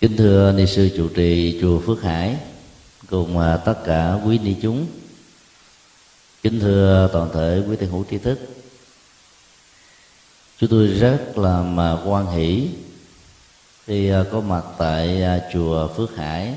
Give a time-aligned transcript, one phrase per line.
[0.00, 2.36] kính thưa ni sư trụ trì, chùa phước hải,
[3.10, 4.86] cùng à, tất cả quý ni chúng.
[6.42, 8.38] Kính thưa toàn thể quý thiền hữu tri thức.
[10.58, 12.68] Chúng tôi rất là mà quan hỷ
[13.86, 16.54] khi à, có mặt tại à, chùa phước hải.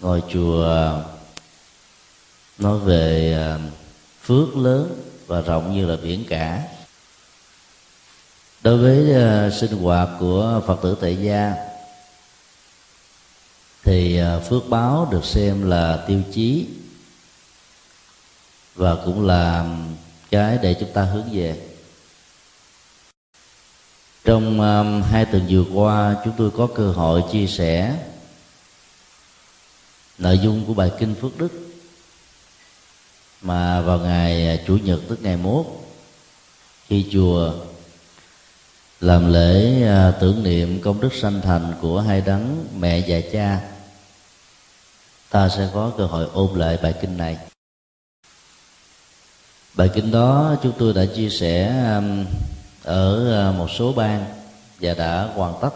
[0.00, 0.94] Ngôi chùa
[2.58, 3.36] nói về
[4.22, 6.62] phước lớn và rộng như là biển cả.
[8.62, 11.69] Đối với sinh hoạt của phật tử tại gia
[13.84, 16.66] thì à, phước báo được xem là tiêu chí
[18.74, 19.76] và cũng là
[20.30, 21.56] cái để chúng ta hướng về.
[24.24, 27.96] Trong um, hai tuần vừa qua chúng tôi có cơ hội chia sẻ
[30.18, 31.52] nội dung của bài kinh phước đức
[33.42, 35.66] mà vào ngày à, chủ nhật tức ngày mốt
[36.86, 37.52] khi chùa
[39.00, 39.82] làm lễ
[40.20, 43.69] tưởng niệm công đức sanh thành của hai đấng mẹ và cha
[45.30, 47.38] ta sẽ có cơ hội ôn lại bài kinh này.
[49.74, 52.24] Bài kinh đó chúng tôi đã chia sẻ um,
[52.82, 54.24] ở uh, một số bang
[54.80, 55.70] và đã hoàn tất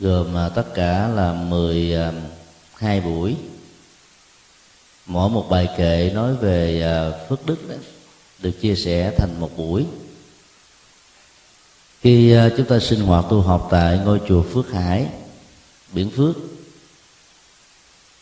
[0.00, 3.36] gồm uh, tất cả là 12 um, buổi.
[5.06, 7.74] Mỗi một bài kệ nói về uh, phước đức đó,
[8.38, 9.86] được chia sẻ thành một buổi.
[12.00, 15.06] Khi chúng ta sinh hoạt tu học tại ngôi chùa Phước Hải
[15.92, 16.36] biển Phước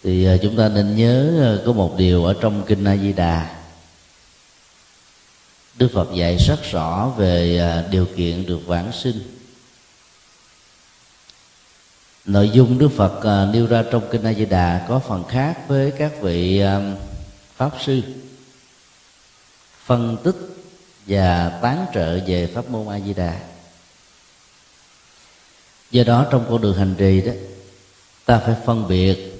[0.04, 3.12] thì à, chúng ta nên nhớ à, có một điều ở trong kinh A Di
[3.12, 3.56] Đà.
[5.74, 9.20] Đức Phật dạy rất rõ về à, điều kiện được vãng sinh.
[12.24, 15.90] Nội dung Đức Phật nêu ra trong kinh A Di Đà có phần khác với
[15.90, 16.62] các vị
[17.56, 18.02] pháp sư.
[19.84, 20.36] Phân tích
[21.06, 23.40] và tán trợ về pháp môn A Di Đà.
[25.90, 27.32] Do đó trong con đường hành trì đó,
[28.24, 29.33] ta phải phân biệt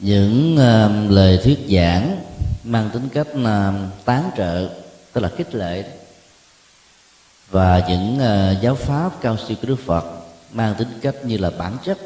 [0.00, 2.24] những uh, lời thuyết giảng
[2.64, 4.68] mang tính cách uh, tán trợ
[5.12, 5.88] tức là khích lệ đó.
[7.50, 10.04] và những uh, giáo pháp cao siêu của đức phật
[10.52, 11.98] mang tính cách như là bản chất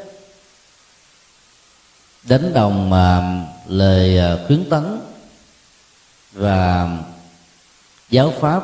[2.23, 4.99] đánh đồng mà uh, lời uh, khuyến tấn
[6.31, 6.89] và
[8.09, 8.63] giáo pháp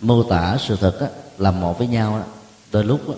[0.00, 1.06] mô tả sự thật đó,
[1.38, 2.32] là một với nhau đó,
[2.72, 3.14] đôi lúc đó,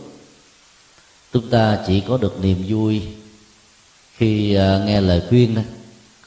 [1.33, 3.03] chúng ta chỉ có được niềm vui
[4.17, 5.63] khi uh, nghe lời khuyên đó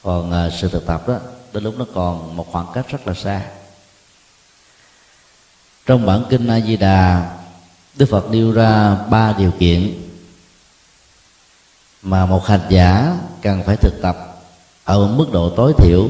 [0.03, 1.19] còn uh, sự thực tập đó
[1.53, 3.41] đến lúc nó còn một khoảng cách rất là xa.
[5.85, 7.29] Trong bản kinh A Di Đà
[7.95, 9.93] Đức Phật nêu ra ba điều kiện
[12.01, 14.43] mà một hành giả cần phải thực tập
[14.83, 16.09] ở mức độ tối thiểu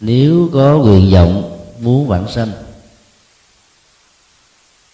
[0.00, 2.52] nếu có nguyện vọng muốn vãng sanh.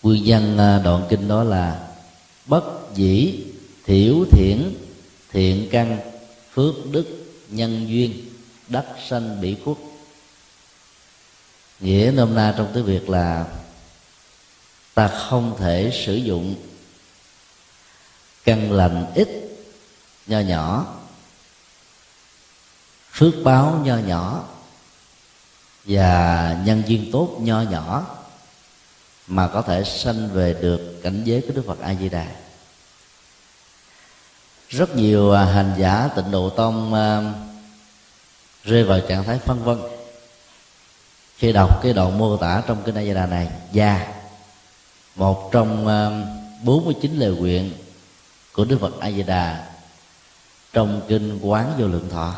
[0.03, 1.89] Nguyên văn à, đoạn kinh đó là
[2.47, 3.35] bất dĩ
[3.87, 4.75] thiểu thiển
[5.33, 6.01] thiện căn,
[6.55, 7.07] phước đức,
[7.49, 8.29] nhân duyên
[8.69, 9.79] đất sanh bỉ quốc.
[11.81, 13.47] Nghĩa nôm na trong tiếng việt là,
[14.95, 16.55] ta không thể sử dụng
[18.45, 19.29] căn lành ít
[20.27, 20.97] nho nhỏ,
[23.13, 24.49] phước báo nho nhỏ,
[25.85, 28.17] và nhân duyên tốt nho nhỏ
[29.27, 32.42] mà có thể sanh về được cảnh giới của đức phật a di đà
[34.73, 37.35] rất nhiều à, hành giả tịnh độ tông uh,
[38.65, 39.79] rơi vào trạng thái phân vân.
[41.37, 44.07] Khi đọc cái đoạn mô tả trong kinh a di đà này và
[45.17, 47.73] một trong à, uh, 49 lời nguyện
[48.53, 49.67] của đức phật a di đà
[50.73, 52.35] trong kinh quán vô lượng thọ.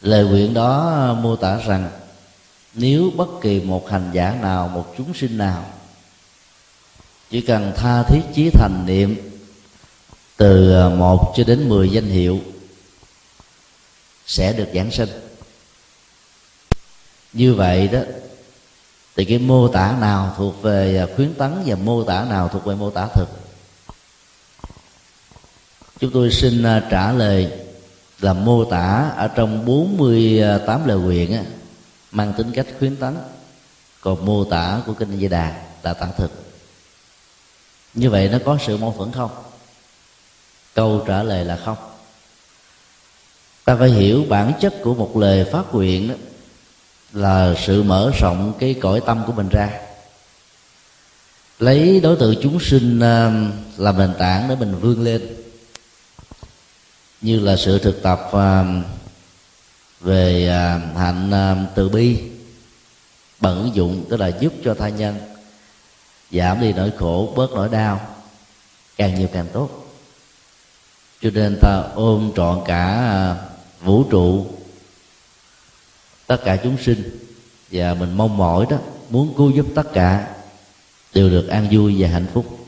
[0.00, 1.90] Lời nguyện đó mô tả rằng
[2.74, 5.64] nếu bất kỳ một hành giả nào một chúng sinh nào
[7.30, 9.33] chỉ cần tha thiết chí thành niệm
[10.36, 12.40] từ à, một cho đến mười danh hiệu
[14.26, 15.08] sẽ được giảng sinh.
[17.32, 18.00] Như vậy đó
[19.16, 22.64] thì cái mô tả nào thuộc về à, khuyến tấn và mô tả nào thuộc
[22.64, 23.28] về mô tả thực?
[26.00, 27.52] Chúng tôi xin à, trả lời
[28.20, 31.44] là mô tả ở trong 48 lời nguyện á,
[32.10, 33.16] mang tính cách khuyến tấn.
[34.00, 36.30] Còn mô tả của kinh di đà là tả thực.
[37.94, 39.30] Như vậy nó có sự mâu thuẫn không?
[40.74, 41.76] Câu trả lời là không.
[43.64, 46.14] Ta phải hiểu bản chất của một lời phát nguyện đó
[47.12, 49.70] là sự mở rộng cái cõi tâm của mình ra.
[51.58, 53.32] Lấy đối tượng chúng sinh ờ,
[53.76, 55.36] làm nền tảng để mình vươn lên.
[57.20, 58.64] Như là sự thực tập ờ,
[60.00, 62.18] về ờ, hạnh từ bi
[63.40, 65.14] bằng ứng dụng, tức là giúp cho tha nhân,
[66.30, 68.00] giảm đi nỗi khổ, bớt nỗi đau,
[68.96, 69.83] càng nhiều càng tốt
[71.24, 73.36] cho nên ta ôm trọn cả à,
[73.82, 74.46] vũ trụ,
[76.26, 77.18] tất cả chúng sinh.
[77.70, 78.76] Và mình mong mỏi đó,
[79.10, 80.28] muốn cứu giúp tất cả,
[81.14, 82.58] đều được an vui và hạnh phúc.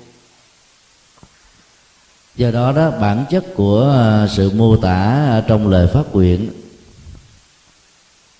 [2.36, 6.50] Do đó đó, bản chất của à, sự mô tả trong lời phát nguyện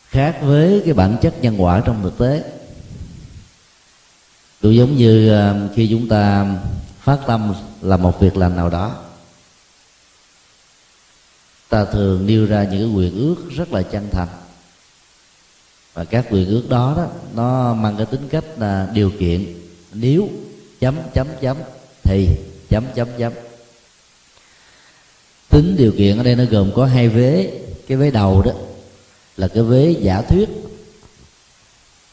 [0.09, 2.45] khác với cái bản chất nhân quả trong thực tế.
[4.63, 6.47] Cũng giống như à, khi chúng ta
[7.01, 9.06] phát tâm là một việc làm nào đó
[11.77, 14.29] ta thường nêu ra những cái quyền ước rất là chân thành.
[15.95, 19.55] Và các quyền ước đó đó, nó mang cái tính cách là điều kiện.
[19.93, 20.29] Nếu
[20.81, 21.57] chấm chấm chấm,
[22.03, 22.29] thì
[22.69, 23.33] chấm chấm chấm.
[25.49, 27.51] Tính điều kiện ở đây nó gồm có hai vế.
[27.89, 28.53] Cái vế đầu đó
[29.37, 30.49] là cái vế giả thuyết.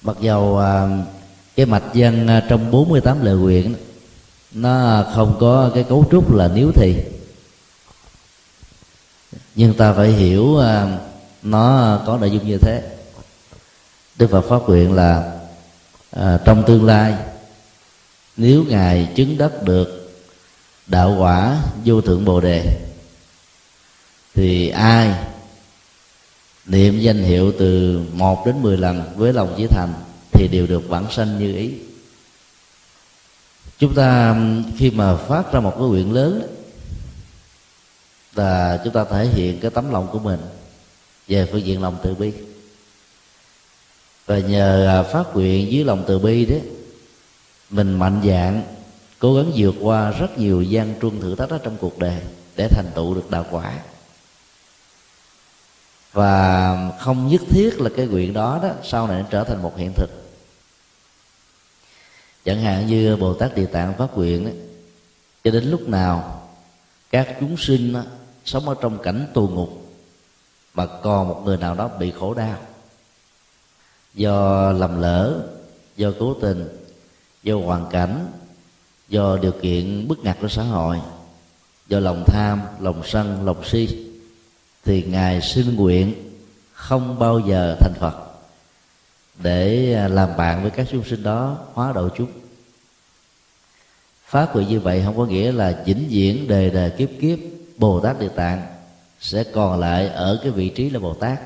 [0.01, 0.87] Mặc dầu à,
[1.55, 3.75] cái mạch văn à, trong 48 lời nguyện
[4.53, 6.95] nó không có cái cấu trúc là nếu thì
[9.55, 10.97] nhưng ta phải hiểu à,
[11.43, 12.81] nó có nội dung như thế.
[14.15, 15.39] Đức phật phát nguyện là
[16.11, 17.15] à, trong tương lai
[18.37, 20.11] nếu ngài chứng đắc được
[20.87, 22.79] đạo quả vô thượng bồ đề
[24.35, 25.15] thì ai
[26.65, 29.93] niệm danh hiệu từ một đến mười lần với lòng chí thành
[30.31, 31.73] thì đều được vãng sanh như ý.
[33.77, 34.35] Chúng ta
[34.77, 36.41] khi mà phát ra một cái nguyện lớn
[38.35, 40.39] là chúng ta thể hiện cái tấm lòng của mình
[41.27, 42.33] về phương diện lòng từ bi.
[44.25, 46.61] Và nhờ à, phát nguyện dưới lòng từ bi đấy
[47.69, 48.63] mình mạnh dạng
[49.19, 52.21] cố gắng vượt qua rất nhiều gian truân thử thách ở trong cuộc đời
[52.55, 53.79] để thành tựu được đạo quả.
[56.13, 59.77] Và không nhất thiết là cái nguyện đó đó sau này nó trở thành một
[59.77, 60.09] hiện thực.
[62.45, 64.53] Chẳng hạn như bồ tát địa tạng phát nguyện ấy,
[65.43, 66.49] cho đến lúc nào
[67.09, 68.03] các chúng sinh đó,
[68.45, 69.69] sống ở trong cảnh tù ngục.
[70.73, 72.57] Mà còn một người nào đó bị khổ đau.
[74.13, 75.47] Do lầm lỡ,
[75.95, 76.67] do cố tình,
[77.43, 78.27] do hoàn cảnh,
[79.09, 80.99] do điều kiện bức ngặt của xã hội,
[81.87, 84.07] do lòng tham, lòng sân, lòng si,
[84.85, 86.13] thì ngài xin nguyện
[86.73, 88.23] không bao giờ thành phật
[89.39, 92.31] để à, làm bạn với các chúng sinh đó, hóa độ chúng.
[94.25, 97.39] Phát nguyện như vậy không có nghĩa là vĩnh viễn đề đề kiếp kiếp
[97.83, 98.67] bồ tát địa tạng
[99.19, 101.39] sẽ còn lại ở cái vị trí là bồ tát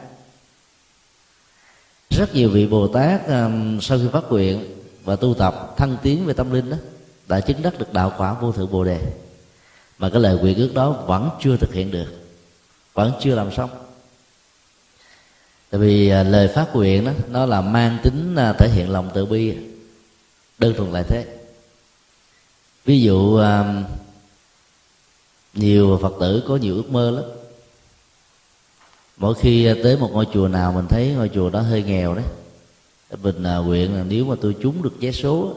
[2.10, 4.66] rất nhiều vị bồ tát um, sau khi phát nguyện
[5.04, 6.78] và tu tập thăng tiến về tâm linh đó
[7.28, 9.00] đã chứng đắc được đạo quả vô thượng bồ đề.
[9.98, 12.08] Mà cái lời nguyện ước đó vẫn chưa thực hiện được
[12.94, 13.70] vẫn chưa làm xong.
[15.70, 19.10] Tại vì à, lời phát nguyện đó nó là mang tính à, thể hiện lòng
[19.14, 19.58] từ bi
[20.58, 21.26] đơn thuần lại thế.
[22.86, 23.40] Ví dụ
[25.58, 27.24] nhiều phật tử có nhiều ước mơ lắm.
[29.18, 32.26] Mỗi khi tới một ngôi chùa nào mình thấy ngôi chùa đó hơi nghèo đấy
[33.16, 35.56] mình à, nguyện là nếu mà tôi trúng được vé số,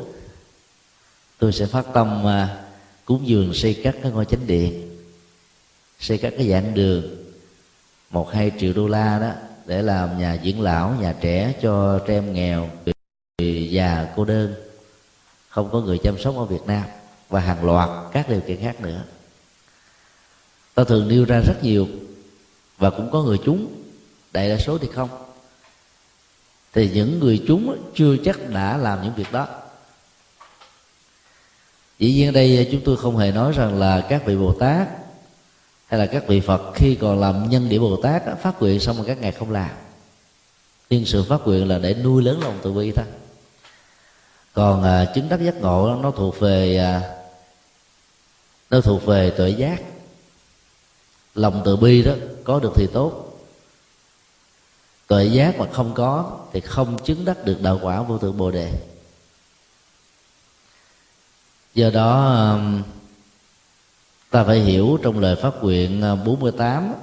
[1.38, 2.64] tôi sẽ phát tâm à,
[3.04, 4.98] cúng dường xây cắt cái ngôi chánh điện,
[5.98, 7.16] xây cắt cái dạng đường,
[8.10, 9.30] một hai triệu đô la đó
[9.66, 12.70] để làm nhà dưỡng lão, nhà trẻ cho trẻ em nghèo,
[13.38, 14.54] người già, cô đơn,
[15.48, 16.84] không có người chăm sóc ở việt nam
[17.28, 19.02] và hàng loạt các điều kiện khác nữa
[20.80, 21.88] ta thường nêu ra rất nhiều
[22.78, 23.66] và cũng có người chúng
[24.32, 25.08] đại đa số thì không.
[26.72, 29.48] Thì những người chúng chưa chắc đã làm những việc đó.
[31.98, 34.88] Dĩ nhiên đây à, chúng tôi không hề nói rằng là các vị bồ tát
[35.86, 38.96] hay là các vị phật khi còn làm nhân địa bồ tát phát nguyện xong
[38.96, 39.70] rồi các ngài không làm.
[40.90, 43.06] Nhưng sự phát nguyện là để nuôi lớn lòng từ bi thôi.
[44.52, 47.02] Còn à, chứng đắc giác ngộ nó thuộc về à,
[48.70, 49.82] nó thuộc về tuệ giác
[51.34, 52.12] lòng từ bi đó,
[52.44, 53.38] có được thì tốt.
[55.06, 58.50] Tuệ giác mà không có thì không chứng đắc được đạo quả vô thượng bồ
[58.50, 58.72] đề.
[61.74, 62.82] Do đó um,
[64.30, 66.94] ta phải hiểu trong lời phát nguyện uh, 48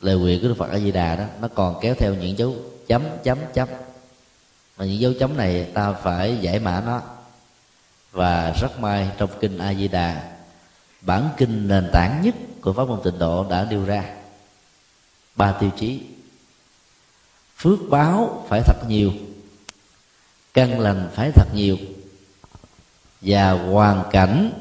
[0.00, 2.56] lời nguyện của Đức Phật A Di Đà đó, nó còn kéo theo những dấu
[2.86, 3.68] chấm chấm chấm.
[4.78, 7.00] Mà những dấu chấm này ta phải giải mã nó.
[8.12, 10.32] Và rất may trong kinh A Di Đà
[11.00, 14.04] bản kinh nền tảng nhất của pháp môn tịnh độ đã nêu ra.
[15.36, 16.00] Ba tiêu chí.
[17.56, 19.12] Phước báo phải thật nhiều,
[20.54, 21.76] căn lành phải thật nhiều,
[23.20, 24.52] và hoàn cảnh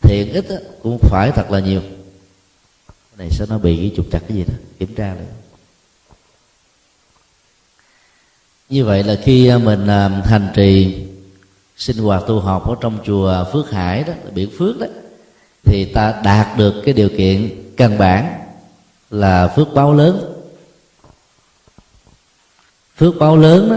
[0.00, 0.46] thiện ích
[0.82, 1.80] cũng phải thật là nhiều.
[1.80, 5.26] Cái này sao nó bị trục chặt cái gì đó, kiểm tra lại.
[8.68, 11.04] Như vậy là khi à, mình à, hành trì,
[11.76, 14.86] sinh hoạt tu học ở trong chùa Phước Hải đó biển Phước đó
[15.72, 18.40] thì ta đạt được cái điều kiện căn bản
[19.10, 20.34] là phước báo lớn.
[22.96, 23.76] Phước báo lớn đó,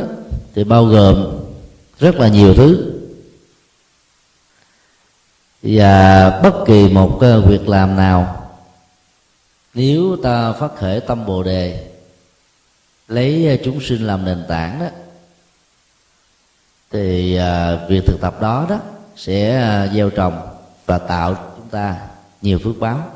[0.56, 1.40] thì bao gồm
[2.00, 2.94] rất là nhiều thứ.
[5.62, 8.52] Và bất kỳ một việc làm nào
[9.74, 11.88] nếu ta phát khởi tâm bồ đề
[13.08, 14.88] lấy chúng sinh làm nền tảng đó
[16.92, 18.80] thì à, việc thực tập đó đó
[19.16, 20.48] sẽ à, gieo trồng
[20.86, 22.08] và tạo ta
[22.42, 23.12] nhiều phước báo.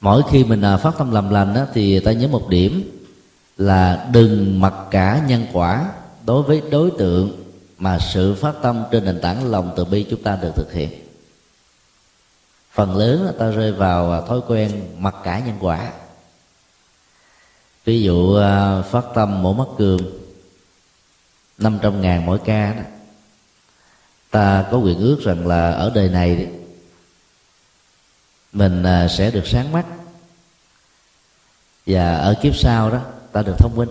[0.00, 3.04] Mỗi khi mình à, phát tâm làm lành đó, thì ta nhớ một điểm
[3.58, 5.90] là đừng mặc cả nhân quả
[6.24, 7.44] đối với đối tượng
[7.78, 10.90] mà sự phát tâm trên nền tảng lòng từ bi chúng ta được thực hiện.
[12.72, 15.92] Phần lớn là ta rơi vào à, thói quen mặc cả nhân quả.
[17.84, 20.00] Ví dụ à, phát tâm mổ mắt cường
[21.58, 22.82] 500 ngàn mỗi ca đó
[24.30, 26.48] ta có quyền ước rằng là ở đời này
[28.52, 29.86] mình à, sẽ được sáng mắt.
[31.86, 33.00] Và ở kiếp sau đó,
[33.32, 33.88] ta được thông minh.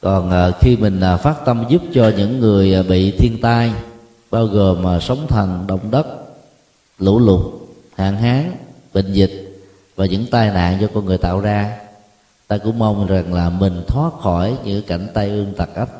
[0.00, 3.72] Còn à, khi mình à, phát tâm giúp cho những người bị thiên tai,
[4.30, 6.06] bao gồm sóng thần, động đất,
[6.98, 7.52] lũ lụt,
[7.96, 8.56] hạn hán,
[8.94, 9.62] bệnh dịch
[9.96, 11.78] và những tai nạn do con người tạo ra,
[12.46, 15.90] ta cũng mong rằng là mình thoát khỏi những cảnh tai ương tật ách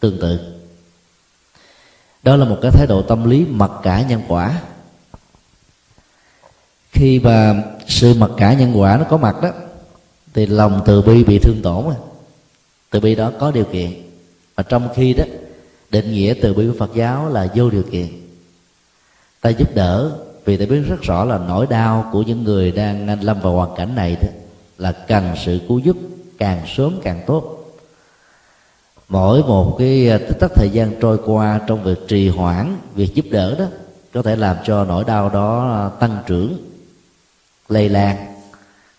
[0.00, 0.55] tương tự
[2.26, 4.60] đó là một cái thái độ tâm lý mặc cả nhân quả.
[6.92, 9.50] Khi mà sự mặc cả nhân quả nó có mặt đó,
[10.34, 11.84] thì lòng từ bi bị thương tổn
[12.90, 13.90] từ bi đó có điều kiện.
[14.56, 15.24] Mà trong khi đó,
[15.90, 18.06] định nghĩa từ bi của phật giáo là vô điều kiện.
[19.40, 20.10] Ta giúp đỡ
[20.44, 23.76] vì ta biết rất rõ là nỗi đau của những người đang lâm vào hoàn
[23.76, 24.28] cảnh này đó
[24.78, 25.96] là cần sự cứu giúp
[26.38, 27.55] càng sớm càng tốt
[29.08, 33.14] mỗi một cái à, tích tắc thời gian trôi qua trong việc trì hoãn việc
[33.14, 33.64] giúp đỡ đó,
[34.12, 36.58] có thể làm cho nỗi đau đó à, tăng trưởng,
[37.68, 38.16] lây lan.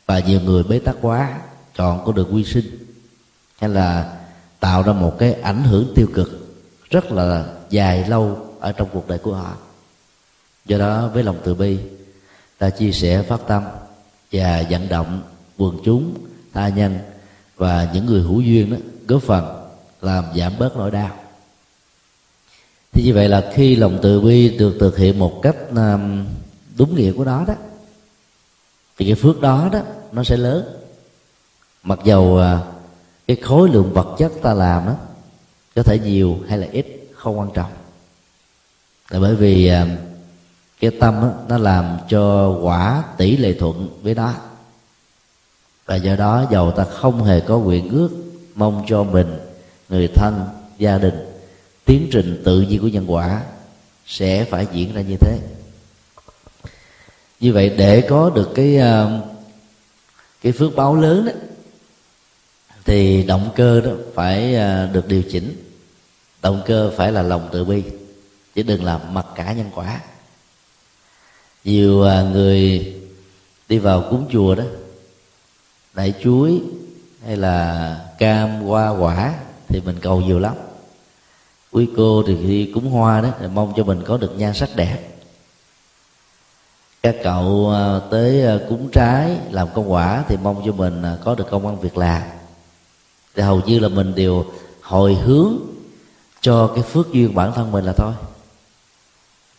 [0.06, 1.40] Và nhiều người bế tắc quá
[1.76, 2.66] chọn con đường quy sinh.
[3.60, 4.18] Hay là
[4.60, 6.58] tạo ra một cái ảnh hưởng tiêu cực
[6.90, 9.54] rất là dài lâu ở trong cuộc đời của họ.
[10.66, 11.78] Do đó, với lòng từ bi,
[12.58, 13.64] ta chia sẻ phát tâm
[14.32, 15.22] và vận động
[15.58, 16.14] quần chúng,
[16.54, 17.00] tha nhân
[17.56, 19.57] và những người hữu duyên đó, góp phần
[20.02, 21.20] làm giảm bớt nỗi đau.
[22.92, 25.56] Thì như vậy là khi lòng từ bi được thực hiện một cách
[26.78, 27.54] đúng nghĩa của nó đó
[28.98, 29.80] thì cái phước đó đó
[30.12, 30.66] nó sẽ lớn.
[31.84, 32.60] Mặc dầu à,
[33.28, 34.96] cái khối lượng vật chất ta làm đó
[35.76, 37.72] có thể nhiều hay là ít không quan trọng.
[39.10, 39.98] Là bởi vì à,
[40.80, 44.34] cái tâm đó, nó làm cho quả tỷ lệ thuận với nó.
[45.86, 48.10] Và do đó dầu ta không hề có nguyện ước
[48.56, 49.40] mong cho mình
[49.90, 50.46] người thân,
[50.78, 51.26] gia đình,
[51.86, 53.42] tiến trình tự nhiên của nhân quả
[54.06, 55.40] sẽ phải diễn ra như thế.
[57.40, 59.22] Như vậy để có được cái ờ,
[60.42, 61.32] cái phước báo lớn đó
[62.86, 65.64] thì động cơ đó phải ờ, được điều chỉnh.
[66.42, 67.84] Động cơ phải là lòng từ bi,
[68.56, 70.02] chứ đừng làm mặc cả nhân quả.
[71.64, 72.94] Nhiều ờ, người
[73.70, 74.64] đi vào cúng chùa đó,
[75.94, 76.62] đại chuối
[77.26, 79.34] hay là cam hoa quả
[79.68, 80.56] thì mình cầu nhiều lắm.
[81.72, 84.70] Quý cô thì khi cúng hoa đó thì mong cho mình có được nhan sắc
[84.76, 84.98] đẹp.
[87.04, 91.18] Các cậu à, tới à, cúng trái làm công quả thì mong cho mình à,
[91.24, 92.22] có được công ăn việc làm.
[93.36, 94.46] Thì hầu như là mình đều
[94.82, 95.58] hồi hướng
[96.42, 98.14] cho cái phước duyên bản thân mình là thôi.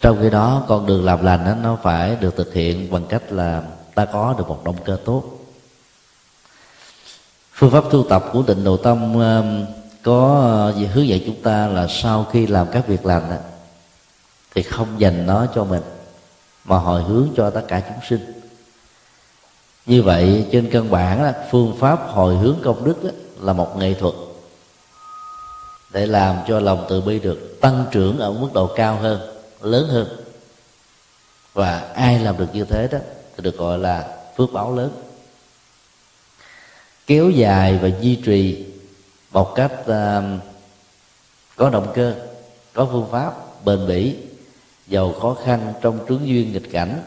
[0.00, 3.33] Trong khi đó con đường làm lành đó, nó phải được thực hiện bằng cách
[3.33, 3.62] là
[3.95, 5.25] ta có được một động cơ tốt.
[7.53, 9.19] Phương pháp tu tập của tịnh độ tâm
[10.02, 10.40] có
[10.76, 13.37] ờ, hướng dẫn chúng ta là sau khi làm các việc làm đó,
[14.55, 15.83] thì không dành nó cho mình
[16.64, 18.33] mà hồi hướng cho tất cả chúng sinh.
[19.87, 23.76] Như vậy trên căn bản đó, phương pháp hồi hướng công đức đó, là một
[23.76, 24.14] nghệ thuật
[25.90, 29.21] để làm cho lòng từ bi được tăng trưởng ở mức độ cao hơn
[29.61, 30.09] lớn hơn.
[31.55, 32.99] Và ai làm được như thế đó
[33.37, 34.90] thì được gọi là phước báo lớn.
[37.07, 38.68] Kéo dài và duy trì
[39.31, 40.41] một cách uh,
[41.57, 42.15] có động cơ
[42.73, 43.33] có phương pháp
[43.65, 44.17] bền bỉ
[44.89, 47.03] giàu khó khăn trong trướng duyên nghịch cảnh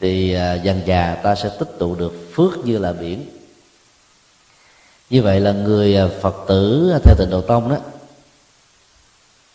[0.00, 3.26] thì uh, dần già ta sẽ tích tụ được phước như là biển.
[5.10, 7.76] Như vậy là người ờ, phật tử theo tịnh độ tông đó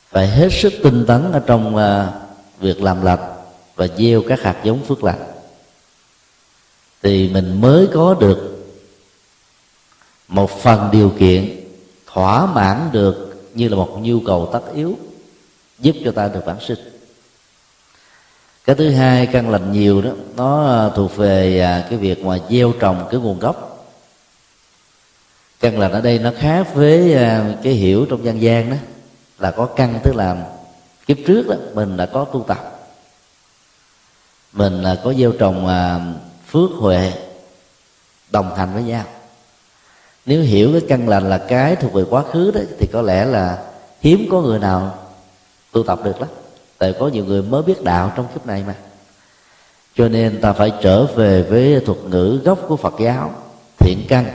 [0.09, 3.19] phải hết sức tinh tấn ở trong uh, việc làm lành
[3.75, 5.23] và gieo các hạt giống phước lành.
[7.03, 8.54] Thì mình mới có được
[10.27, 11.61] một phần điều kiện
[12.05, 14.97] thỏa mãn được như là một nhu cầu tất yếu,
[15.79, 16.79] giúp cho ta được bản sinh.
[18.65, 22.39] Cái thứ hai, căn lành nhiều đó, nó à, thuộc về à, cái việc mà
[22.49, 23.87] gieo trồng cái nguồn gốc.
[25.59, 28.75] Căn lành ở đây nó khác với à, cái hiểu trong dân gian đó,
[29.39, 30.45] là có căn tức là
[31.07, 32.87] kiếp trước đó, mình đã có tu tập.
[34.53, 35.67] Mình là có gieo trồng
[36.47, 37.13] phước huệ,
[38.31, 39.05] đồng hành với nhau
[40.25, 43.25] nếu hiểu cái căn lành là cái thuộc về quá khứ đó thì có lẽ
[43.25, 43.65] là
[44.01, 44.97] hiếm có người nào
[45.71, 46.29] tu tập được lắm.
[46.77, 48.75] Tại có nhiều người mới biết đạo trong kiếp này mà.
[49.95, 53.31] Cho nên ta phải trở về với thuật ngữ gốc của phật giáo
[53.77, 54.25] thiện căn.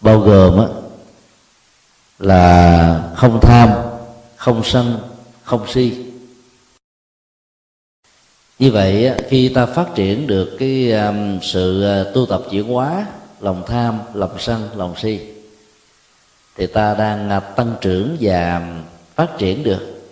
[0.00, 0.66] Bao gồm á,
[2.18, 3.70] là không tham
[4.36, 4.98] không sân
[5.42, 6.06] không si.
[8.58, 13.06] Như vậy khi ta phát triển được cái um, sự à, tu tập chuyển hóa
[13.46, 15.20] lòng tham lòng sân lòng si.
[16.56, 18.66] Thì ta đang à, tăng trưởng và
[19.14, 20.02] phát triển được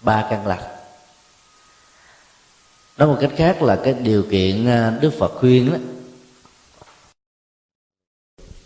[0.00, 0.62] ba căn lành.
[2.96, 5.78] Nói một cách khác là cái điều kiện à, đức phật khuyên đó.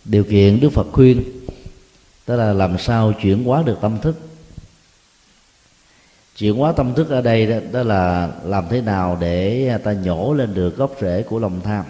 [0.05, 1.25] Điều kiện đức phật khuyên
[2.27, 4.17] đó là làm sao chuyển hóa được tâm thức.
[6.37, 9.93] Chuyển hóa tâm thức ở đây đó, đó là làm thế nào để à, ta
[9.93, 11.85] nhổ lên được gốc rễ của lòng tham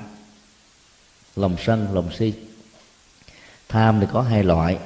[1.37, 2.33] lòng sân, lòng si.
[3.69, 4.79] Tham thì có hai loại.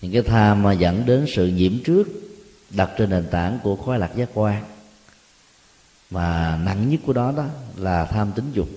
[0.00, 2.08] Những cái tham mà dẫn đến sự nhiễm trước,
[2.70, 4.64] đặt trên nền tảng của khoái lạc giác quan.
[6.10, 8.68] Mà nặng nhất của đó đó là tham tính dục.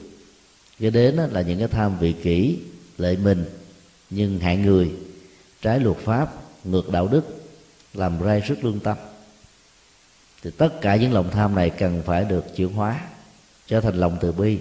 [0.80, 2.60] Cái đến đó là những cái tham vị kỷ
[2.98, 3.46] lợi mình,
[4.10, 4.92] nhưng hại người,
[5.62, 7.44] trái luật pháp, ngược đạo đức,
[7.94, 8.98] làm rai sức lương tâm.
[10.44, 13.02] Thì tất cả những lòng tham này cần phải được chuyển hóa,
[13.68, 14.60] trở thành lòng từ bi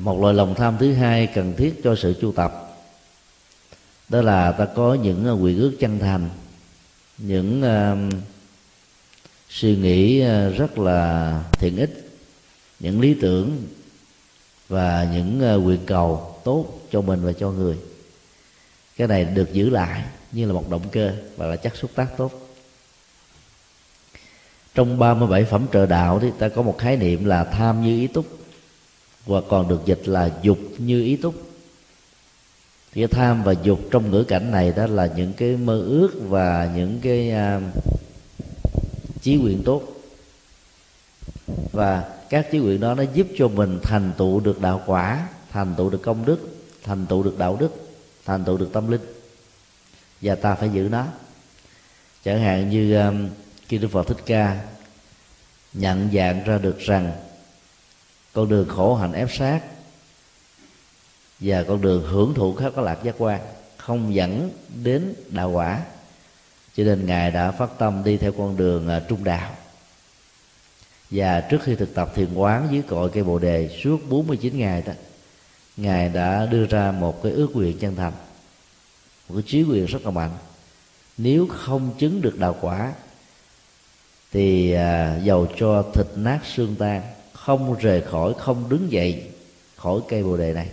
[0.00, 2.76] một loại lòng tham thứ hai cần thiết cho sự chu tập.
[4.08, 6.28] Đó là ta có những ờ, quy quyền ước chân thành
[7.18, 8.14] những uh,
[9.48, 12.10] suy nghĩ ờ, rất là thiện ích
[12.80, 13.62] những lý tưởng
[14.68, 17.76] và những uh, nguyện cầu tốt cho mình và cho người.
[18.96, 22.08] Cái này được giữ lại như là một động cơ và là chất xúc tác
[22.16, 22.32] tốt.
[24.74, 28.06] Trong 37 phẩm trợ đạo thì ta có một khái niệm là tham như ý
[28.06, 28.43] túc
[29.26, 31.34] và còn được dịch là dục như ý túc.
[32.94, 36.72] Cái tham và dục trong ngữ cảnh này đó là những cái mơ ước và
[36.76, 37.62] những cái uh,
[39.22, 39.82] chí nguyện tốt.
[41.72, 45.74] Và các chí nguyện đó nó giúp cho mình thành tựu được đạo quả thành
[45.76, 46.38] tựu được công đức
[46.82, 47.70] thành tựu được đạo đức
[48.24, 49.00] thành tựu được tâm linh.
[50.22, 51.06] Và ta phải giữ nó.
[52.24, 53.28] Chẳng hạn như um,
[53.68, 54.60] khi đức phật thích ca
[55.72, 57.12] nhận dạng ra được rằng
[58.34, 59.60] con đường khổ hạnh ép sát
[61.40, 63.40] và con đường hưởng thụ khác có lạc giác quan
[63.76, 64.50] không dẫn
[64.82, 65.82] đến đạo quả.
[66.76, 69.56] Cho nên ngài đã phát tâm đi theo con đường à, trung đạo.
[71.10, 74.82] Và trước khi thực tập thiền quán dưới cội cây bồ đề suốt 49 ngày
[74.86, 74.92] đó
[75.76, 78.12] ngài đã đưa ra một cái ước nguyện chân thành
[79.28, 80.30] một cái trí nguyện rất là mạnh.
[81.16, 82.92] Nếu không chứng được đạo quả
[84.32, 87.02] thì à, dầu cho thịt nát xương tan
[87.44, 89.22] không rời khỏi không đứng dậy
[89.76, 90.68] khỏi cây bồ đề này.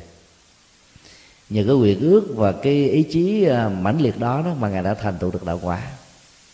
[1.50, 4.84] Nhờ cái nguyện ước và cái ý chí à, mãnh liệt đó, đó mà ngài
[4.84, 5.92] đã thành tựu được đạo quả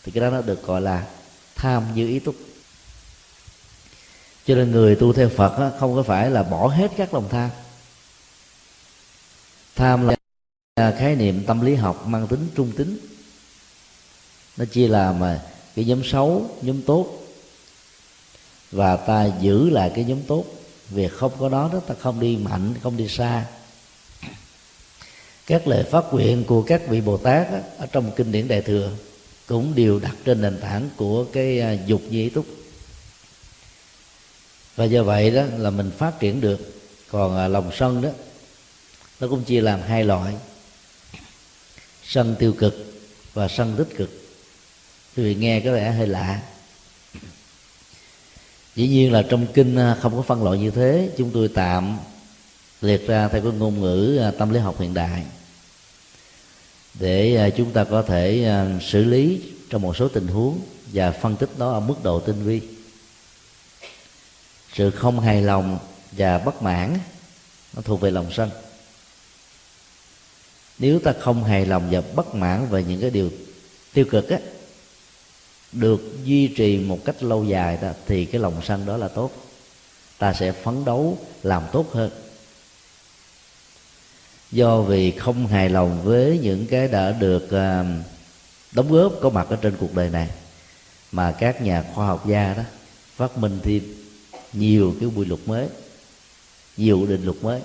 [0.04, 1.06] thì cái đó nó được gọi là
[1.54, 2.34] tham như ý túc.
[4.46, 7.28] Cho nên người tu theo phật đó, không có phải là bỏ hết các lòng
[7.30, 7.50] tham.
[9.76, 10.08] Tham
[10.76, 12.98] là khái niệm tâm lý học mang tính trung tính.
[14.56, 15.42] Nó chia làm mà
[15.74, 17.27] cái nhóm xấu nhóm tốt
[18.72, 20.44] và ta giữ lại cái nhóm tốt.
[20.90, 23.46] Việc không có đó đó ta không đi mạnh không đi xa.
[25.46, 28.62] Các lời phát nguyện của các vị bồ tát đó, ở trong kinh điển đại
[28.62, 28.92] thừa
[29.46, 32.46] cũng đều đặt trên nền tảng của cái à, dục di túc.
[34.76, 36.74] Và do vậy đó là mình phát triển được.
[37.10, 38.08] Còn à, lòng sân đó
[39.20, 40.34] nó cũng chia làm hai loại.
[42.04, 43.02] Sân tiêu cực
[43.34, 44.10] và sân tích cực.
[45.16, 46.42] Quý vị nghe có vẻ hơi lạ
[48.78, 51.10] dĩ nhiên là trong kinh à, không có phân loại như thế.
[51.18, 51.98] Chúng tôi tạm
[52.80, 55.22] liệt ra theo cái ngôn ngữ à, tâm lý học hiện đại
[56.94, 60.60] để à, chúng ta có thể xử lý trong một số tình huống
[60.92, 62.60] và phân tích nó ở mức độ tinh vi.
[64.74, 65.78] Sự không hài lòng
[66.12, 66.98] và bất mãn,
[67.74, 68.50] nó thuộc về lòng sân.
[70.78, 73.30] Nếu ta không hài lòng và bất mãn về những cái điều
[73.92, 74.38] tiêu cực á
[75.72, 79.30] được duy trì một cách lâu dài đó, thì cái lòng sân đó là tốt.
[80.18, 82.10] Ta sẽ phấn đấu làm tốt hơn.
[84.50, 87.84] Do vì không hài lòng với những cái đã được à,
[88.72, 90.28] đóng góp có mặt ở trên cuộc đời này
[91.12, 92.62] mà các nhà khoa học gia đó
[93.16, 93.82] phát minh thêm
[94.52, 95.68] nhiều cái quy luật mới
[96.78, 97.60] nhiều định luật mới.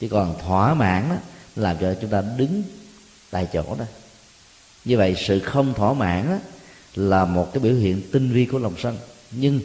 [0.00, 1.16] Chỉ còn thỏa mãn đó
[1.56, 2.62] làm cho chúng ta đứng
[3.30, 3.84] tại chỗ đó.
[4.84, 6.38] Như vậy sự không thỏa mãn đó,
[6.98, 8.98] là một cái biểu hiện tinh vi của lòng sân
[9.30, 9.60] nhưng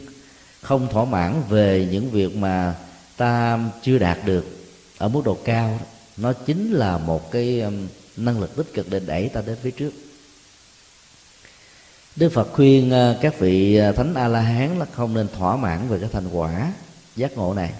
[0.60, 2.74] không thỏa mãn về những việc mà
[3.16, 4.44] ta chưa đạt được
[4.98, 8.90] ở mức độ cao đó, nó chính là một cái um, năng lực tích cực
[8.90, 9.90] để đẩy ta đến phía trước
[12.16, 15.56] Đức Phật khuyên uh, các vị uh, thánh A La Hán là không nên thỏa
[15.56, 16.72] mãn về cái thành quả
[17.16, 17.72] giác ngộ này.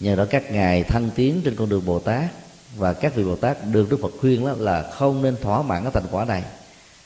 [0.00, 2.30] Nhờ đó các ngài thăng tiến trên con đường Bồ Tát
[2.76, 5.82] và các vị Bồ Tát được Đức Phật khuyên đó là không nên thỏa mãn
[5.82, 6.42] cái thành quả này.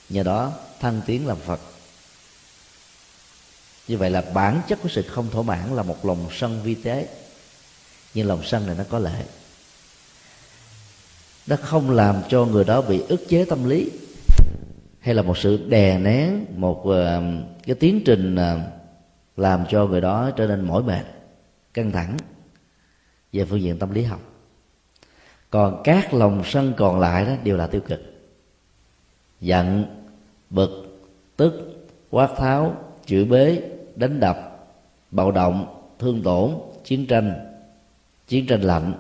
[0.09, 1.61] Nhờ đó thăng tiến làm Phật.
[3.89, 6.75] Như vậy là bản chất của sự không thỏa mãn là một lòng sân vi
[6.75, 7.09] tế.
[8.15, 9.25] Nhưng lòng sân này nó có lệ
[11.47, 13.91] nó không làm cho người đó bị ức chế tâm lý,
[15.01, 17.23] hay là một sự đè nén, một ờ,
[17.67, 18.61] cái tiến trình ờ,
[19.37, 21.05] làm cho người đó trở nên mỏi mệt,
[21.75, 22.17] căng thẳng
[23.33, 24.21] về phương diện tâm lý học
[25.53, 28.01] còn các lòng sân còn lại đó đều là tiêu cực
[29.41, 29.85] giận
[30.53, 31.01] bực,
[31.37, 32.75] tức, quát tháo,
[33.07, 33.63] chửi bế,
[33.97, 34.67] đánh đập,
[35.11, 35.67] bạo động,
[35.99, 36.51] thương tổn,
[36.85, 37.53] chiến tranh
[38.27, 38.93] chiến tranh lạnh.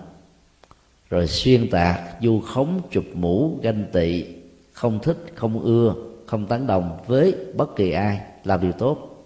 [1.10, 4.24] Rồi xuyên tạc du khống chụp mũ ganh tị,
[4.72, 5.94] không thích, không ưa,
[6.26, 9.24] không tán đồng với bất kỳ ai làm điều tốt.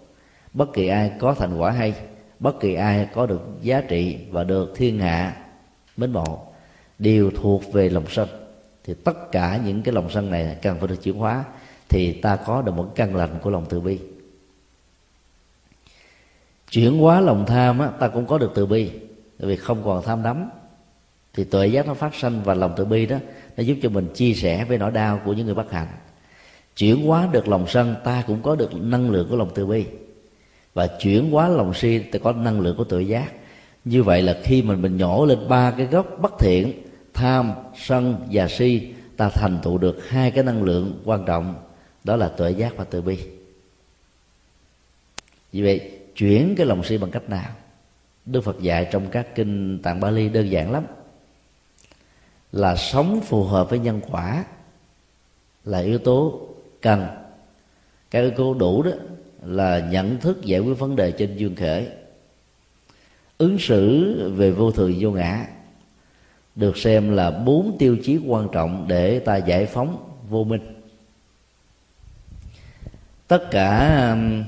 [0.53, 1.93] Bất kỳ ai có thành quả hay,
[2.39, 5.37] bất kỳ ai có được giá trị và được thiên hạ
[5.97, 6.39] mến mộ,
[6.99, 8.27] đều thuộc về lòng sân.
[8.83, 11.43] Thì tất cả những cái lòng sân này cần phải được chuyển hóa
[11.89, 13.99] thì ta có được một căn lành của lòng từ bi.
[16.71, 18.89] Chuyển hóa lòng tham á, ta cũng có được từ bi.
[19.39, 20.49] Vì không còn tham đắm
[21.33, 23.17] thì tuệ giác nó phát sinh và lòng từ bi đó
[23.57, 25.87] nó giúp cho mình chia sẻ với nỗi đau của những người bất hạnh.
[26.75, 29.85] Chuyển hóa được lòng sân ta cũng có được năng lượng của lòng từ bi.
[30.73, 33.31] Và chuyển hóa lòng si ta có năng lượng của tự giác.
[33.85, 38.27] Như vậy là khi mình mình nhổ lên ba cái gốc bất thiện tham sân
[38.31, 41.55] và si ta thành tựu được hai cái năng lượng quan trọng
[42.07, 43.19] đó là tuệ giác và từ bi.
[45.51, 47.51] Vì vậy, chuyển cái lòng si bằng cách nào?
[48.25, 50.85] Đức phật dạy trong các kinh tạng bali đơn giản lắm.
[52.51, 54.45] Là sống phù hợp với nhân quả
[55.65, 56.47] là yếu tố
[56.81, 57.07] cần.
[58.11, 58.91] Cái yếu tố đủ đó
[59.43, 61.87] là nhận thức giải quyết vấn đề trên dương khởi
[63.37, 65.45] ứng xử về vô thường vô ngã
[66.55, 70.76] được xem là bốn tiêu chí quan trọng để ta giải phóng vô minh
[73.27, 74.43] tất cả um,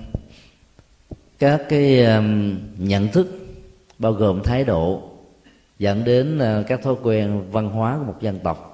[1.40, 3.48] các cái um, nhận thức,
[4.00, 5.12] bao gồm thái độ,
[5.80, 8.66] dẫn đến uh, các thói quen văn hóa của một dân tộc.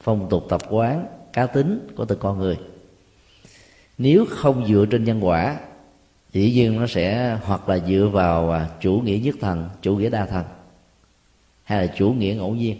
[0.00, 2.58] Phong tục tập quán, cá tính của từng con người.
[3.98, 5.56] Nếu không dựa trên nhân quả,
[6.32, 10.10] dĩ nhiên nó sẽ hoặc là dựa vào à, chủ nghĩa nhất thần, chủ nghĩa
[10.10, 10.44] đa thần,
[11.64, 12.76] hay là chủ nghĩa ngẫu nhiên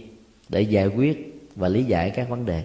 [0.48, 2.64] để giải quyết và lý giải các vấn đề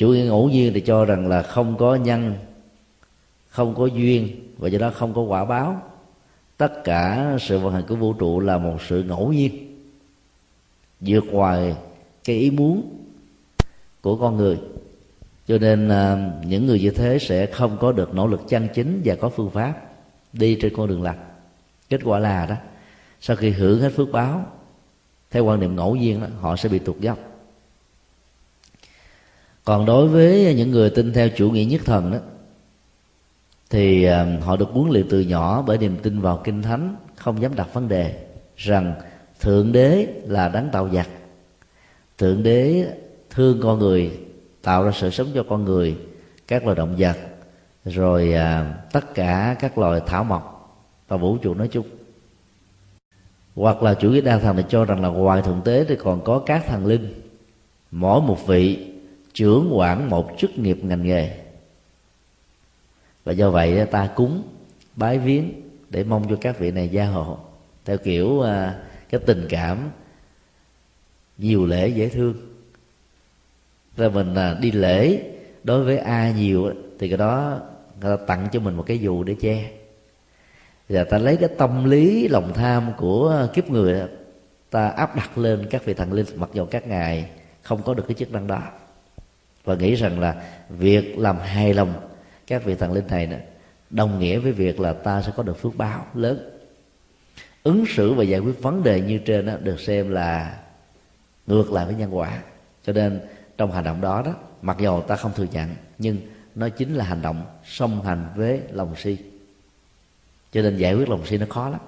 [0.00, 2.34] chủ nghĩa ngẫu nhiên thì cho rằng là không có nhân
[3.48, 5.82] không có duyên và do đó không có quả báo.
[6.56, 9.76] Tất cả sự vận hành của vũ trụ là một sự ngẫu nhiên
[11.00, 11.74] vượt ngoài
[12.24, 12.96] cái ý muốn
[14.00, 14.58] của con người.
[15.48, 19.02] Cho nên à, những người như thế sẽ không có được nỗ lực chân chính
[19.04, 19.74] và có phương pháp
[20.32, 21.18] đi trên con đường lành.
[21.88, 22.54] Kết quả là đó
[23.20, 24.46] sau khi hưởng hết phước báo
[25.30, 27.29] theo quan niệm ngẫu nhiên đó, họ sẽ bị tụt dốc
[29.70, 32.18] còn đối với những người tin theo chủ nghĩa nhất thần đó
[33.70, 37.42] thì à, họ được huấn luyện từ nhỏ bởi niềm tin vào kinh thánh không
[37.42, 38.14] dám đặt vấn đề
[38.56, 38.94] rằng
[39.40, 41.06] thượng đế là đáng tạo vật.
[42.18, 42.86] Thượng đế
[43.30, 44.18] thương con người
[44.62, 45.96] tạo ra sự sống cho con người
[46.48, 47.16] các loài động vật
[47.84, 50.76] rồi à, tất cả các loài thảo mộc
[51.08, 51.86] và vũ trụ nói chung.
[53.54, 56.24] Hoặc là chủ nghĩa đa thần thì cho rằng là ngoài thượng đế thì còn
[56.24, 57.30] có các thần linh.
[57.90, 58.89] Mỗi một vị
[59.34, 61.38] trưởng quản một chức nghiệp ngành nghề.
[63.24, 64.42] Và do vậy ta cúng,
[64.96, 65.52] bái viếng
[65.90, 67.38] để mong cho các vị này gia hộ.
[67.84, 68.78] Theo kiểu à,
[69.10, 69.90] cái tình cảm
[71.38, 72.34] nhiều lễ dễ thương.
[73.96, 75.22] Rồi mình à, đi lễ
[75.64, 77.60] đối với ai nhiều thì cái đó
[78.00, 79.70] người ta tặng cho mình một cái dù để che.
[80.88, 84.02] Và ta lấy cái tâm lý, lòng tham của kiếp người
[84.70, 87.30] ta áp đặt lên các vị thần linh, mặc dù các ngài
[87.62, 88.62] không có được cái chức năng đó
[89.70, 91.94] và nghĩ rằng là việc làm hài lòng
[92.46, 93.36] các vị thần linh này đó
[93.90, 96.50] đồng nghĩa với việc là ta sẽ có được phước báo lớn.
[97.62, 100.58] Ứng xử và giải quyết vấn đề như trên đó được xem là
[101.46, 102.42] ngược lại với nhân quả.
[102.84, 103.20] Cho nên
[103.58, 106.16] trong hành động đó đó, mặc dù ta không thừa nhận, nhưng
[106.54, 109.16] nó chính là hành động song hành với lòng si.
[110.52, 111.80] Cho nên giải quyết lòng si nó khó lắm.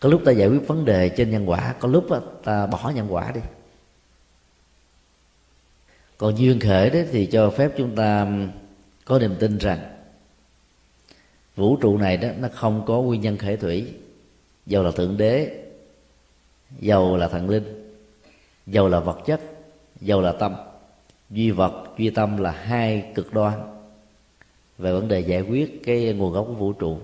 [0.00, 2.06] Có lúc ta giải quyết vấn đề trên nhân quả, có lúc
[2.44, 3.40] ta bỏ nhân quả đi
[6.20, 8.28] còn duyên khởi đấy thì cho phép chúng ta
[9.04, 9.78] có niềm tin rằng
[11.56, 13.94] vũ trụ này đó, nó không có nguyên nhân khởi thủy.
[14.66, 15.64] Dầu là thượng đế,
[16.78, 17.92] dầu là thần linh,
[18.66, 19.40] dầu là vật chất,
[20.00, 20.54] dầu là tâm.
[21.30, 23.60] Duy vật, duy tâm là hai cực đoan.
[24.78, 26.98] Về vấn đề giải quyết cái nguồn gốc của vũ trụ.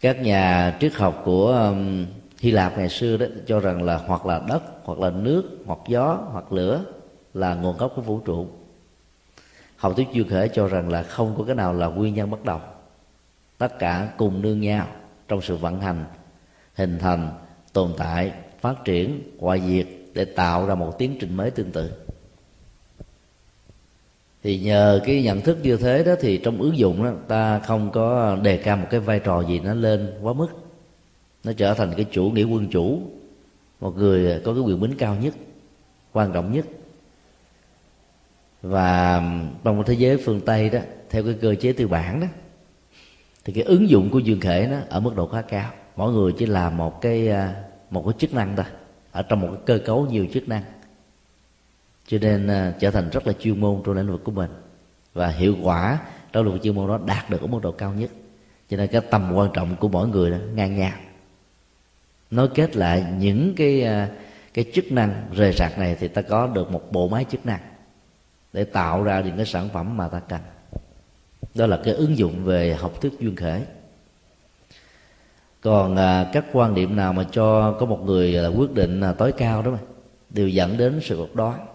[0.00, 1.74] Các nhà triết học của
[2.38, 5.78] Hy Lạp ngày xưa đó cho rằng là hoặc là đất, hoặc là nước, hoặc
[5.88, 6.84] gió, hoặc lửa
[7.34, 8.46] là nguồn gốc của vũ trụ.
[9.76, 12.44] Học thuyết duyên khởi cho rằng là không có cái nào là nguyên nhân bắt
[12.44, 12.60] đầu.
[13.58, 14.86] Tất cả cùng nương nhau
[15.28, 16.04] trong sự vận hành,
[16.74, 17.30] hình thành,
[17.72, 21.92] tồn tại, phát triển hoại diệt để tạo ra một tiến trình mới tương tự.
[24.42, 27.90] Thì nhờ cái nhận thức như thế đó thì trong ứng dụng đó, ta không
[27.90, 30.48] có đề cao một cái vai trò gì nó lên quá mức.
[31.44, 33.00] Nó trở thành cái chủ nghĩa quân chủ,
[33.80, 35.34] một người có cái quyền bính cao nhất,
[36.12, 36.64] quan trọng nhất
[38.62, 39.22] và
[39.64, 40.78] trong một thế giới phương tây đó
[41.10, 42.26] theo cái cơ chế tư bản đó
[43.44, 45.70] thì cái ứng dụng của dương khể nó ở mức độ khá cao.
[45.96, 47.54] Mỗi người chỉ là một cái à,
[47.90, 48.66] một cái chức năng thôi
[49.12, 50.62] ở trong một cái cơ cấu nhiều chức năng.
[52.06, 54.50] Cho nên uh, trở thành rất là chuyên môn trong lĩnh vực của mình.
[55.14, 55.98] Và hiệu quả
[56.32, 58.10] trong lĩnh vực chuyên môn đó đạt được ở mức độ cao nhất.
[58.70, 60.92] Cho nên cái tầm quan trọng của mỗi người đó ngang nhau.
[62.30, 64.12] Nói kết lại những cái uh,
[64.54, 67.60] cái chức năng rời rạc này thì ta có được một bộ máy chức năng
[68.52, 70.40] để tạo ra những cái sản phẩm mà ta cần.
[71.54, 73.62] Đó là cái ứng dụng về học thuyết duyên khởi
[75.60, 79.12] còn à, các quan điểm nào mà cho có một người là quyết định là
[79.12, 79.78] tối cao đó mà
[80.30, 81.66] đều dẫn đến sự độc đoán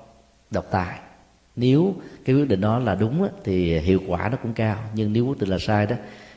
[0.51, 0.99] độc tài.
[1.55, 4.77] Nếu cái quyết định đó là đúng thì hiệu quả nó cũng cao.
[4.93, 5.95] Nhưng nếu quyết định là sai đó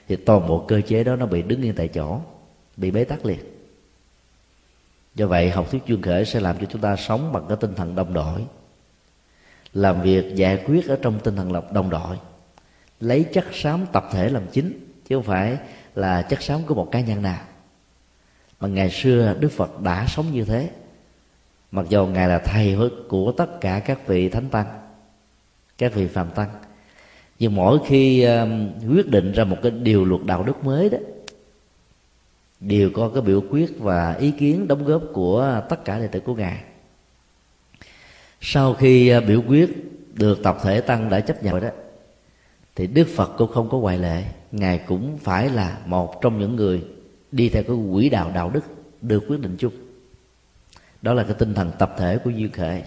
[0.09, 2.21] thì toàn bộ cơ chế đó nó bị đứng yên tại chỗ
[2.77, 3.39] bị bế tắc liền.
[5.15, 7.75] Do vậy học thuyết chuyên khởi sẽ làm cho chúng ta sống bằng cái tinh
[7.75, 8.41] thần đồng đội
[9.77, 12.17] làm việc giải quyết ở trong tinh thần lập đồng đội.
[13.01, 14.73] Lấy chất xám tập thể làm chính
[15.09, 15.59] chứ không phải
[15.95, 17.41] là chất xám của một cá nhân nào.
[18.61, 20.71] Mà ngày xưa đức phật đã sống như thế.
[21.71, 22.77] Mặc dù ngài là thầy
[23.09, 24.67] của tất cả các vị thánh tăng
[25.79, 26.49] các vị phàm tăng
[27.39, 30.99] nhưng mỗi khi um, quyết định ra một cái điều luật đạo đức mới đó
[32.61, 36.21] đều có cái biểu quyết và ý kiến đóng góp của tất cả đệ tử
[36.21, 36.63] của ngài
[38.41, 39.71] sau khi à, biểu quyết
[40.15, 41.71] được tập thể tăng đã chấp nhận rồi đó,
[42.75, 44.25] thì đức phật cũng không có ngoại lệ.
[44.53, 46.85] Ngài cũng phải là một trong những người
[47.33, 48.65] đi theo cái quỹ đạo đạo đức
[49.03, 49.73] được quyết định chung.
[51.03, 52.83] Đó là cái tinh thần tập thể của duyên khởi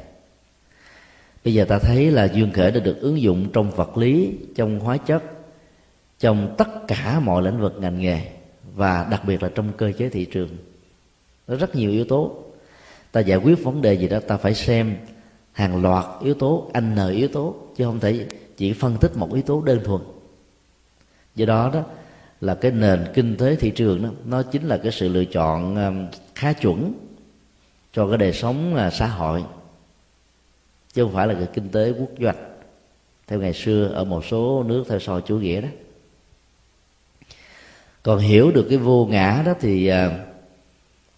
[1.43, 4.79] bây giờ ta thấy là duyên khởi đã được ứng dụng trong vật lý, trong
[4.79, 5.23] hóa chất,
[6.19, 8.21] trong tất cả mọi lĩnh vực ngành nghề,
[8.75, 10.49] và đặc biệt là trong cơ chế thị trường.
[11.47, 12.43] Nó rất nhiều yếu tố.
[13.11, 14.95] Ta giải quyết vấn đề gì đó, ta phải xem
[15.59, 18.25] hàng loạt yếu tố n yếu tố, chứ không thể
[18.57, 20.01] chỉ phân tích một yếu tố đơn thuần.
[21.35, 21.83] Do đó đó,
[22.41, 25.75] là cái nền kinh tế thị trường đó, nó chính là cái sự lựa chọn
[25.75, 26.93] um, khá chuẩn
[27.93, 29.43] cho cái đời sống à, xã hội,
[30.93, 32.37] chứ không phải là cái kinh tế quốc doanh,
[33.27, 35.69] theo ngày xưa ở một số nước theo soi chủ nghĩa đó.
[38.03, 40.25] Còn hiểu được cái vô ngã đó thì à,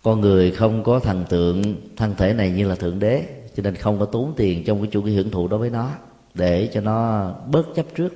[0.03, 3.75] con người không có thần tượng, thân thể này như là thượng đế cho nên
[3.75, 5.91] không có tốn tiền trong cái chu kỳ hưởng thụ đối với nó,
[6.33, 8.13] để cho nó bớt chấp trước.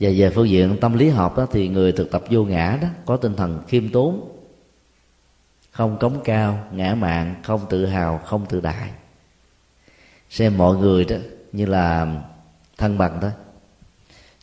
[0.00, 2.88] Và về phương diện tâm lý học đó, thì người thực tập vô ngã đó,
[3.06, 4.28] có tinh thần khiêm tốn,
[5.70, 8.90] không cống cao, ngã mạn, không tự hào, không tự đại.
[10.30, 11.16] Xem mọi người đó,
[11.52, 12.06] như là
[12.78, 13.30] thân bằng thôi.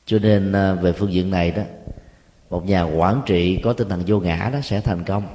[0.05, 1.63] Cho nên à, về phương diện này đó,
[2.49, 5.27] một nhà quản trị có tinh thần vô ngã đó sẽ thành công.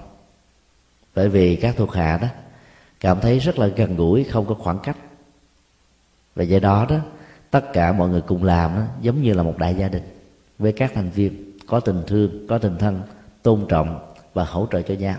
[1.14, 2.29] Bởi vì các thuộc hạ đó
[3.05, 4.97] cảm thấy rất là gần gũi không có khoảng cách.
[6.35, 6.97] Và do đó đó
[7.51, 10.03] tất cả mọi người cùng làm đó, giống như là một đại gia đình
[10.59, 13.03] với các thành viên có tình thương có tình thân
[13.43, 15.17] tôn trọng và hỗ trợ cho nhau.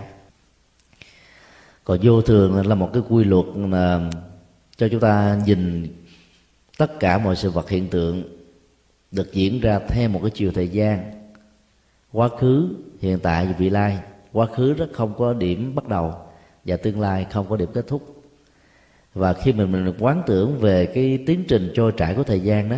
[1.84, 4.10] Còn vô thường là một cái quy luật mà
[4.76, 5.88] cho chúng ta nhìn
[6.78, 8.22] tất cả mọi sự vật hiện tượng
[9.10, 11.12] được diễn ra theo một cái chiều thời gian.
[12.12, 12.68] Quá khứ
[13.00, 13.98] hiện tại và vị lai.
[14.32, 16.25] Quá khứ rất không có điểm bắt đầu
[16.66, 18.22] và tương lai không có điểm kết thúc.
[19.14, 22.68] Và khi mình mình quán tưởng về cái tiến trình trôi trải của thời gian
[22.68, 22.76] đó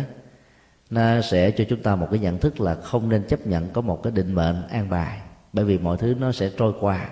[0.89, 3.81] nó sẽ cho chúng ta một cái nhận thức là không nên chấp nhận có
[3.81, 5.19] một cái định mệnh an bài.
[5.53, 7.09] Bởi vì mọi thứ nó sẽ trôi qua.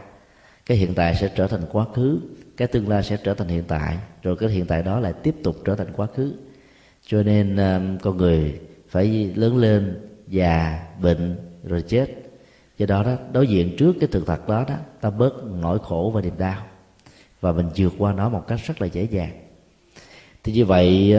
[0.66, 2.20] Cái hiện tại sẽ trở thành quá khứ
[2.58, 3.98] cái tương lai sẽ trở thành hiện tại.
[4.24, 6.34] Rồi cái hiện tại đó lại tiếp tục trở thành quá khứ.
[7.06, 8.60] Cho nên um, con người
[8.90, 12.08] phải lớn lên già bệnh rồi chết.
[12.78, 16.12] Do đó đó đối diện trước cái thực thật đó đó ta bớt nỗi khổ
[16.16, 16.67] và niềm đau
[17.42, 19.32] và mình vượt qua nó một cách rất là dễ dàng.
[20.44, 21.18] Thì như vậy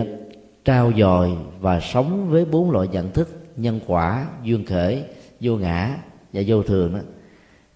[0.65, 5.05] trao dồi và sống với bốn loại nhận thức, nhân quả, duyên khởi,
[5.41, 5.97] vô ngã
[6.33, 7.01] và vô thường đó,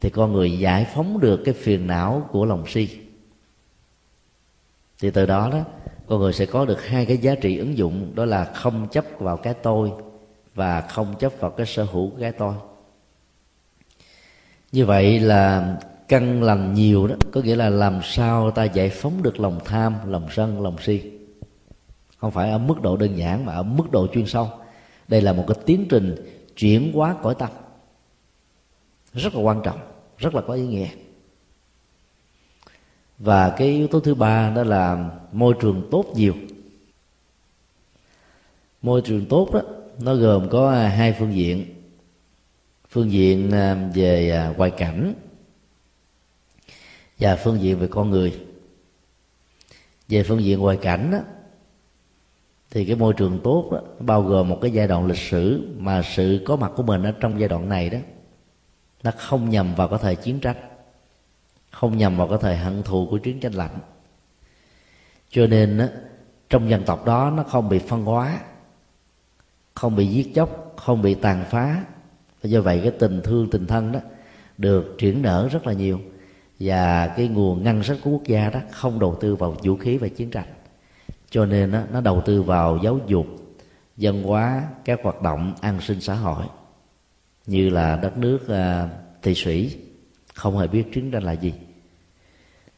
[0.00, 2.88] thì con người giải phóng được cái phiền não của lòng si.
[5.00, 5.64] Thì từ đó đó,
[6.06, 9.04] con người sẽ có được hai cái giá trị ứng dụng, đó là không chấp
[9.18, 9.92] vào cái tôi
[10.54, 12.54] và không chấp vào cái sở hữu của cái tôi.
[14.72, 15.76] Như vậy là
[16.12, 19.94] căn lành nhiều đó, có nghĩa là làm sao ta giải phóng được lòng tham,
[20.06, 21.02] lòng sân, lòng si.
[22.16, 24.50] Không phải ở mức độ đơn giản mà ở mức độ chuyên sâu.
[25.08, 26.14] Đây là một cái tiến trình
[26.56, 27.50] chuyển hóa cõi tâm.
[29.12, 29.78] Rất là quan trọng,
[30.18, 30.88] rất là có ý nghĩa.
[33.18, 36.34] Và cái yếu tố thứ ba đó là môi trường tốt nhiều.
[38.82, 39.60] Môi trường tốt đó,
[40.00, 41.64] nó gồm có hai phương diện.
[42.88, 45.14] Phương diện à, về à, ngoại cảnh
[47.22, 48.40] và phương diện về con người.
[50.08, 51.18] Về phương diện ngoại cảnh đó,
[52.70, 56.02] thì cái môi trường tốt đó, bao gồm một cái giai đoạn lịch sử mà
[56.02, 57.98] sự có mặt của mình ở trong giai đoạn này đó
[59.02, 60.56] nó không nhằm vào cái thời chiến tranh
[61.70, 63.78] không nhằm vào cái thời hận thù của chiến tranh lạnh.
[65.30, 65.86] Cho nên đó,
[66.50, 68.40] trong dân tộc đó nó không bị phân hóa
[69.74, 71.84] không bị giết chóc không bị tàn phá.
[72.42, 74.00] Và do vậy cái tình thương tình thân đó
[74.58, 76.00] được triển nở rất là nhiều
[76.60, 79.96] và cái nguồn ngân sách của quốc gia đó không đầu tư vào vũ khí
[79.96, 80.48] và chiến tranh.
[81.30, 83.26] Cho nên đó, nó đầu tư vào giáo dục
[83.96, 86.44] dân hóa các hoạt động an sinh xã hội.
[87.46, 88.90] Như là đất nước à, uh,
[89.22, 89.76] thị sĩ
[90.34, 91.52] không hề biết chiến tranh là gì.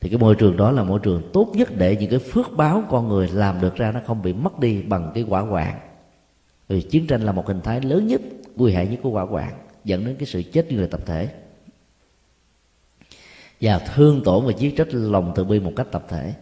[0.00, 2.84] Thì cái môi trường đó là môi trường tốt nhất để những cái phước báo
[2.90, 5.78] con người làm được ra nó không bị mất đi bằng cái quả quạng.
[6.68, 8.20] vì ừ, chiến tranh là một hình thái lớn nhất
[8.56, 11.28] nguy hại nhất của quả quạng dẫn đến cái sự chết người tập thể
[13.60, 16.34] và thương tổn và giết trách lòng từ bi một cách tập thể.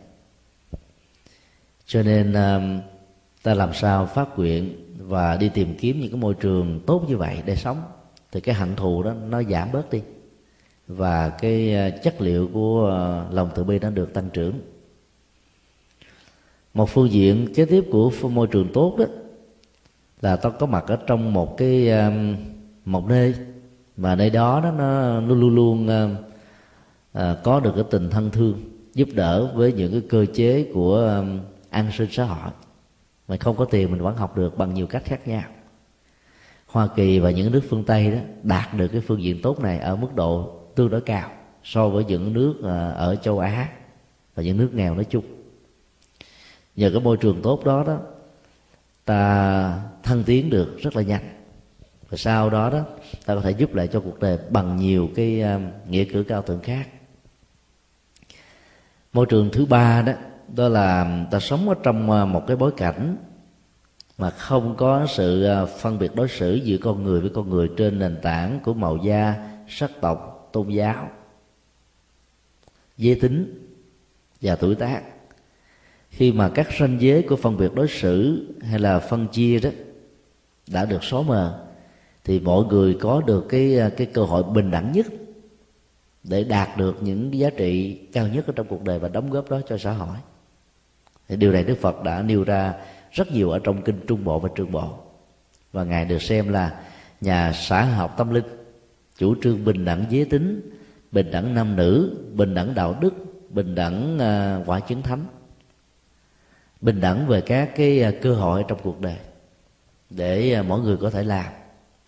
[1.86, 2.80] Cho nên um,
[3.42, 7.16] ta làm sao phát nguyện và đi tìm kiếm những cái môi trường tốt như
[7.16, 7.82] vậy để sống,
[8.32, 10.00] thì cái hận thù đó nó giảm bớt đi.
[10.86, 12.82] Và cái uh, chất liệu của
[13.28, 14.60] uh, lòng từ bi nó được tăng trưởng.
[16.74, 19.04] Một phương diện kế tiếp của môi trường tốt đó
[20.20, 22.36] là ta có mặt ở trong một cái um,
[22.84, 23.34] một nơi,
[23.96, 25.88] mà nơi đó đó nó luôn luôn luôn
[27.12, 28.60] à, có được cái tình thân thương
[28.94, 32.50] giúp đỡ với những cái cơ chế của um, an sinh xã hội.
[33.28, 35.42] Mà không có tiền mình vẫn học được bằng nhiều cách khác nhau.
[36.66, 39.78] Hoa kỳ và những nước phương tây đó đạt được cái phương diện tốt này
[39.78, 41.30] ở mức độ tương đối cao
[41.64, 43.68] so với những nước ờ, ở châu á
[44.34, 45.24] và những nước nghèo nói chung.
[46.76, 47.98] Nhờ cái môi trường tốt đó đó
[49.04, 51.22] ta thăng tiến được rất là nhanh.
[52.08, 52.84] Và sau đó đó
[53.26, 56.42] ta có thể giúp lại cho cuộc đời bằng nhiều cái uh, nghĩa cử cao
[56.42, 56.88] thượng khác
[59.12, 60.12] môi trường thứ ba đó
[60.54, 63.16] đó là ta sống ở trong ờ, một cái bối cảnh
[64.18, 67.70] mà không có sự ờ, phân biệt đối xử giữa con người với con người
[67.76, 69.34] trên nền tảng của màu da,
[69.68, 71.10] sắc tộc, tôn giáo,
[72.98, 73.68] giới tính
[74.40, 75.02] và tuổi tác.
[76.10, 79.70] Khi mà các ranh giới của phân biệt đối xử hay là phân chia đó
[80.66, 81.66] đã được xóa mờ,
[82.24, 85.06] thì mọi người có được cái ờ, cái cơ hội bình đẳng nhất
[86.24, 89.50] để đạt được những giá trị cao nhất ở trong cuộc đời và đóng góp
[89.50, 90.16] đó cho xã hội.
[91.28, 92.74] Thì điều này đức phật đã nêu ra
[93.12, 94.98] rất nhiều ở trong kinh trung bộ và Trường bộ.
[95.72, 96.80] Và ngài được xem là
[97.20, 98.44] nhà xã học tâm linh
[99.16, 100.70] chủ trương bình đẳng giới tính
[101.12, 103.14] bình đẳng nam nữ bình đẳng đạo đức
[103.50, 105.24] bình đẳng uh, quả chứng thánh
[106.80, 109.16] bình đẳng về các cái à, cơ hội trong cuộc đời
[110.10, 111.52] để à, mỗi người có thể làm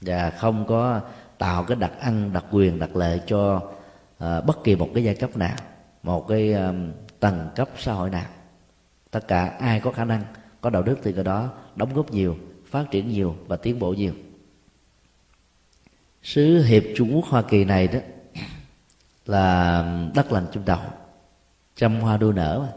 [0.00, 1.00] và không có
[1.38, 3.62] tạo cái đặc ăn đặc quyền đặc lệ cho
[4.18, 5.56] à, bất kỳ một cái giai cấp nào
[6.02, 8.26] một cái um, tầng cấp xã hội nào
[9.10, 10.22] tất cả ai có khả năng
[10.60, 12.36] có đạo đức thì cái đó đóng góp nhiều
[12.74, 14.12] phát triển nhiều và tiến bộ nhiều.
[16.22, 17.98] Sứ hiệp trung quốc hoa kỳ này đó
[19.26, 20.80] là đất lành chung đầu
[21.76, 22.72] trăm hoa đua nở mà.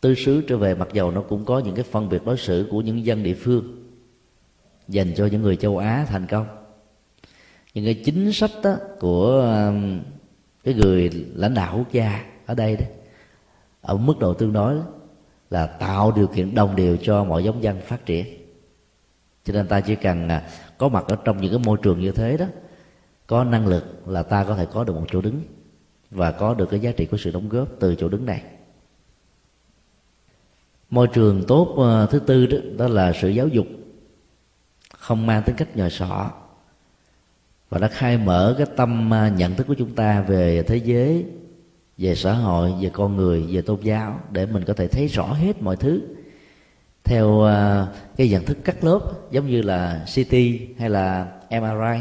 [0.00, 2.68] Tứ xứ trở về mặc dầu nó cũng có những cái phân biệt đối xử
[2.70, 3.84] của những dân địa phương
[4.88, 6.46] dành cho những người châu á thành công.
[7.74, 9.54] Những cái chính sách đó của
[10.66, 12.86] cái người lãnh đạo quốc gia ở đây đó
[13.80, 14.82] ở mức độ tương đối đó,
[15.50, 18.26] là tạo điều kiện đồng đều cho mọi giống dân phát triển.
[19.44, 20.48] Cho nên ta chỉ cần à,
[20.78, 22.46] có mặt ở trong những cái môi trường như thế đó
[23.26, 25.40] có năng lực là ta có thể có được một chỗ đứng
[26.10, 28.42] và có được cái giá trị của sự đóng góp từ chỗ đứng này.
[30.90, 33.66] Môi trường tốt ờ, thứ tư đó, đó là sự giáo dục
[34.98, 36.30] không mang tính cách nhờ sọ
[37.68, 41.24] và nó khai mở cái tâm à, nhận thức của chúng ta về thế giới,
[41.98, 45.24] về xã hội, về con người, về tôn giáo, để mình có thể thấy rõ
[45.24, 46.00] hết mọi thứ.
[47.04, 47.86] Theo à,
[48.16, 49.00] cái nhận thức cắt lớp,
[49.30, 50.34] giống như là CT
[50.78, 52.00] hay là MRI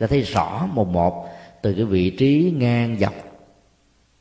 [0.00, 1.28] ta thấy rõ một một
[1.62, 3.14] từ cái vị trí ngang dọc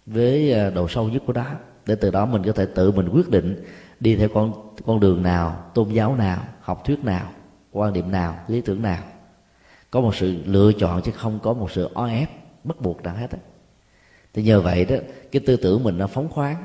[0.05, 1.45] với à, độ sâu nhất của đó.
[1.86, 3.64] Để từ đó mình có thể tự mình quyết định
[3.99, 4.53] đi theo con
[4.86, 7.30] con đường nào, tôn giáo nào, học thuyết nào,
[7.72, 9.03] quan điểm nào, lý tưởng nào
[9.92, 12.30] có một sự lựa chọn chứ không có một sự o ép,
[12.64, 13.38] bắt buộc nào hết á.
[14.34, 14.96] Thì nhờ vậy đó,
[15.32, 16.64] cái tư tưởng mình nó phóng khoáng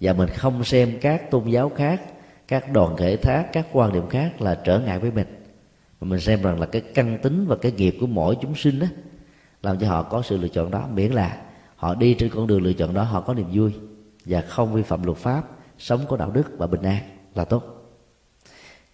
[0.00, 2.02] và mình không xem các tôn giáo khác,
[2.48, 5.26] các đoàn thể khác các quan điểm khác là trở ngại với mình.
[6.00, 8.78] Mà mình xem rằng là cái căn tính và cái nghiệp của mỗi chúng sinh
[8.78, 8.86] đó
[9.62, 10.88] làm cho họ có sự lựa chọn đó.
[10.94, 11.42] Miễn là
[11.76, 13.72] họ đi trên con đường lựa chọn đó, họ có niềm vui
[14.24, 15.42] và không vi phạm luật pháp,
[15.78, 17.02] sống có đạo đức và bình an
[17.34, 17.64] là tốt.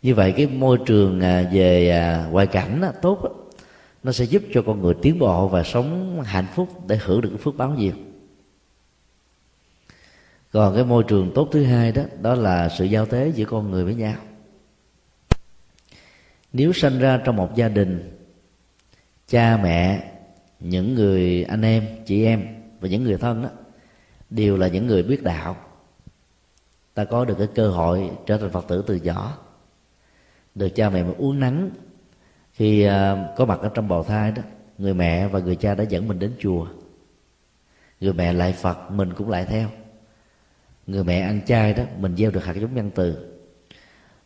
[0.03, 3.40] Như vậy cái môi trường à, về à, ngoại cảnh tốt
[4.03, 7.29] nó sẽ giúp cho con người tiến bộ và sống hạnh phúc để hưởng được
[7.29, 7.93] cái phước báo nhiều.
[10.53, 13.71] Còn cái môi trường tốt thứ hai đó đó là sự giao tế giữa con
[13.71, 14.15] người với nhau.
[16.53, 18.19] Nếu sinh ra trong một gia đình,
[19.29, 20.13] cha mẹ,
[20.61, 22.47] những người anh em, chị em
[22.81, 23.49] và những người thân đó
[24.31, 25.57] đều là những người biết đạo.
[26.95, 29.39] Ta có được cái cơ hội trở thành phật tử từ nhỏ.
[30.55, 31.71] Được cha mẹ mà uống nắng
[32.61, 34.43] khi à, có mặt ở trong bào thai đó,
[34.79, 36.67] người mẹ và người cha đã dẫn mình đến chùa.
[38.01, 39.69] Người mẹ lại phật, mình cũng lại theo.
[40.87, 43.35] Người mẹ ăn chay đó, mình gieo được hạt giống nhân từ.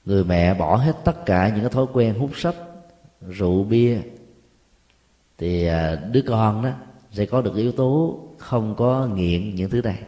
[0.05, 2.55] Người mẹ bỏ hết tất cả những cái thói quen hút sách,
[3.29, 3.99] rượu bia.
[5.39, 6.71] Thì à, đứa con đó
[7.11, 9.99] sẽ có được yếu tố không có nghiện những thứ này.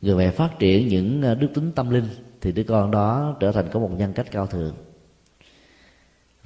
[0.00, 2.08] Người mẹ phát triển những à, đức tính tâm linh
[2.40, 4.74] thì đứa con đó trở thành có một nhân cách cao thượng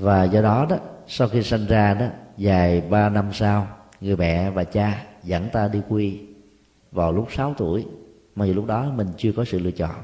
[0.02, 0.76] và do đó đó,
[1.06, 3.68] sau khi sinh ra đó, dài ba năm sau,
[4.00, 6.20] người mẹ và cha dẫn ta đi quy.
[6.92, 7.86] Vào lúc 6 tuổi
[8.34, 9.94] mà dù lúc đó mình chưa có sự lựa chọn.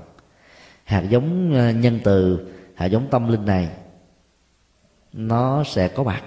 [0.84, 3.68] Hạt giống ờ, nhân từ, hạt giống tâm linh này,
[5.12, 6.22] nó sẽ có mặt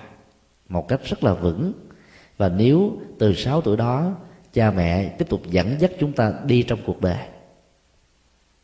[0.69, 1.73] một cách rất là vững.
[2.37, 4.15] Và nếu từ 6 tuổi đó,
[4.53, 7.27] cha mẹ tiếp tục dẫn dắt chúng ta đi trong cuộc đời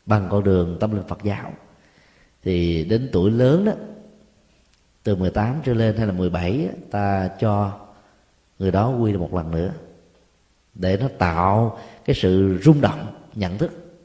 [0.06, 1.52] bằng con đường tâm linh Phật giáo,
[2.42, 3.72] thì đến tuổi lớn đó
[5.02, 7.78] từ 18 trở lên hay là 17 ta cho
[8.58, 9.72] người đó quy một lần nữa.
[10.74, 14.00] Để nó tạo cái sự rung động, nhận thức,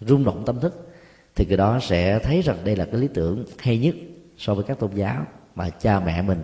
[0.00, 0.88] rung động tâm thức,
[1.34, 3.94] thì cái đó sẽ thấy rằng đây là cái lý tưởng hay nhất
[4.38, 6.42] so với các tôn giáo mà cha mẹ mình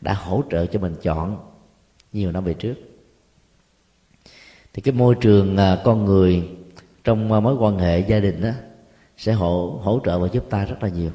[0.00, 1.38] đã hỗ trợ cho mình chọn
[2.12, 2.74] nhiều năm về trước.
[4.72, 6.48] Thì cái môi trường à, con người
[7.04, 8.50] trong à, mối quan hệ gia đình đó
[9.16, 11.10] sẽ hỗ hỗ trợ và giúp ta rất là nhiều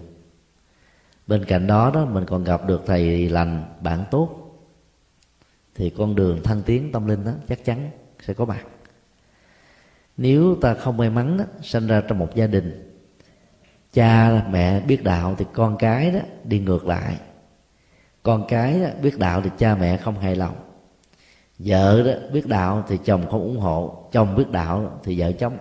[1.27, 4.41] bên cạnh đó đó mình còn gặp được thầy lành bạn tốt.
[5.75, 7.89] Thì con đường thăng tiến tâm linh đó chắc chắn
[8.21, 8.65] sẽ có mặt.
[10.17, 12.81] Nếu ta không may mắn đó, sinh ra trong một gia đình
[13.93, 17.17] cha mẹ biết đạo thì con cái đó đi ngược lại.
[18.23, 20.55] Con cái đó, biết đạo thì cha mẹ không hài lòng.
[21.59, 24.09] Vợ đó biết đạo thì chồng không ủng hộ.
[24.11, 25.57] Chồng biết đạo thì vợ chống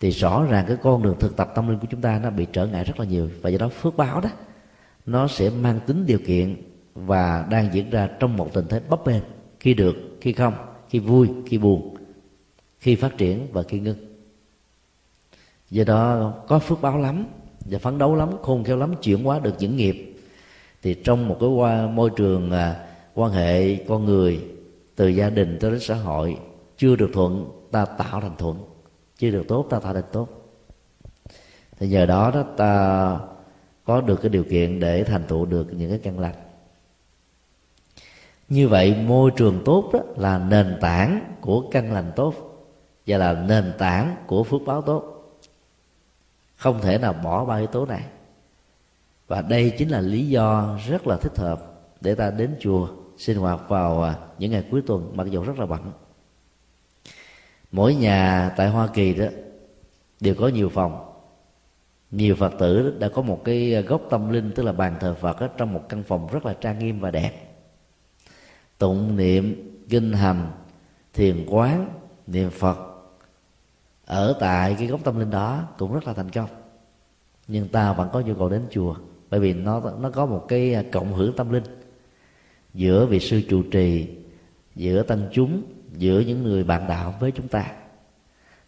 [0.00, 2.46] thì rõ ràng cái con đường thực tập tâm linh của chúng ta nó bị
[2.52, 3.30] trở ngại rất là nhiều.
[3.42, 4.30] Và do đó phước báo đó
[5.06, 6.56] nó sẽ mang tính điều kiện
[6.94, 9.22] và đang diễn ra trong một tình thế bấp bênh.
[9.60, 10.54] Khi được, khi không,
[10.88, 11.94] khi vui, khi buồn,
[12.78, 13.96] khi phát triển và khi ngưng.
[15.70, 17.26] Do đó, có phước báo lắm
[17.64, 20.14] và phấn đấu lắm, khôn khéo lắm, chuyển hóa được những nghiệp.
[20.82, 21.48] Thì trong một cái
[21.88, 24.44] môi trường à, quan hệ con người,
[24.96, 26.36] từ gia đình tới đến xã hội,
[26.76, 28.56] chưa được thuận, ta tạo thành thuận.
[29.18, 30.28] Chưa được tốt, ta tạo thành tốt.
[31.78, 33.18] Thì nhờ đó đó, ta
[33.84, 36.34] có được cái điều kiện để thành tựu được những cái căn lành.
[38.48, 42.34] Như vậy, môi trường tốt đó là nền tảng của căn lành tốt
[43.06, 45.12] và là nền tảng của phước báo tốt.
[46.56, 48.02] Không thể nào bỏ ba yếu tố này.
[49.28, 53.36] Và đây chính là lý do rất là thích hợp để ta đến chùa, sinh
[53.36, 55.92] hoạt vào à, những ngày cuối tuần, mặc dù rất là bận.
[57.72, 59.26] Mỗi nhà tại hoa kỳ đó
[60.20, 61.11] đều có nhiều phòng
[62.12, 65.38] nhiều phật tử đã có một cái gốc tâm linh, tức là bàn thờ phật
[65.38, 67.32] ở trong một căn phòng rất là trang nghiêm và đẹp.
[68.78, 70.50] Tụng niệm, kinh hành,
[71.14, 71.88] thiền quán,
[72.26, 72.78] niệm phật
[74.06, 76.48] ở tại cái gốc tâm linh đó cũng rất là thành công.
[77.48, 78.96] Nhưng ta vẫn có nhu cầu đến chùa,
[79.30, 81.64] bởi vì nó nó có một cái cộng hưởng tâm linh
[82.74, 84.08] giữa vị sư trụ trì,
[84.74, 85.62] giữa tăng chúng,
[85.96, 87.72] giữa những người bạn đạo với chúng ta.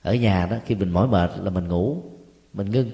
[0.02, 2.02] Ở nhà đó, khi mình mỏi mệt là mình ngủ,
[2.52, 2.90] mình ngưng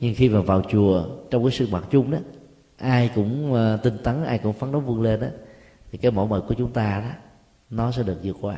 [0.00, 2.18] nhưng khi mà vào chùa, trong cái sự mặt chung đó,
[2.76, 5.26] ai cũng ờ, tinh tấn, ai cũng phấn đấu vươn lên đó,
[5.90, 7.10] thì cái mẫu mực của chúng ta đó,
[7.70, 8.56] nó sẽ được vượt qua.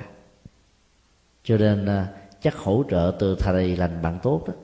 [1.45, 2.07] Cho nên ờ,
[2.43, 4.55] chắc hỗ trợ từ thầy lành bạn tốt đó,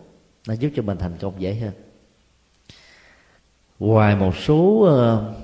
[0.49, 1.73] nó giúp cho mình thành công dễ hơn.
[3.79, 5.35] Ngoài một số ờ,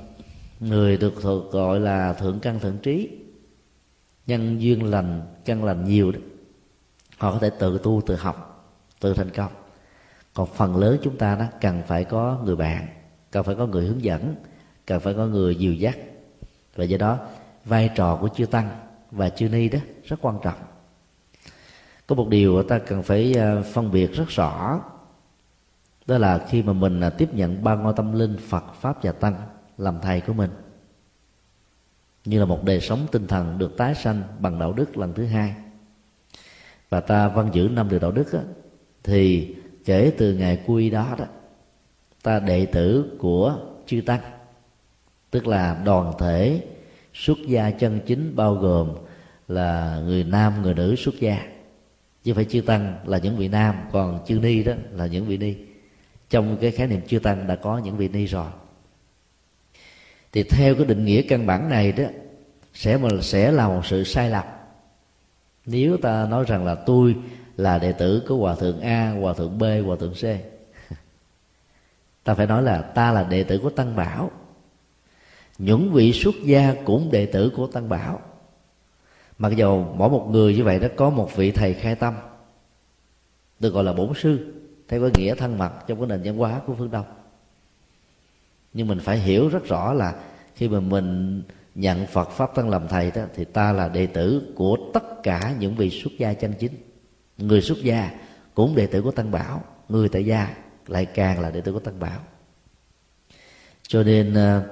[0.60, 3.08] người được gọi là thượng căn thượng trí,
[4.26, 6.18] nhân duyên lành, căn lành nhiều đó,
[7.18, 8.66] họ có thể tự tu, tự học,
[9.00, 9.50] tự thành công
[10.40, 12.86] còn phần lớn chúng ta đó cần phải có người bạn
[13.30, 14.34] cần phải có người hướng dẫn
[14.86, 15.98] cần phải có người dìu dắt.
[16.76, 17.18] Và do đó
[17.64, 18.68] vai trò của chư tăng
[19.10, 20.58] và chư ni đó rất quan trọng.
[22.06, 24.80] Có một điều ta cần phải ờ, phân biệt rất rõ
[26.06, 29.12] đó là khi mà mình ờ, tiếp nhận ba ngôi tâm linh phật pháp và
[29.12, 29.34] tăng
[29.78, 30.50] làm thầy của mình
[32.24, 35.26] như là một đời sống tinh thần được tái sanh bằng đạo đức lần thứ
[35.26, 35.54] hai
[36.90, 38.40] và ta văn giữ năm điều đạo đức á,
[39.02, 39.54] thì
[39.84, 41.24] kể từ ngày quy đó đó,
[42.22, 44.20] ta đệ tử của chư tăng,
[45.30, 46.64] tức là đoàn thể
[47.14, 48.90] xuất gia chân chính bao gồm
[49.48, 51.46] là người nam, người nữ xuất gia.
[52.24, 55.36] Chứ phải chư tăng là những vị nam, còn chư ni đó là những vị
[55.36, 55.54] ni.
[56.30, 58.50] Trong cái khái niệm chư tăng đã có những vị ni rồi.
[60.32, 62.04] Thì theo cái định nghĩa căn bản này đó,
[62.74, 64.44] sẽ mà sẽ là một sự sai lầm.
[65.66, 67.16] Nếu ta nói rằng là tôi
[67.60, 70.24] là đệ tử của hòa thượng a, hòa thượng b, hòa thượng c.
[72.24, 74.30] Ta phải nói là ta là đệ tử của tăng bảo.
[75.58, 78.20] Những vị xuất gia cũng đệ tử của tăng bảo.
[79.38, 82.14] Mặc dầu mỗi một người như vậy đó có một vị thầy khai tâm,
[83.60, 84.52] được gọi là bổn sư,
[84.88, 87.06] theo cái nghĩa thân mật trong cái nền văn hóa của phương đông.
[88.72, 90.14] Nhưng mình phải hiểu rất rõ là
[90.54, 91.42] khi mà mình
[91.74, 95.54] nhận Phật pháp tăng làm thầy đó, thì ta là đệ tử của tất cả
[95.58, 96.72] những vị xuất gia chân chính
[97.40, 98.10] người xuất gia
[98.54, 100.54] cũng đệ tử của tăng bảo, người tại gia
[100.86, 102.20] lại càng là đệ tử của tăng bảo.
[103.82, 104.62] Cho nên ờ,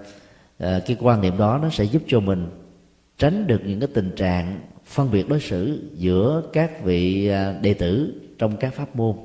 [0.59, 2.51] ờ, cái quan niệm đó nó sẽ giúp cho mình
[3.19, 7.75] tránh được những cái tình trạng phân biệt đối xử giữa các vị ờ, đệ
[7.75, 9.17] tử trong các pháp môn.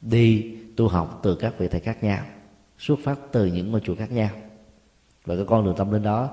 [0.00, 2.24] Đi tu học từ các vị thầy khác nhau,
[2.78, 4.30] xuất phát từ những ngôi chùa khác nhau.
[5.24, 6.30] Và cái con đường tâm linh đó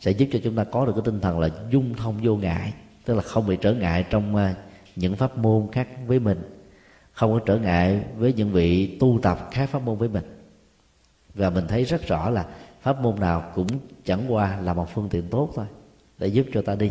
[0.00, 2.72] sẽ giúp cho chúng ta có được cái tinh thần là dung thông vô ngại,
[3.04, 4.54] tức là không bị trở ngại trong
[4.96, 6.42] những pháp môn khác với mình,
[7.12, 10.24] không có trở ngại với những vị tu tập khác pháp môn với mình.
[11.34, 12.46] Và mình thấy rất rõ là
[12.82, 13.66] pháp môn nào cũng
[14.04, 15.66] chẳng qua là một phương tiện tốt thôi,
[16.18, 16.90] để giúp cho ta đi.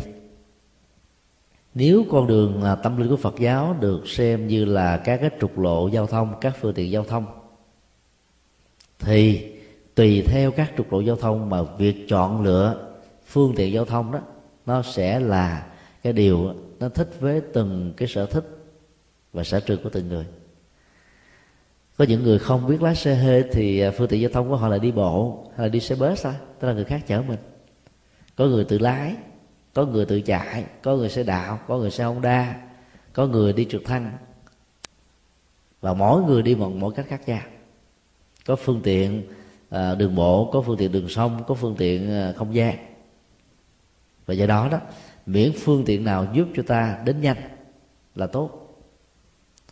[1.74, 5.30] Nếu con đường là tâm linh của Phật giáo được xem như là các cái
[5.40, 7.26] trục lộ giao thông, các phương tiện giao thông,
[8.98, 9.52] thì
[9.94, 12.92] tùy theo các trục lộ giao thông mà việc chọn lựa
[13.26, 14.20] phương tiện giao thông đó,
[14.66, 15.66] nó sẽ là
[16.02, 18.44] cái điều nó thích với từng cái sở thích
[19.32, 20.24] và sở trường của từng người.
[21.96, 24.56] Có những người không biết lái xe hơi thì à, phương tiện giao thông của
[24.56, 27.22] họ là đi bộ hay là đi xe bus thôi tức là người khác chở
[27.22, 27.38] mình.
[28.36, 29.16] Có người tự lái
[29.74, 32.56] có người tự chạy có người xe đạp có người xe honda
[33.12, 34.12] có người đi trượt thăng
[35.80, 37.42] và mỗi người đi một mỗi cách khác nhau.
[38.46, 39.22] Có phương tiện
[39.70, 42.76] à, đường bộ có phương tiện đường sông có phương tiện à, không gian.
[44.26, 44.80] Và do đó đó
[45.26, 47.36] miễn phương tiện nào giúp cho ta đến nhanh
[48.14, 48.60] là tốt.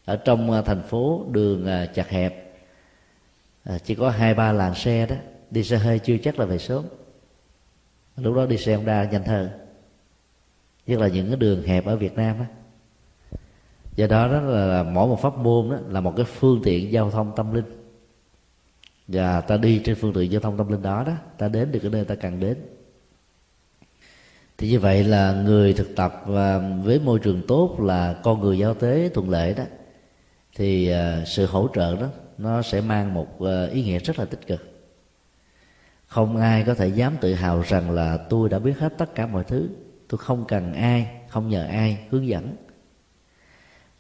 [0.05, 2.55] Ở trong à, thành phố đường à, chặt hẹp
[3.65, 5.17] à, chỉ có hai ba làn xe đó,
[5.51, 6.85] đi xe hơi chưa chắc là về sớm.
[8.17, 9.51] Lúc đó đi xe honda nhanh hơn.
[10.87, 12.45] Nhất là những cái đường hẹp ở việt nam đó
[13.97, 17.11] do đó đó là mỗi một pháp môn đó là một cái phương tiện giao
[17.11, 17.65] thông tâm linh.
[19.09, 21.79] Và ta đi trên phương tiện giao thông tâm linh đó đó, ta đến được
[21.83, 22.57] cái nơi ta cần đến
[24.59, 28.59] thì như vậy là người thực tập và với môi trường tốt là con người
[28.59, 29.65] giao tế thuận lợi đó,
[30.57, 34.25] thì à, sự hỗ trợ đó, nó sẽ mang một à, ý nghĩa rất là
[34.25, 34.69] tích cực.
[36.07, 39.27] Không ai có thể dám tự hào rằng là tôi đã biết hết tất cả
[39.27, 39.69] mọi thứ.
[40.09, 42.57] Tôi không cần ai, không nhờ ai hướng dẫn.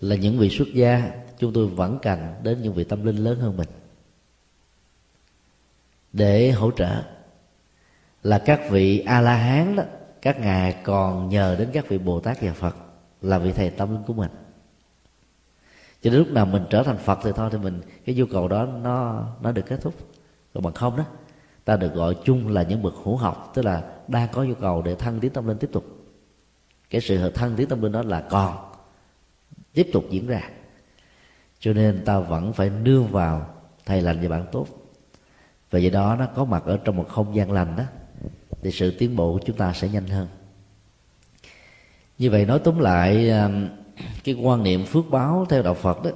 [0.00, 3.40] Là những vị xuất gia, chúng tôi vẫn cần đến những vị tâm linh lớn
[3.40, 3.68] hơn mình.
[6.12, 7.02] Để hỗ trợ
[8.22, 9.82] là các vị a la hán đó
[10.22, 12.76] các ngài còn nhờ đến các vị bồ tát và phật
[13.22, 14.30] là vị thầy tâm linh của mình.
[16.02, 18.48] Cho đến lúc nào mình trở thành phật thì thôi, thì mình, cái nhu cầu
[18.48, 19.94] đó nó nó được kết thúc.
[20.54, 21.04] Còn bằng không đó,
[21.64, 24.82] ta được gọi chung là những bậc hữu học, tức là đang có nhu cầu
[24.82, 25.84] để thăng tiến tâm linh tiếp tục.
[26.90, 28.72] Cái sự thăng tiến tâm linh đó là còn
[29.72, 30.50] tiếp tục diễn ra.
[31.58, 33.46] Cho nên ta vẫn phải nương vào
[33.86, 34.66] thầy lành và bạn tốt.
[35.70, 37.84] Và do đó nó có mặt ở trong một không gian lành đó
[38.62, 40.28] thì sự tiến bộ của chúng ta sẽ nhanh hơn.
[42.18, 43.68] Như vậy nói tóm lại um,
[44.24, 46.10] cái quan niệm phước báo theo đạo phật đó,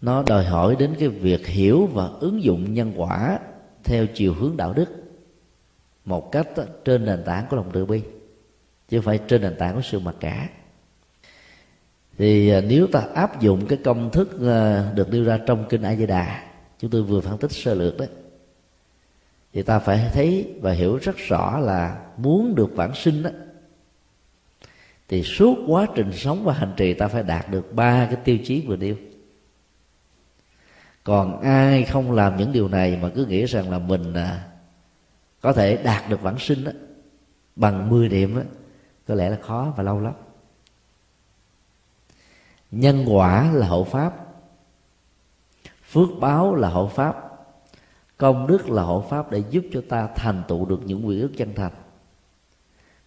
[0.00, 3.38] nó đòi hỏi đến cái việc hiểu và ứng dụng nhân quả
[3.84, 4.88] theo chiều hướng đạo đức
[6.04, 6.48] một cách
[6.84, 8.02] trên nền tảng của lòng từ bi,
[8.88, 10.48] chứ không phải trên nền tảng của sự mặc cả.
[12.18, 15.82] Thì à, nếu ta áp dụng cái công thức à, được đưa ra trong kinh
[15.82, 16.44] A Di Đà,
[16.78, 18.08] chúng tôi vừa phân tích sơ lược đấy
[19.56, 23.30] thì ta phải thấy và hiểu rất rõ là muốn được vãng sinh đó.
[25.08, 28.38] Thì suốt quá trình sống và hành trì ta phải đạt được ba cái tiêu
[28.44, 28.96] chí vừa nêu.
[31.04, 34.46] Còn ai không làm những điều này mà cứ nghĩ rằng là mình à,
[35.40, 36.72] có thể đạt được vãng sinh đó,
[37.56, 38.42] bằng 10 điểm đó,
[39.08, 40.14] có lẽ là khó và lâu lắm.
[42.70, 44.26] Nhân quả là hậu pháp
[45.90, 47.25] phước báo là hậu pháp
[48.16, 51.30] công đức là hộ pháp để giúp cho ta thành tựu được những nguyện ước
[51.36, 51.72] chân thành.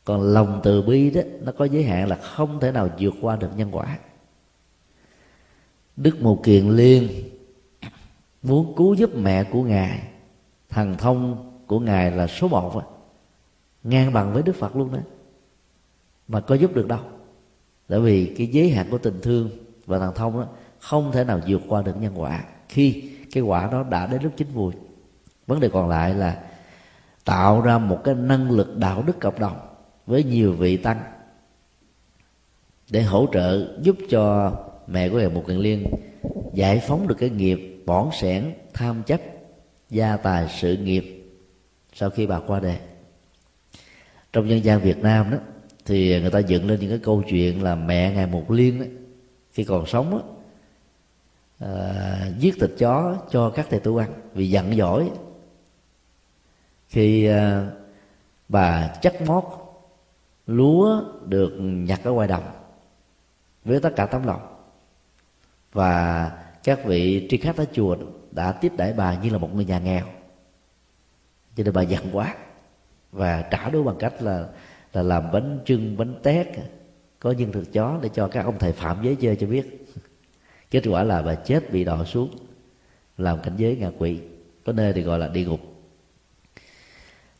[0.04, 3.36] Còn lòng từ bi đó, nó có giới hạn là không thể nào vượt qua
[3.36, 3.98] được nhân quả.
[5.98, 7.10] Đức mục kiền liên
[8.42, 10.08] muốn cứu giúp mẹ của ngài
[10.70, 12.86] thần thông của ngài là số một à.
[13.84, 15.00] ngang bằng với đức phật luôn đó.
[16.28, 17.00] Mà có giúp được đâu.
[17.88, 19.50] Tại vì cái giới hạn của tình thương
[19.86, 20.48] và thần thông đó
[20.80, 24.34] không thể nào vượt qua được nhân quả khi cái quả đó đã đến lúc
[24.38, 24.74] chín mùi
[25.50, 26.40] vấn đề còn lại là
[27.26, 29.60] tạo ra một cái năng lực đạo đức cộng đồng
[30.06, 31.02] với nhiều vị tăng
[32.90, 34.54] để hỗ trợ giúp cho
[34.88, 35.86] mẹ của ngài một kiền liên
[36.54, 39.22] giải phóng được cái nghiệp bỏn sẻn tham chấp
[39.90, 41.26] gia tài sự nghiệp
[41.94, 42.78] sau khi bà qua đời.
[44.34, 45.38] Trong dân gian việt nam đó
[45.86, 48.86] thì người ta dựng lên những cái câu chuyện là mẹ ngài một liên đó,
[49.52, 50.22] khi còn sống đó,
[51.60, 55.10] à, giết thịt chó cho các thầy tu ăn vì giận dỗi
[56.90, 57.72] khi ờ,
[58.50, 59.44] bà chắc mót
[60.48, 62.44] lúa được nhặt ở ngoài đồng
[63.66, 64.42] với tất cả tấm lòng,
[65.74, 66.32] và
[66.64, 67.98] các vị tri khách ở chùa
[68.32, 70.06] đã tiếp đãi bà như là một người nhà nghèo.
[71.56, 72.36] Cho nên bà giận quá
[73.12, 74.48] và trả đũa bằng cách là
[74.94, 76.48] là làm bánh trưng, bánh tét,
[77.20, 79.88] có nhân thực chó để cho các ông thầy phạm giới chơi cho biết.
[80.72, 82.30] Kết quả là bà chết bị đọa xuống,
[83.18, 84.20] làm cảnh giới ngạ quỷ,
[84.66, 85.60] có nơi thì gọi là địa ngục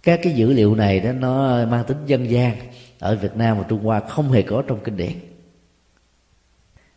[0.04, 2.56] các cái dữ liệu này đó, nó mang tính dân gian.
[3.00, 5.12] Ở Việt Nam và Trung Hoa không hề có trong kinh điển.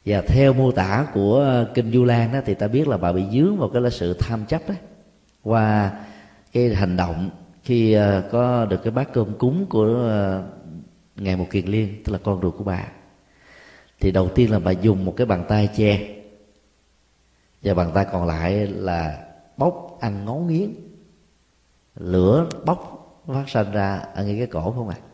[0.05, 3.25] Và theo mô tả của kinh Du Lan đó, thì ta biết là bà bị
[3.33, 4.75] dướng vào cái là sự tham chấp đó
[5.43, 5.93] qua
[6.53, 7.31] cái hành động
[7.63, 9.87] khi ờ, có được cái bát cơm cúng của
[11.17, 12.87] ngày ngài một kiền liên, tức là con ruột của bà.
[14.01, 16.09] Thì đầu tiên là bà dùng một cái bàn tay che.
[17.63, 19.25] Và bàn tay còn lại là
[19.57, 20.71] bóc ăn ngấu nghiến
[21.97, 24.97] lửa bốc phát sinh ra ở ngay cái cổ không ạ?
[25.01, 25.09] À?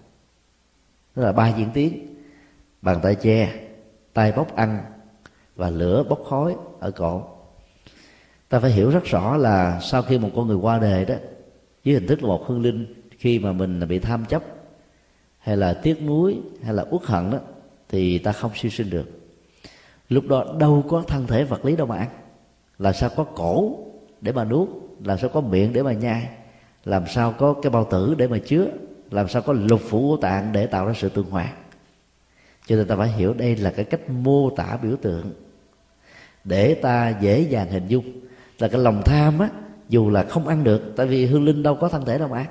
[1.19, 2.15] tức là ba diễn tiến.
[2.83, 3.53] Bàn tay che,
[4.13, 4.83] tay bốc ăn
[5.57, 7.23] và lửa bốc khói ở cổ.
[8.49, 11.15] Ta phải hiểu rất rõ là sau khi một con người qua đời đó,
[11.85, 14.43] dưới hình thức là một hương linh, khi mà mình bị tham chấp
[15.39, 17.39] hay là tiếc nuối hay là uất hận đó,
[17.89, 19.09] thì ta không siêu sinh được.
[20.09, 22.09] Lúc đó đâu có thân thể vật lý đâu mà ăn.
[22.79, 23.79] Là sao có cổ
[24.21, 24.69] để mà nuốt,
[25.05, 26.29] làm sao có miệng để mà nhai?
[26.85, 28.67] Làm sao có cái bao tử để mà chứa?
[29.11, 31.53] Làm sao có lục phủ của tạng để tạo ra sự tương hòa?
[32.67, 35.33] Cho nên ta phải hiểu đây là cái cách mô tả biểu tượng.
[36.45, 38.05] Để ta dễ dàng hình dung
[38.59, 39.49] là cái lòng tham á,
[39.89, 42.39] dù là không ăn được, tại vì hương linh đâu có thân thể đâu mà
[42.39, 42.47] ăn.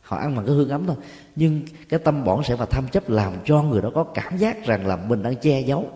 [0.00, 0.96] Họ ăn bằng cái hương ấm thôi.
[1.36, 4.66] Nhưng cái tâm bỏng sẽ và tham chấp làm cho người đó có cảm giác
[4.66, 5.90] rằng là mình đang che giấu.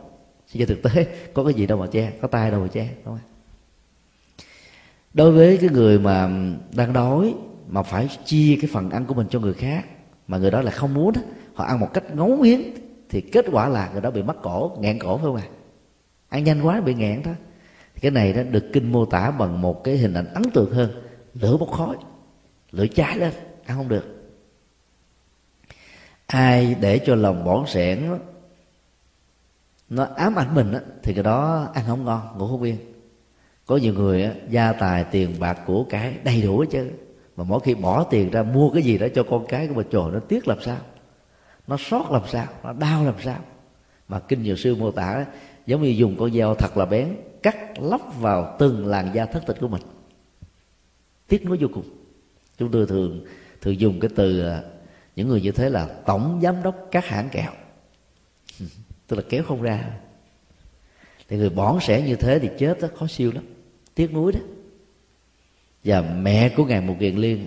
[0.53, 3.19] Chứ thực tế, có cái gì đâu mà che, có tay đâu mà che, đúng
[3.19, 3.19] không?
[5.15, 6.31] Đối với cái người mà
[6.75, 7.35] đang đói
[7.71, 9.85] mà phải chia cái phần ăn của mình cho người khác
[10.29, 11.21] mà người đó là không muốn đó,
[11.55, 12.61] họ ăn một cách ngấu nghiến
[13.09, 15.45] thì kết quả là người đó bị mắc cổ nghẹn cổ phải không ạ?
[15.51, 15.57] À?
[16.29, 17.35] ăn nhanh quá bị nghẹn thôi.
[18.01, 20.91] Cái này đó được kinh mô tả bằng một cái hình ảnh ấn tượng hơn
[21.35, 21.97] lửa bốc khói
[22.71, 23.33] lửa cháy lên
[23.67, 24.05] ăn không được.
[26.27, 28.19] Ai để cho lòng bỏng sẻn
[29.89, 32.77] nó ám ảnh mình á, thì cái đó ăn không ngon ngủ không yên.
[33.67, 36.91] Có nhiều người á, gia tài tiền bạc của cái đầy đủ chứ
[37.41, 39.87] mà mỗi khi bỏ tiền ra mua cái gì đó cho con cái của mình
[39.91, 40.77] trời nó tiếc làm sao?
[41.67, 42.47] Nó sót làm sao?
[42.63, 43.39] Nó đau làm sao?
[44.09, 45.27] Mà kinh nhiều sư mô tả,
[45.67, 49.43] giống như dùng con dao thật là bén, cắt lóc vào từng làn da thất
[49.47, 49.83] thịt của mình.
[51.29, 51.85] Tiếc nuối vô cùng.
[52.59, 53.25] Chúng tôi thường
[53.61, 54.63] thường dùng cái từ à,
[55.17, 57.53] những người như thế là tổng giám đốc các hãng kẹo.
[59.07, 59.91] Tức là kéo không ra.
[61.29, 63.45] Thì người bỏn sẻ như thế thì chết đó khó siêu lắm.
[63.95, 64.41] Tiếc nuối đó
[65.85, 67.47] và mẹ của ngài một kiền liên,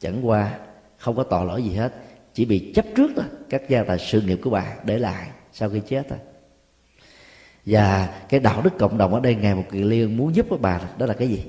[0.00, 0.58] chẳng qua
[0.96, 1.92] không có tội lỗi gì hết,
[2.34, 3.24] chỉ bị chấp trước thôi.
[3.48, 6.18] Các gia tài sự nghiệp của bà để lại sau khi chết thôi.
[7.66, 10.60] Và cái đạo đức cộng đồng ở đây ngài một Kiền liên muốn giúp các
[10.60, 11.42] bà đó là cái gì?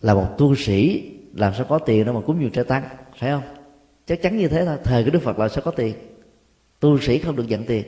[0.00, 2.82] Là một tu sĩ làm sao có tiền đâu mà cúng dường trai tăng,
[3.18, 3.42] phải không?
[4.06, 5.94] Chắc chắn như thế thôi, thời của đức phật là sao có tiền?
[6.80, 7.84] Tu sĩ không được nhận tiền.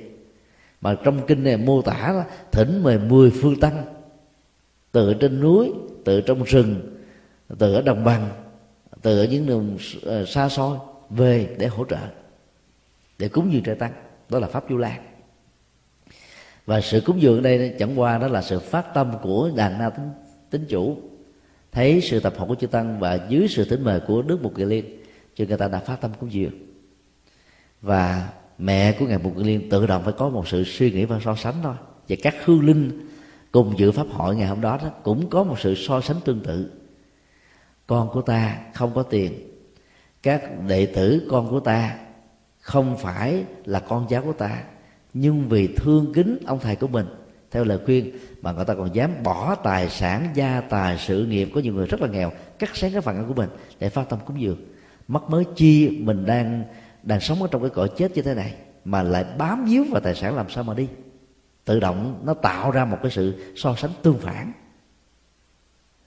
[0.80, 3.84] Mà trong kinh này mô tả là thỉnh mời mười phương tăng
[4.97, 5.72] từ trên núi
[6.05, 6.97] từ trong rừng
[7.59, 8.28] từ ở đồng bằng
[9.03, 10.78] từ ở những đường ờ, xa xôi
[11.11, 11.99] về để hỗ trợ
[13.18, 13.92] để cúng dường trời tăng.
[14.28, 15.03] Đó là pháp du lan.
[16.66, 19.78] Và sự cúng dường ở đây chẳng qua đó là sự phát tâm của đàn
[19.78, 20.11] na tính,
[20.51, 20.97] tính chủ.
[21.72, 24.57] Thấy sự tập học của chư tăng và dưới sự tính mời của đức mục
[24.57, 24.84] kiền liên
[25.34, 26.53] cho người ta đã phát tâm cúng dường.
[27.82, 28.28] Và
[28.59, 31.20] mẹ của ngài mục kiền liên tự động phải có một sự suy nghĩ và
[31.24, 31.74] so sánh thôi.
[32.09, 33.07] Và các hương linh
[33.57, 36.40] cùng dự pháp hội ngày hôm đó, đó cũng có một sự so sánh tương
[36.40, 36.70] tự.
[37.86, 39.32] Con của ta không có tiền.
[40.22, 41.96] Các đệ tử con của ta
[42.61, 44.62] không phải là con cháu của ta
[45.14, 47.07] nhưng vì thương kính ông thầy của mình.
[47.50, 51.50] Theo lời khuyên mà người ta còn dám bỏ tài sản gia tài sự nghiệp
[51.54, 54.09] có nhiều người rất là nghèo cắt sáng cái phần ăn của mình để phát
[54.09, 54.59] tâm cúng dường.
[55.09, 56.64] Mất mới chi mình đang
[57.02, 58.54] đang sống ở trong cái cõi chết như thế này
[58.84, 60.88] mà lại bám víu vào tài sản làm sao mà đi?
[61.66, 64.52] Tự động nó tạo ra một cái sự so sánh tương phản.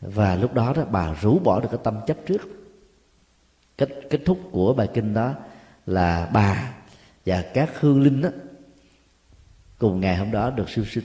[0.01, 2.41] Và lúc đó đó, bà rũ bỏ được cái tâm chấp trước.
[3.77, 5.33] Kết kết thúc của bài kinh đó
[5.85, 6.73] là bà
[7.25, 8.29] và các hương linh đó
[9.77, 11.03] cùng ngày hôm đó được siêu sinh.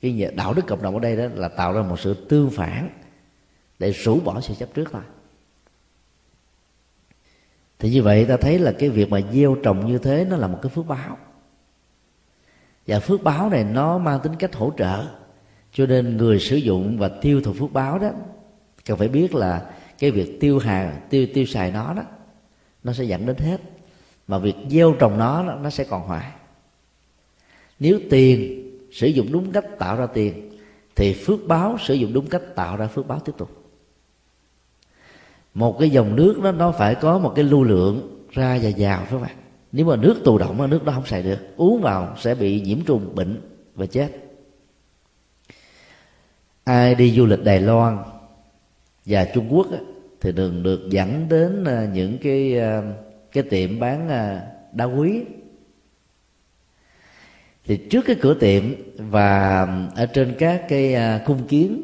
[0.00, 2.90] Cái đạo đức cộng đồng ở đây đó là tạo ra một sự tương phản
[3.78, 5.02] để rũ bỏ sự chấp trước thôi.
[7.78, 10.46] Thì như vậy ta thấy là cái việc mà gieo trồng như thế nó là
[10.46, 11.18] một cái phước báo
[12.86, 15.04] và phước báo này nó mang tính cách hỗ trợ.
[15.72, 18.10] Cho nên người sử dụng và tiêu thụ phước báo đó,
[18.86, 22.02] cần phải biết là cái việc tiêu hàng tiêu tiêu xài nó đó,
[22.84, 23.60] nó sẽ dẫn đến hết.
[24.28, 26.30] Mà việc gieo trồng nó nó sẽ còn hoài.
[27.80, 28.62] Nếu tiền
[28.92, 30.58] sử dụng đúng cách tạo ra tiền,
[30.96, 33.62] thì phước báo sử dụng đúng cách tạo ra phước báo tiếp tục.
[35.54, 38.98] Một cái dòng nước đó, nó phải có một cái lưu lượng ra và vào,
[38.98, 39.34] phải không ạ?
[39.72, 42.84] Nếu mà nước tù động nước đó không xài được uống vào sẽ bị nhiễm
[42.84, 43.40] trùng bệnh
[43.74, 44.10] và chết.
[46.64, 47.98] Ai đi du lịch đài loan
[49.04, 49.66] và trung quốc
[50.20, 52.82] thì thường được dẫn đến à, những cái à,
[53.32, 55.22] cái tiệm bán à, đá quý.
[57.64, 58.62] Thì trước cái cửa tiệm
[58.96, 59.62] và
[59.94, 60.96] ở trên các cái
[61.26, 61.82] khung kiến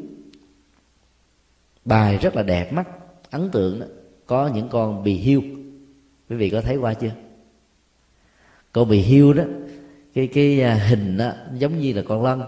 [1.85, 2.87] bài rất là đẹp mắt
[3.29, 3.85] ấn tượng đó,
[4.25, 5.41] có những con bì hiêu
[6.29, 7.11] quý vị có thấy qua chưa?
[8.71, 9.43] Con bị hiu đó.
[10.13, 12.41] Cái cái à, hình đó giống như là con lân.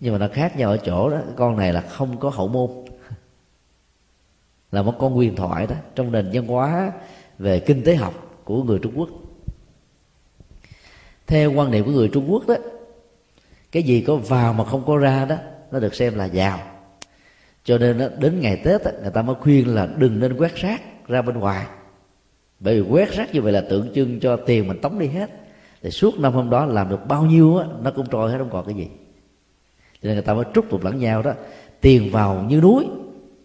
[0.00, 2.70] Nhưng mà nó khác nhau ở chỗ đó con này là không có hậu môn.
[4.72, 6.92] Là một con huyền thoại đó trong nền văn hóa
[7.38, 9.08] về kinh tế học của người trung quốc.
[11.26, 12.54] Theo quan niệm của người trung quốc đó
[13.72, 15.36] cái gì có vào mà không có ra đó
[15.70, 16.58] nó được xem là giàu.
[17.64, 20.56] Cho nên đó, đến ngày tết đó, người ta mới khuyên là đừng nên quét
[20.56, 21.66] rác ra bên ngoài
[22.60, 25.30] bởi vì quét rác như vậy là tượng trưng cho tiền mình tống đi hết.
[25.82, 28.50] Thì suốt năm hôm đó làm được bao nhiêu á, nó cũng trôi hết, không
[28.50, 28.88] còn cái gì.
[30.02, 31.32] Cho nên người ta mới trút tục lẫn nhau đó.
[31.80, 32.86] Tiền vào như núi,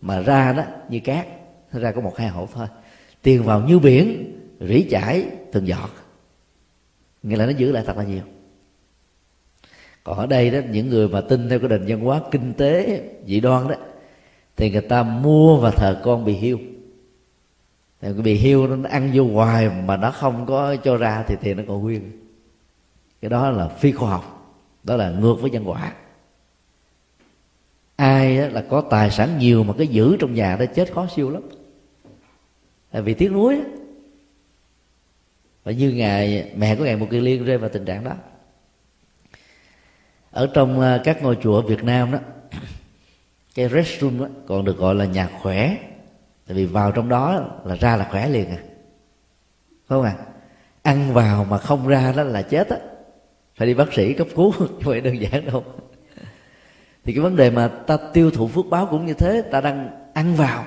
[0.02, 1.28] mà ra đó như cát.
[1.72, 2.68] Ra có một hai hộp thôi.
[3.22, 5.90] Tiền vào như biển, rỉ chảy từng giọt.
[7.24, 8.22] Nghĩa là nó giữ lại thật là nhiều.
[10.04, 13.04] Còn ở đây đó, những người mà tin theo cái nền văn hóa kinh tế,
[13.26, 13.76] dị đoan đó,
[14.58, 16.60] thì người ta mua và thờ con bị hiu
[18.14, 21.64] bị hiu nó ăn vô hoài mà nó không có cho ra thì tiền nó
[21.68, 22.12] còn nguyên.
[23.22, 25.94] Cái đó là phi khoa học, đó là ngược với nhân quả.
[27.96, 31.30] Ai là có tài sản nhiều mà cái giữ trong nhà đó chết khó siêu
[31.30, 31.42] lắm.
[32.92, 33.62] Là vì tiếc nuối
[35.64, 38.12] và như ngài, mẹ của ngài một kỳ liên rơi vào tình trạng đó.
[40.32, 42.20] Ở trong ờ, các ngôi chùa Việt Nam đó,
[43.56, 45.78] cái restroom đó còn được gọi là nhà khỏe
[46.48, 48.58] tại vì vào trong đó là ra là khỏe liền à.
[49.88, 50.16] Phải không à
[50.86, 52.78] ăn vào mà không ra đó là chết á.
[53.56, 55.64] Phải đi bác sĩ cấp cứu không phải đơn giản đâu.
[57.04, 59.90] Thì cái vấn đề mà ta tiêu thụ phước báo cũng như thế, ta đang
[60.14, 60.66] ăn vào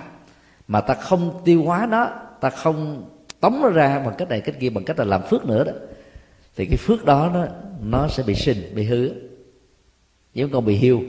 [0.69, 2.11] mà ta không tiêu hóa nó,
[2.41, 3.11] ta không
[3.41, 5.73] tống nó ra bằng cách này, cách kia, bằng cách là làm phước nữa đó,
[6.57, 7.47] thì cái phước đó nó
[7.83, 9.11] nó sẽ bị sinh, bị hư.
[10.35, 11.03] Nếu con bị hiu,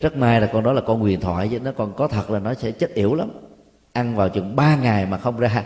[0.00, 2.38] rất may là con đó là con huyền thoại chứ, nó còn có thật là
[2.38, 3.30] nó sẽ chết yểu lắm
[3.92, 5.64] ăn vào chừng ba ngày mà không ra,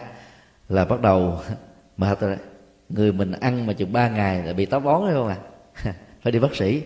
[0.69, 1.41] là bắt đầu
[1.97, 2.15] mà
[2.89, 5.39] người mình ăn mà chừng ba ngày là bị táo bón, phải không à
[6.23, 6.83] phải đi bác sĩ.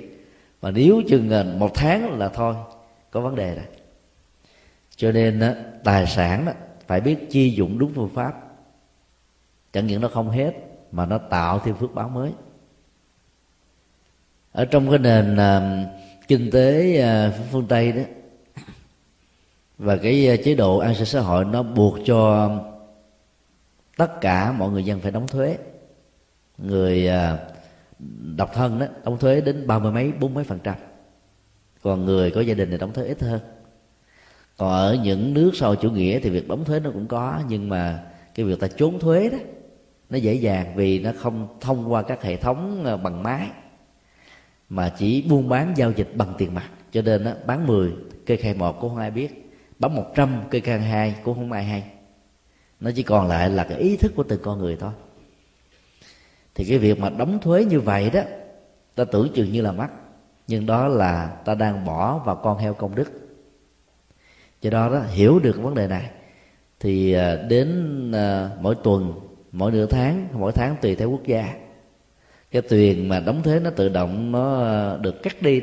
[0.62, 2.54] Mà nếu chừng à, một tháng là thôi,
[3.10, 3.64] có vấn đề rồi.
[4.96, 5.42] Cho nên
[5.84, 6.46] tài sản
[6.86, 8.32] phải biết chi dụng đúng phương pháp.
[9.72, 10.52] Chẳng những nó không hết,
[10.92, 12.32] mà nó tạo thêm phước báo mới.
[14.52, 15.84] Ở trong cái nền à,
[16.28, 18.02] kinh tế à, phương tây đó
[19.78, 22.50] và cái ờ, chế độ an sinh xã hội nó buộc cho
[23.96, 25.58] tất cả mọi người dân phải đóng thuế.
[26.58, 27.38] Người ờ,
[28.36, 30.74] độc thân đó đóng thuế đến ba mươi mấy bốn mấy phần trăm.
[31.82, 33.40] Còn người có gia đình thì đóng thuế ít hơn.
[34.56, 37.68] Còn ở những nước sau chủ nghĩa thì việc đóng thuế nó cũng có nhưng
[37.68, 38.04] mà
[38.34, 39.38] cái việc ta trốn thuế đó
[40.10, 43.48] nó dễ dàng vì nó không thông qua các hệ thống ờ, bằng máy
[44.68, 46.70] mà chỉ buôn bán giao dịch bằng tiền mặt.
[46.92, 47.92] Cho nên đó, bán 10
[48.26, 49.45] kê khai một cũng không ai biết
[49.78, 51.84] bấm 100 cây khai hai, cũng không ai hay.
[52.80, 54.92] Nó chỉ còn lại là cái ý thức của từng con người thôi.
[56.54, 58.20] Thì cái việc mà đóng thuế như vậy đó,
[58.94, 59.90] ta tưởng chừng như là mắc.
[60.46, 63.10] Nhưng đó là ta đang bỏ vào con heo công đức.
[64.60, 66.10] Do đó đó, hiểu được vấn đề này,
[66.80, 69.12] thì à, đến à, mỗi tuần,
[69.52, 71.54] mỗi nửa tháng, mỗi tháng tùy theo quốc gia.
[72.50, 75.62] Cái tiền mà đóng thuế nó tự động nó à, được cắt đi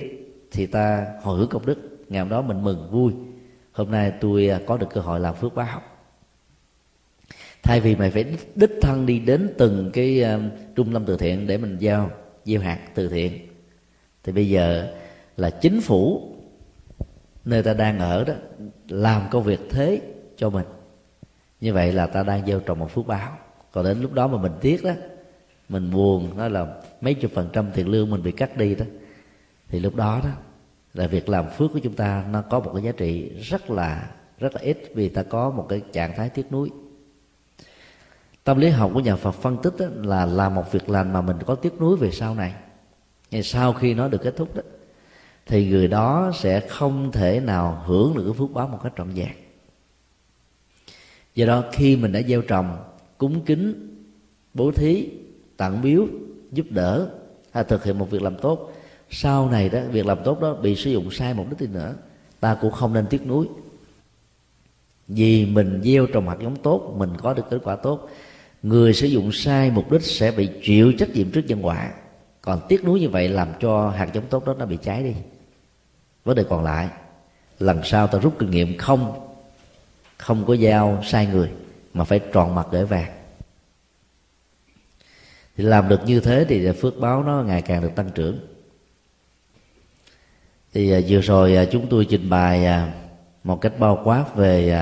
[0.52, 2.06] thì ta hồi hướng công đức.
[2.10, 3.14] Ngày hôm đó mình mừng, vui
[3.74, 5.82] hôm nay tôi à, có được cơ hội làm phước báo.
[7.64, 10.40] Thay vì mày phải đích thân đi đến từng cái à,
[10.76, 12.12] trung tâm từ thiện để mình giao,
[12.46, 13.48] gieo hạt từ thiện,
[14.24, 14.94] thì bây giờ
[15.38, 16.30] là chính phủ,
[17.46, 18.34] nơi ta đang ở đó,
[18.88, 20.02] làm công việc thế
[20.38, 20.66] cho mình.
[21.62, 23.38] Như vậy là ta đang gieo trồng một phước báo.
[23.72, 24.92] Còn đến lúc đó mà mình tiếc đó
[25.70, 26.68] mình buồn nó là
[27.02, 28.86] mấy chục phần trăm tiền lương mình bị cắt đi đó,
[29.70, 30.30] thì lúc đó đó
[30.94, 34.10] là việc làm phước của chúng ta nó có một cái giá trị rất là
[34.40, 36.70] rất là ít vì ta có một cái trạng thái tiếc nuối.
[38.44, 41.22] Tâm lý học của nhà Phật phân tích đó, là làm một việc lành mà
[41.22, 42.54] mình có tiếc nuối về sau này.
[43.32, 44.62] Thì sau khi nó được kết thúc đó
[45.46, 49.10] thì người đó sẽ không thể nào hưởng được cái phước báo một cách trọn
[49.10, 49.32] vẹn.
[51.36, 52.78] Do đó khi mình đã gieo trồng
[53.18, 53.90] cúng kính
[54.54, 55.10] bố thí
[55.58, 56.08] tặng biếu
[56.52, 57.10] giúp đỡ
[57.52, 58.74] hay thực hiện một việc làm tốt
[59.14, 61.96] sau này đó, việc làm tốt đó bị sử dụng sai mục đích thì nữa,
[62.40, 63.48] ta cũng không nên tiếc nuối.
[65.08, 68.10] Vì mình gieo trồng hạt giống tốt, mình có được kết quả tốt,
[68.64, 71.92] người sử dụng sai mục đích sẽ bị chịu trách nhiệm trước nhân quả.
[72.42, 75.14] Còn tiếc nuối như vậy làm cho hạt giống tốt đó nó bị cháy đi.
[76.24, 76.90] Vấn đề còn lại,
[77.60, 79.30] lần sau ta rút kinh nghiệm không
[80.18, 81.52] không có giao sai người,
[81.94, 83.12] mà phải tròn mặt để vàng.
[85.58, 88.53] Thì làm được như thế thì phước báo nó ngày càng được tăng trưởng
[90.74, 92.94] thì à, vừa rồi à, chúng tôi trình bày à,
[93.44, 94.78] một cách bao quát về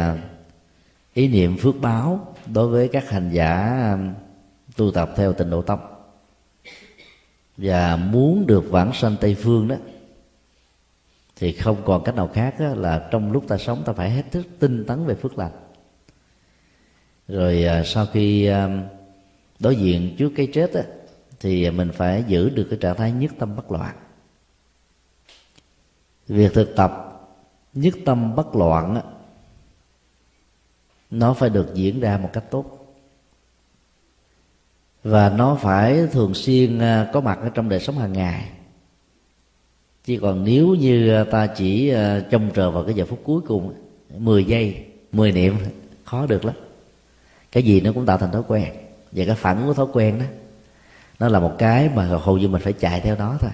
[1.14, 3.78] ý niệm phước báo đối với các hành giả
[4.78, 5.80] tu tập theo tịnh độ tông.
[7.58, 9.76] Và muốn được vãng sanh tây phương đó
[11.36, 14.48] thì không còn cách nào khác là trong lúc ta sống ta phải hết sức
[14.60, 15.52] tinh tấn về phước lành.
[17.28, 18.52] Rồi sau khi
[19.60, 20.84] đối diện trước cái chết á,
[21.40, 23.96] thì mình phải giữ được cái trạng thái nhất tâm bất loạn
[26.32, 27.22] việc thực tập
[27.74, 29.02] nhất tâm bất loạn á,
[31.12, 32.96] nó phải được diễn ra một cách tốt.
[35.04, 38.50] Và nó phải thường xuyên à, có mặt ở trong đời sống hàng ngày.
[40.06, 43.42] Chứ còn nếu như à, ta chỉ à, trông chờ vào cái giờ phút cuối
[43.42, 43.74] cùng
[44.18, 45.58] 10 giây 10 niệm
[46.04, 46.56] khó được lắm.
[47.52, 48.74] Cái gì nó cũng tạo thành thói quen.
[49.12, 50.26] Và cái phản ứng của thói quen đó
[51.20, 53.52] nó là một cái mà hầu như mình phải chạy theo nó thôi.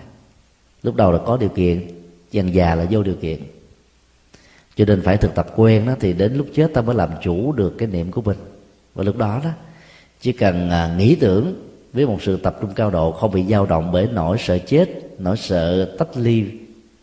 [0.84, 1.98] Lúc đầu là có điều kiện
[2.32, 3.40] dần già là vô điều kiện.
[4.76, 7.52] Cho nên phải thực tập quen đó, thì đến lúc chết ta mới làm chủ
[7.52, 8.38] được cái niệm của mình.
[8.96, 9.50] Và lúc đó đó,
[10.22, 11.54] chỉ cần à, nghĩ tưởng
[11.94, 14.90] với một sự tập trung cao độ, không bị dao động bởi nỗi sợ chết,
[15.20, 16.46] nỗi sợ tách ly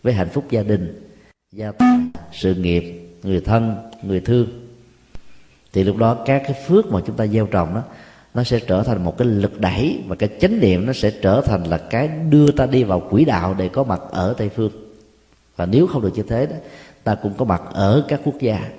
[0.02, 1.10] với hạnh phúc gia đình,
[1.52, 1.98] gia tài
[2.32, 2.84] sự nghiệp,
[3.22, 4.46] người thân, người thương,
[5.72, 7.82] thì lúc đó các cái phước mà chúng ta gieo trồng đó,
[8.34, 11.40] nó sẽ trở thành một cái lực đẩy và cái chánh niệm nó sẽ trở
[11.40, 14.83] thành là cái đưa ta đi vào quỹ đạo để có mặt ở tây phương
[15.56, 16.56] và nếu không được như thế đó
[17.04, 18.70] ta cũng có mặt ở các quốc gia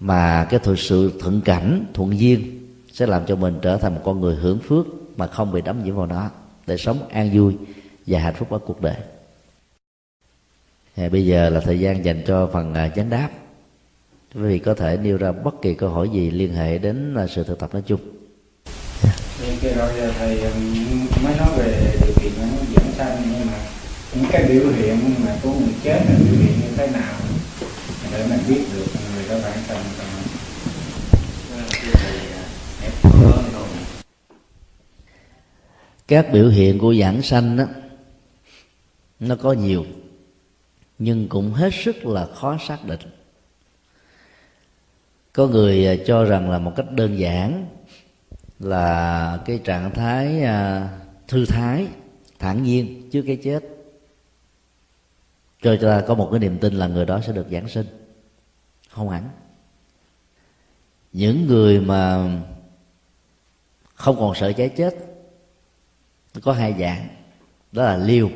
[0.00, 4.00] mà cái thực sự thuận cảnh thuận duyên sẽ làm cho mình trở thành một
[4.04, 6.30] con người hưởng phước mà không bị đắm nhiễm vào nó
[6.66, 7.56] để sống an vui
[8.06, 8.96] và hạnh phúc ở cuộc đời.
[10.96, 13.28] Thì bây giờ là thời gian dành cho phần à, chánh đáp.
[14.34, 17.26] Quý vị có thể nêu ra bất kỳ câu hỏi gì liên hệ đến à,
[17.26, 18.00] sự thực tập nói chung.
[19.62, 20.40] Cái rồi thầy
[21.24, 23.35] mới nói về điều kiện nó dẫn sanh
[24.16, 27.14] những cái biểu hiện mà của người chết là biểu hiện như thế nào?
[28.12, 29.78] Để mình biết được người đó bản thân
[36.08, 37.64] các biểu hiện của giảng sanh đó
[39.20, 39.84] nó có nhiều,
[40.98, 43.00] nhưng cũng hết sức là khó xác định.
[45.32, 47.66] Có người à, cho rằng là một cách đơn giản
[48.60, 50.88] là cái trạng thái à,
[51.28, 51.86] thư thái,
[52.38, 53.75] thản nhiên trước cái chết
[55.62, 57.86] cho ta có một cái niềm tin là người đó sẽ được giảng sinh.
[58.90, 59.28] Không hẳn.
[61.12, 62.30] Những người mà
[63.94, 64.94] không còn sợ cháy chết,
[66.42, 67.08] có hai dạng.
[67.72, 68.30] Đó là liều,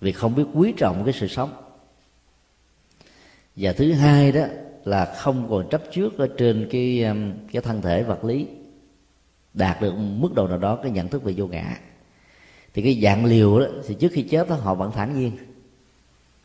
[0.00, 1.62] vì không biết quý trọng cái sự sống.
[3.56, 4.44] Và thứ hai đó
[4.84, 8.46] là không còn chấp trước ở trên cái um, cái thân thể vật lý,
[9.54, 11.78] đạt được mức độ nào đó cái nhận thức về vô ngã.
[12.74, 15.32] Thì cái dạng liều đó thì trước khi chết đó, họ vẫn thản nhiên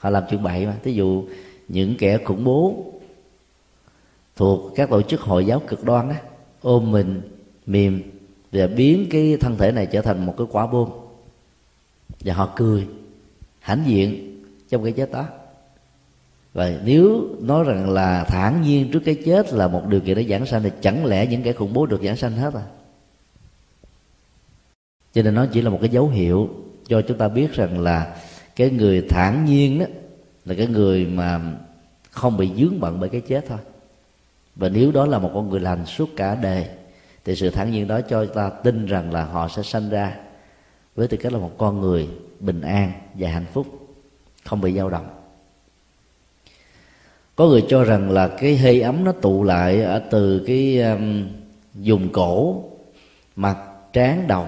[0.05, 0.75] họ làm chuyện bậy mà.
[0.83, 1.23] Ví dụ,
[1.67, 2.85] những kẻ khủng bố
[4.35, 6.21] thuộc các tổ chức hội giáo cực đoan á,
[6.61, 7.21] ôm mình,
[7.65, 8.01] mềm
[8.51, 10.89] và biến cái thân thể này trở thành một cái quả bom.
[12.19, 12.87] Và họ cười,
[13.59, 15.25] hãnh diện trong cái chết đó.
[16.53, 20.25] Và nếu nói rằng là thản nhiên trước cái chết là một điều kiện để
[20.29, 22.63] giảng sanh thì chẳng lẽ những kẻ khủng bố được giảng sanh hết à?
[25.13, 26.49] Cho nên nó chỉ là một cái dấu hiệu
[26.87, 28.17] cho chúng ta biết rằng là
[28.55, 29.85] cái người thản nhiên đó
[30.45, 31.41] là cái người mà
[32.11, 33.57] không bị dướng bận bởi cái chết thôi.
[34.55, 36.65] Và nếu đó là một con người lành suốt cả đời
[37.25, 40.17] thì sự thản nhiên đó cho ta tin rằng là họ sẽ sanh ra
[40.95, 42.07] với tư cách là một con người
[42.39, 43.67] bình an và hạnh phúc
[44.45, 45.07] không bị dao động.
[47.35, 51.27] Có người cho rằng là cái hơi ấm nó tụ lại ở từ cái um,
[51.73, 52.63] dùng cổ
[53.35, 53.57] mặt
[53.93, 54.47] trán đầu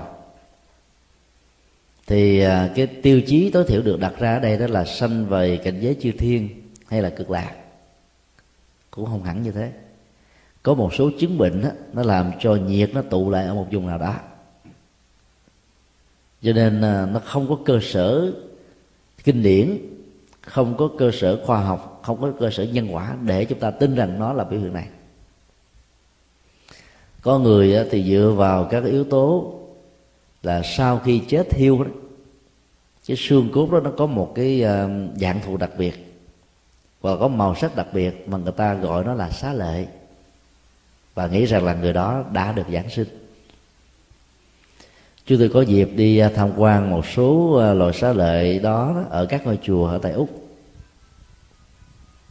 [2.07, 5.25] thì à, cái tiêu chí tối thiểu được đặt ra ở đây đó là sanh
[5.25, 6.49] về cảnh giới chư thiên
[6.87, 7.55] hay là cực lạc.
[8.91, 9.71] Cũng không hẳn như thế.
[10.63, 13.67] Có một số chứng bệnh đó, nó làm cho nhiệt nó tụ lại ở một
[13.71, 14.15] vùng nào đó.
[16.41, 18.33] Cho nên à, nó không có cơ sở
[19.23, 19.77] kinh điển
[20.41, 23.71] không có cơ sở khoa học không có cơ sở nhân quả để chúng ta
[23.71, 24.87] tin rằng nó là biểu hiện này.
[27.21, 29.56] Có người thì dựa vào các yếu tố
[30.43, 31.89] là sau khi chết thiêu đó
[33.07, 36.07] cái xương cốt đó nó có một cái ờ, dạng thù đặc biệt
[37.01, 39.85] và có màu sắc đặc biệt mà người ta gọi nó là xá lệ.
[41.13, 43.07] Và nghĩ rằng là người đó đã được giảng sinh.
[45.25, 49.03] Chúng tôi có dịp đi ờ, tham quan một số ờ, loại xá lợi đó
[49.09, 50.29] ở các ngôi chùa ở tại úc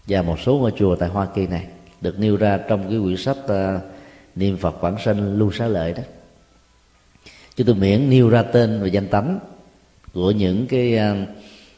[0.06, 1.66] và một số ngôi chùa tại hoa kỳ này,
[2.00, 3.36] được nêu ra trong cái quyển sách
[4.34, 6.02] niệm phật vãng sanh lưu xá lợi đó
[7.56, 9.38] chúng tôi miễn nêu ra tên và danh tánh
[10.12, 11.26] của những cái à,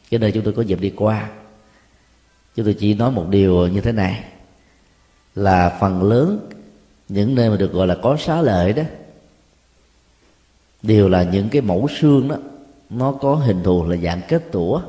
[0.09, 1.29] cái nơi chúng tôi có dịp đi qua.
[2.55, 4.23] Chúng tôi chỉ nói một điều như thế này
[5.35, 6.49] là phần lớn
[7.09, 8.83] những nơi mà được gọi là có xá lợi đó
[10.81, 12.35] đều là những cái mẫu xương đó
[12.89, 14.81] nó có hình thù là dạng kết tủa.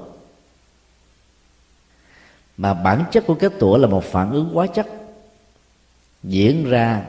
[2.57, 4.87] Mà bản chất của kết tủa là một phản ứng hóa chất
[6.23, 7.03] diễn ra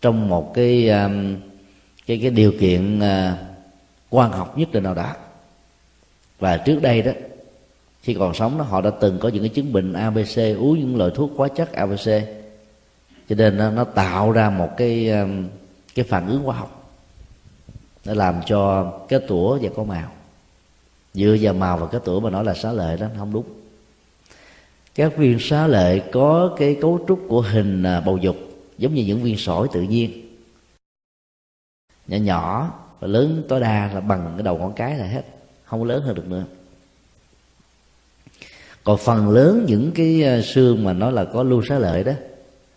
[0.00, 1.36] trong một cái um,
[2.06, 3.38] cái cái điều kiện ờ, uh,
[4.10, 5.12] quan học nhất định nào đó
[6.38, 7.12] và trước đây đó
[8.02, 10.96] khi còn sống đó họ đã từng có những cái chứng bệnh abc uống những
[10.96, 12.10] loại thuốc hóa chất abc
[13.28, 15.26] cho nên nó, nó tạo ra một cái ờ,
[15.94, 16.92] cái phản ứng hóa học.
[18.04, 20.10] Nó làm cho cái tủa và có màu.
[21.14, 23.44] Dựa vào màu và cái tủa mà nói là xá lệ đó không đúng.
[24.94, 28.36] Các viên xá lệ có cái cấu trúc của hình ờ, bầu dục
[28.78, 30.23] giống như những viên sỏi tự nhiên
[32.06, 35.22] nhỏ nhỏ và lớn, tối đa là bằng cái đầu ngón cái là hết.
[35.64, 36.44] Không lớn hơn được nữa.
[38.84, 42.12] Còn phần lớn những cái ờ, xương mà nó là có lưu xá lợi đó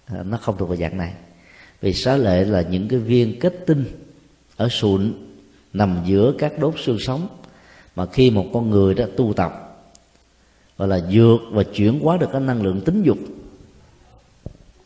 [0.07, 1.13] ờ, nó không thuộc vào dạng này.
[1.81, 3.85] Vì xá lợi là những cái viên kết tinh
[4.55, 5.13] ở sụn,
[5.73, 7.27] nằm giữa các đốt xương sống,
[7.95, 9.79] mà khi một con người đã tu tập,
[10.77, 13.17] gọi là vượt và chuyển hóa được cái năng lượng tính dục,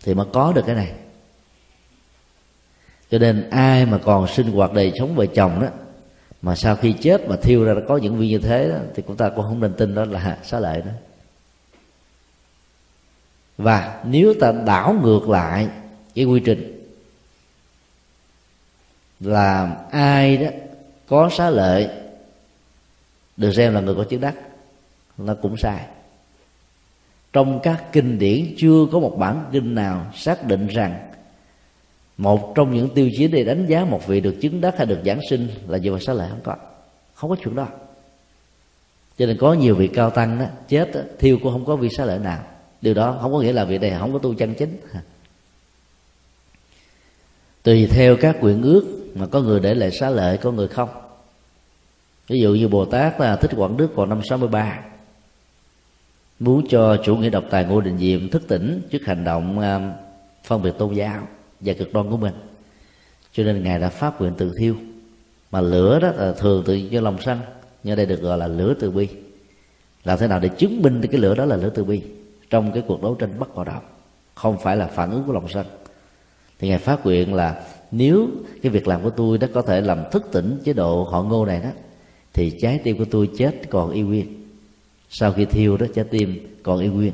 [0.03, 0.93] thì mới có được cái này
[3.11, 5.67] cho nên ai mà còn sinh hoạt đời sống vợ chồng đó
[6.41, 9.17] mà sau khi chết mà thiêu ra có những viên như thế đó, thì chúng
[9.17, 10.91] ta cũng không nên tin đó là xá lợi đó.
[13.57, 15.67] Và nếu ta đảo ngược lại
[16.15, 16.89] cái quy trình
[19.19, 20.47] là ai đó
[21.07, 21.89] có xá lợi
[23.37, 24.35] được xem là người có chứng đắc
[25.17, 25.85] nó cũng sai.
[27.33, 31.11] Trong các kinh điển chưa có một bản kinh nào xác định rằng
[32.21, 34.99] một trong những tiêu chí để đánh giá một vị được chứng đắc hay được
[35.05, 36.55] giảng sinh là dựa vào xá lợi không có.
[37.13, 37.67] Không có chuyện đó.
[39.17, 41.89] Cho nên có nhiều vị cao tăng đó chết đó, thiêu cũng không có vị
[41.97, 42.43] xá lợi nào.
[42.81, 44.77] Điều đó không có nghĩa là vị này không có tu chân chính.
[47.63, 50.89] Tùy theo các quyển ước mà có người để lại xá lợi có người không.
[52.27, 54.79] Ví dụ như bồ tát là thích quảng đức vào năm 63
[56.39, 59.93] muốn cho chủ nghĩa độc tài ngô đình diệm thức tỉnh trước hành động à,
[60.43, 61.27] phân biệt tôn giáo
[61.61, 62.33] và cực đoan của mình.
[63.33, 64.75] Cho nên ngài đã phát nguyện tự thiêu
[65.51, 67.39] mà lửa đó là thường từ do lòng sân
[67.83, 69.07] nhưng đây được gọi là lửa từ bi.
[70.03, 72.01] Làm thế nào để chứng minh cái lửa đó là lửa từ bi?
[72.49, 73.83] Trong cái cuộc đấu tranh bất bạo động
[74.35, 75.65] không phải là phản ứng của lòng sân
[76.59, 78.27] thì ngài phát nguyện là nếu
[78.61, 81.45] cái việc làm của tôi đó có thể làm thức tỉnh chế độ họ ngô
[81.45, 81.69] này đó
[82.33, 84.47] thì trái tim của tôi chết còn y nguyên.
[85.09, 87.11] Sau khi thiêu đó trái tim còn y nguyên.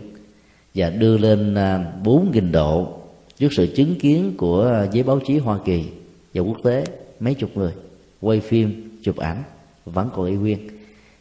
[0.76, 2.97] Và đưa lên à, bốn nghìn độ
[3.38, 5.86] trước sự chứng kiến của giới báo chí Hoa Kỳ
[6.34, 6.84] và quốc tế
[7.20, 7.74] mấy chục người
[8.22, 9.44] quay phim chụp ảnh
[9.86, 10.70] vẫn còn y nguyên.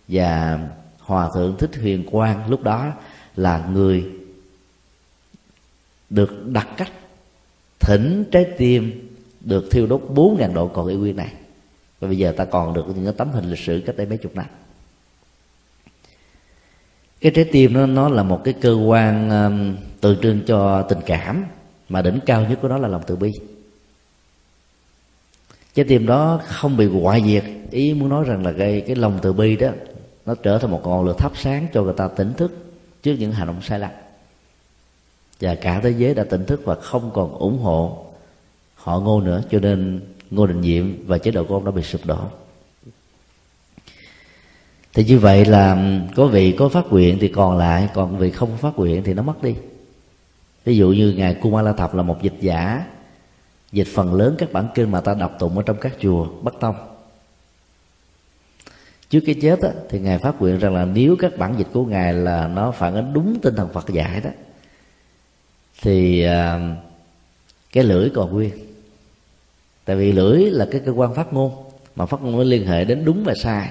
[0.08, 0.58] Và
[0.98, 2.92] hòa thượng thích huyền quang lúc đó
[3.36, 4.04] là người
[6.10, 6.92] được đặt cách
[7.80, 9.08] thỉnh trái tim
[9.40, 11.32] được thiêu đốt bốn ngàn độ còn y nguyên này.
[12.00, 14.36] Và bây giờ ta còn được những tấm hình lịch sử cách đây mấy chục
[14.36, 14.46] năm.
[17.20, 20.98] Cái trái tim nó nó là một cái cơ quan um, tượng trưng cho tình
[21.06, 21.44] cảm
[21.88, 23.32] mà đỉnh cao nhất của nó là lòng từ bi.
[25.74, 27.44] Trái tim đó không bị hoại diệt.
[27.70, 29.68] Ý muốn nói rằng là cái cái lòng từ bi đó,
[30.26, 32.52] nó trở thành một ngọn lửa thắp sáng cho người ta tỉnh thức
[33.02, 33.90] trước những hành động sai lầm.
[35.40, 38.06] Và cả thế giới đã tỉnh thức và không còn ủng hộ
[38.74, 41.82] họ ngô nữa, cho nên ngô đình diệm và chế độ của ông đã bị
[41.82, 42.18] sụp đổ.
[44.94, 48.56] Thì như vậy là có vị có phát nguyện thì còn lại, còn vị không
[48.56, 49.54] phát nguyện thì nó mất đi
[50.66, 52.86] ví dụ như ngài cung la thập là một dịch giả
[53.72, 56.54] dịch phần lớn các bản kinh mà ta đọc tụng ở trong các chùa bắc
[56.60, 56.74] tông.
[59.10, 61.84] Trước cái chết đó, thì ngài phát nguyện rằng là nếu các bản dịch của
[61.84, 64.30] ngài là nó phản ánh đúng tinh thần phật dạy đó
[65.82, 66.76] thì uh,
[67.72, 68.50] cái lưỡi còn nguyên.
[69.84, 71.52] Tại vì lưỡi là cái cơ quan phát ngôn
[71.96, 73.70] mà phát ngôn nó liên hệ đến đúng và sai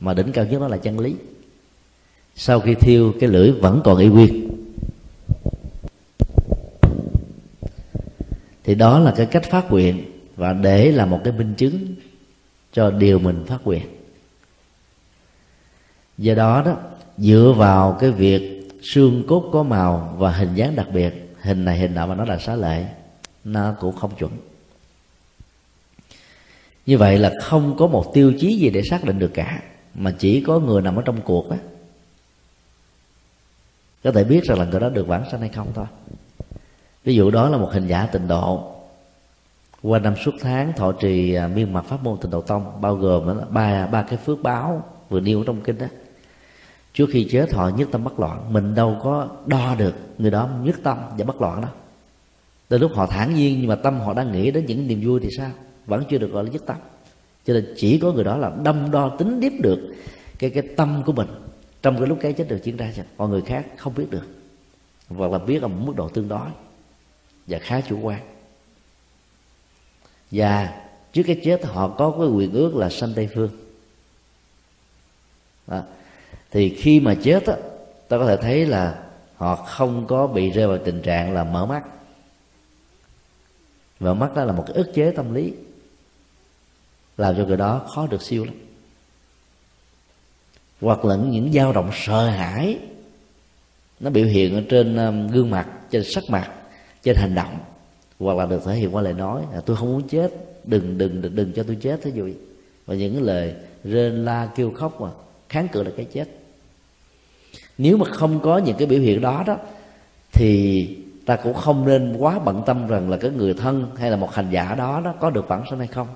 [0.00, 1.14] mà đỉnh cao nhất đó là chân lý.
[2.34, 4.48] Sau khi thiêu cái lưỡi vẫn còn y nguyên.
[8.66, 10.04] Thì đó là cái cách phát nguyện
[10.36, 11.94] và để là một cái minh chứng
[12.72, 13.86] cho điều mình phát nguyện.
[16.18, 16.76] Do đó đó,
[17.18, 21.78] dựa vào cái việc xương cốt có màu và hình dáng đặc biệt, hình này
[21.78, 22.86] hình nọ mà nó là xá lệ
[23.44, 24.32] nó cũng không chuẩn.
[26.86, 29.62] Như vậy là không có một tiêu chí gì để xác định được cả,
[29.94, 31.58] mà chỉ có người nằm ở trong cuộc á.
[34.04, 35.86] Có thể biết rằng là người đó được vãng sanh hay không thôi
[37.06, 38.72] ví dụ đó là một hình giả tịnh độ.
[39.82, 42.94] Qua năm suốt tháng, thọ trì à, miên mặt pháp môn tịnh độ tông, bao
[42.94, 45.86] gồm ba ba cái phước báo vừa nêu trong kinh đó.
[46.94, 48.52] Trước khi chết, họ nhất tâm bất loạn.
[48.52, 51.68] Mình đâu có đo được người đó nhất tâm và bất loạn đó.
[52.68, 55.20] Từ lúc họ thản nhiên, nhưng mà tâm họ đang nghĩ đến những niềm vui
[55.20, 55.50] thì sao?
[55.86, 56.76] Vẫn chưa được gọi là nhất tâm.
[57.46, 59.94] Cho nên chỉ có người đó là đâm đo tính điếp được
[60.38, 61.28] cái cái tâm của mình
[61.82, 64.26] trong cái lúc cái chết được diễn ra còn người khác không biết được.
[65.08, 66.48] Hoặc là biết ở một mức độ tương đối
[67.46, 68.20] và khá chủ quan.
[70.30, 70.82] Và
[71.12, 73.50] trước cái chết họ có cái quyền ước là sanh tây phương.
[75.66, 75.82] Đó.
[76.50, 77.56] thì khi mà chết á,
[78.08, 79.02] ta có thể thấy là
[79.36, 81.82] họ không có bị rơi vào tình trạng là mở mắt.
[84.00, 85.52] Mở mắt đó là một cái ức chế tâm lý,
[87.16, 88.54] làm cho người đó khó được siêu lắm.
[90.80, 92.78] Hoặc là những dao động sợ hãi,
[94.00, 96.55] nó biểu hiện ở trên um, gương mặt, trên sắc mặt
[97.06, 97.58] trên hành động.
[98.18, 100.32] Hoặc là được thể hiện qua lời nói là tôi không muốn chết
[100.64, 102.28] đừng đừng đừng, đừng cho tôi chết thế dụ
[102.86, 103.54] và những cái lời
[103.84, 105.08] rên la kêu khóc mà
[105.48, 106.28] kháng cự là cái chết.
[107.78, 109.56] Nếu mà không có những cái biểu hiện đó đó
[110.32, 110.88] thì
[111.26, 114.34] ta cũng không nên quá bận tâm rằng là cái người thân hay là một
[114.34, 116.06] hành giả đó đó có được vãng sanh hay không.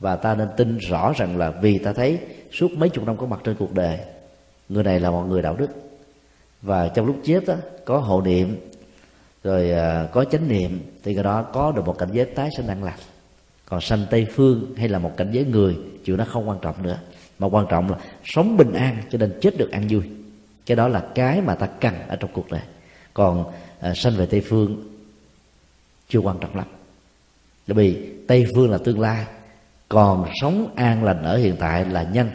[0.00, 2.18] Và ta nên tin rõ rằng là vì ta thấy
[2.52, 3.98] suốt mấy chục năm có mặt trên cuộc đời
[4.68, 5.70] người này là một người đạo đức.
[6.62, 8.56] Và trong lúc chết đó, có hộ niệm
[9.46, 12.66] rồi à, có chánh niệm thì cái đó có được một cảnh giới tái sinh
[12.66, 12.96] an lạc.
[13.66, 16.82] Còn sanh tây phương hay là một cảnh giới người chuyện nó không quan trọng
[16.82, 16.98] nữa.
[17.38, 20.02] Mà quan trọng là sống bình an cho nên chết được an vui.
[20.66, 22.60] Cái đó là cái mà ta cần ở trong cuộc đời.
[23.14, 24.84] Còn à, sanh về tây phương
[26.08, 26.66] chưa quan trọng lắm.
[27.66, 29.24] Bởi vì tây phương là tương lai
[29.88, 32.30] còn sống an lành ở hiện tại là nhân.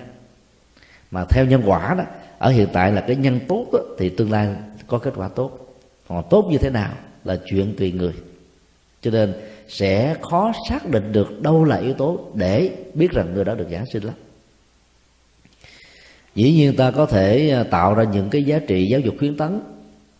[1.11, 2.03] Mà theo nhân quả đó
[2.37, 4.55] ở hiện tại là cái nhân tốt đó, thì tương lai
[4.87, 5.70] có kết quả tốt
[6.11, 6.93] còn tốt như thế nào
[7.23, 8.13] là chuyện tùy người.
[9.01, 9.33] Cho nên
[9.67, 13.67] sẽ khó xác định được đâu là yếu tố để biết rằng người đó được
[13.71, 14.13] giảng sinh lắm.
[16.35, 19.37] Dĩ nhiên ta có thể à, tạo ra những cái giá trị giáo dục khuyến
[19.37, 19.61] tấn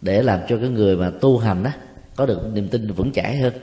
[0.01, 1.71] để làm cho cái người mà tu hành đó
[2.15, 3.53] có được niềm tin vững chãi hơn.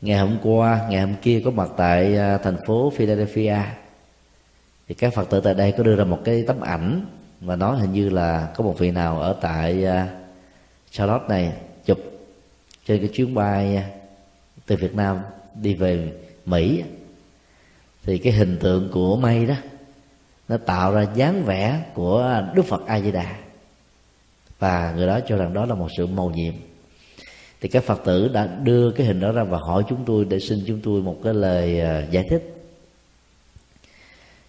[0.00, 3.58] Ngày hôm qua, ngày hôm kia có mặt tại à, thành phố Philadelphia.
[4.88, 7.06] Thì các phật tử tại đây có đưa ra một cái tấm ảnh
[7.40, 10.23] và nói hình như là có một vị nào ở tại à,
[10.96, 11.52] sau Charlotte này
[11.84, 11.98] chụp
[12.86, 13.84] trên cái chuyến bay
[14.66, 15.18] từ Việt Nam
[15.54, 16.12] đi về
[16.46, 16.82] Mỹ.
[18.04, 19.54] Thì cái hình tượng của mây đó,
[20.48, 23.36] nó tạo ra dáng vẻ của Đức Phật A Di Đà
[24.58, 26.54] và người đó cho rằng đó là một sự màu nhiệm.
[27.60, 30.40] Thì các Phật tử đã đưa cái hình đó ra và hỏi chúng tôi để
[30.40, 32.54] xin chúng tôi một cái lời à, giải thích.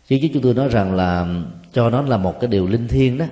[0.08, 1.28] Chứ chúng tôi nói rằng là
[1.74, 3.26] cho nó là một cái điều linh thiêng đó,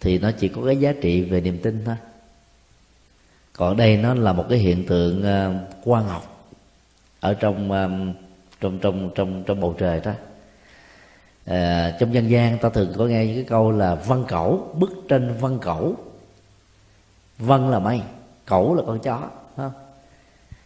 [0.00, 1.96] thì nó chỉ có cái giá trị về niềm tin thôi
[3.58, 5.54] còn đây nó là một cái hiện tượng ờ,
[5.84, 6.50] quang học
[7.20, 7.90] ở trong ờ,
[8.60, 10.12] trong trong trong trong bầu trời đó.
[11.44, 14.90] À, trong dân gian ta thường có nghe những cái câu là văn cẩu bức
[15.08, 15.96] tranh văn cẩu
[17.38, 18.00] văn là mây
[18.46, 19.20] cẩu là con chó
[19.56, 19.72] không?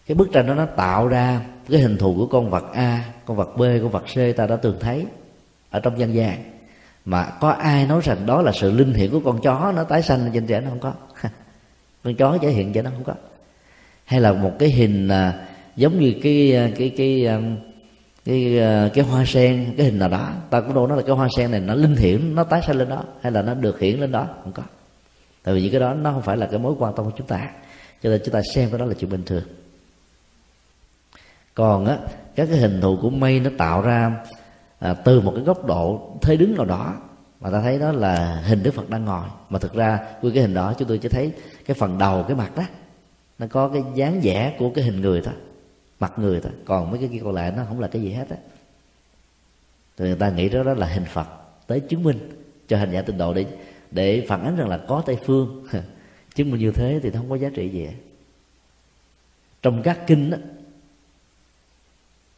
[0.06, 3.36] cái bức tranh đó nó tạo ra cái hình thù của con vật a con
[3.36, 5.06] vật b con vật c ta đã từng thấy
[5.70, 6.42] ở trong dân gian.
[7.04, 10.02] Mà có ai nói rằng đó là sự linh hiển của con chó nó tái
[10.02, 10.92] sanh trên trẻ nó không có?
[12.14, 13.14] Con chó thể hiện cho nó không có.
[14.04, 17.56] Hay là một cái hình à, giống như cái cái cái um,
[18.24, 20.32] cái, cái, cái hoa sen cái hình nào đó.
[20.50, 22.76] Ta cũng đâu nói là cái hoa sen này nó linh hiển nó tái sinh
[22.76, 24.62] lên đó hay là nó được hiển lên đó không có.
[25.42, 27.26] Tại vì những cái đó nó không phải là cái mối quan tâm của chúng
[27.26, 27.50] ta.
[28.02, 29.42] Cho nên chúng ta xem cái đó là chuyện bình thường.
[31.54, 31.98] Còn á
[32.36, 34.24] các cái hình thù của mây nó tạo ra
[34.78, 36.96] à, từ một cái góc độ thế đứng nào đó
[37.40, 39.28] mà ta thấy đó là hình đức phật đang ngồi.
[39.50, 41.32] Mà thực ra với cái hình đó chúng tôi chỉ thấy
[41.66, 42.62] cái phần đầu cái mặt đó
[43.38, 45.34] nó có cái dáng vẻ của cái hình người thôi.
[46.00, 46.52] Mặt người thôi.
[46.64, 48.36] Còn mấy cái kia còn lại nó không là cái gì hết á.
[49.96, 51.28] Thì người ta nghĩ đó, đó là hình phật
[51.66, 52.18] tới chứng minh
[52.68, 53.46] cho hành giả tịnh độ để
[53.90, 55.66] để phản ánh rằng là có tây phương.
[56.34, 57.88] Chứng minh như thế thì nó không có giá trị gì.
[59.62, 60.38] Trong các kinh đó,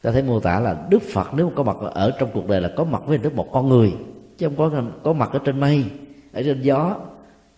[0.03, 2.61] ta thấy mô tả là đức phật nếu mà có mặt ở trong cuộc đời
[2.61, 3.93] là có mặt với hình thức một con người
[4.41, 5.85] chứ không có có mặt ở trên mây,
[6.33, 6.97] ở trên gió,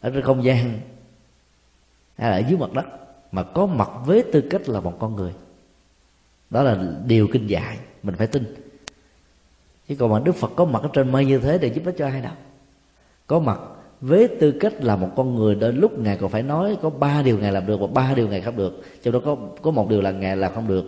[0.01, 0.81] ở trên không gian,
[2.17, 2.87] hay là ở dưới mặt đất,
[3.33, 5.33] mà có mặt với tư cách là một con người.
[6.51, 8.55] Đó là điều kinh dạy, mình phải tin.
[9.89, 11.95] Chứ còn mà đức phật có mặt ở trên mây như thế để giúp ích
[11.99, 12.33] cho ai đâu.
[13.27, 13.61] Có mặt
[14.01, 17.23] với tư cách là một con người, đôi lúc ngài còn phải nói có ba
[17.23, 18.83] điều ngài làm được và ba điều ngài không được.
[19.03, 20.85] Trong đó có có một điều là ngài làm không được,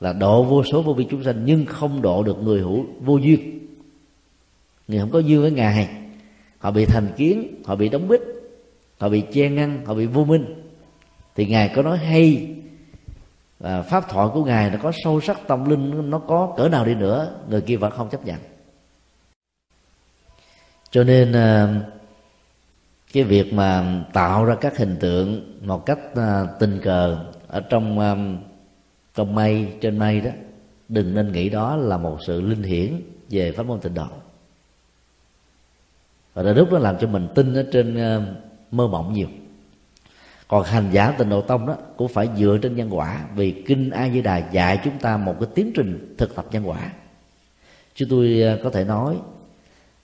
[0.00, 3.16] là độ vô số vô vi chúng sanh nhưng không độ được người hữu vô
[3.16, 3.66] duyên
[4.88, 5.88] người không có duyên với ngài
[6.58, 8.20] họ bị thành kiến, họ bị đóng bít
[8.98, 10.54] họ bị che ngăn, họ bị vô minh.
[11.34, 12.54] Thì ngài có nói hay,
[13.58, 16.84] và pháp thoại của ngài nó có sâu sắc, tâm linh nó có cỡ nào
[16.84, 18.38] đi nữa, người kia vẫn không chấp nhận.
[20.90, 21.74] Cho nên ờ,
[23.12, 27.18] cái việc mà tạo ra các hình tượng một cách ờ, tình cờ
[27.48, 28.16] ở trong ờ,
[29.14, 30.30] trong mây, trên mây đó,
[30.88, 33.00] đừng nên nghĩ đó là một sự linh hiển
[33.30, 34.06] về pháp môn tịnh độ
[36.36, 38.22] và đến lúc nó làm cho mình tin ở trên ờ,
[38.70, 39.28] mơ mộng nhiều.
[40.48, 43.90] Còn hành giả tình độ tông đó cũng phải dựa trên nhân quả, vì kinh
[43.90, 46.90] a di đà dạy chúng ta một cái tiến trình thực tập nhân quả.
[47.94, 49.16] Chứ tôi ờ, có thể nói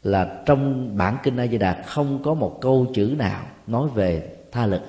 [0.02, 4.36] là trong bản kinh a di đà không có một câu chữ nào nói về
[4.52, 4.82] tha lực.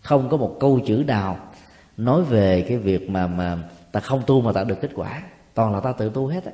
[0.00, 1.38] Không có một câu chữ nào
[1.96, 3.58] nói về cái việc mà mà
[3.92, 5.22] ta không tu mà ta được kết quả.
[5.54, 6.52] Toàn là ta tự tu hết á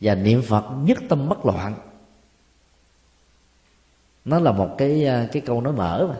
[0.00, 1.74] và niệm phật nhất tâm bất loạn.
[4.24, 6.16] Nó là một cái à, cái câu nói mở mà.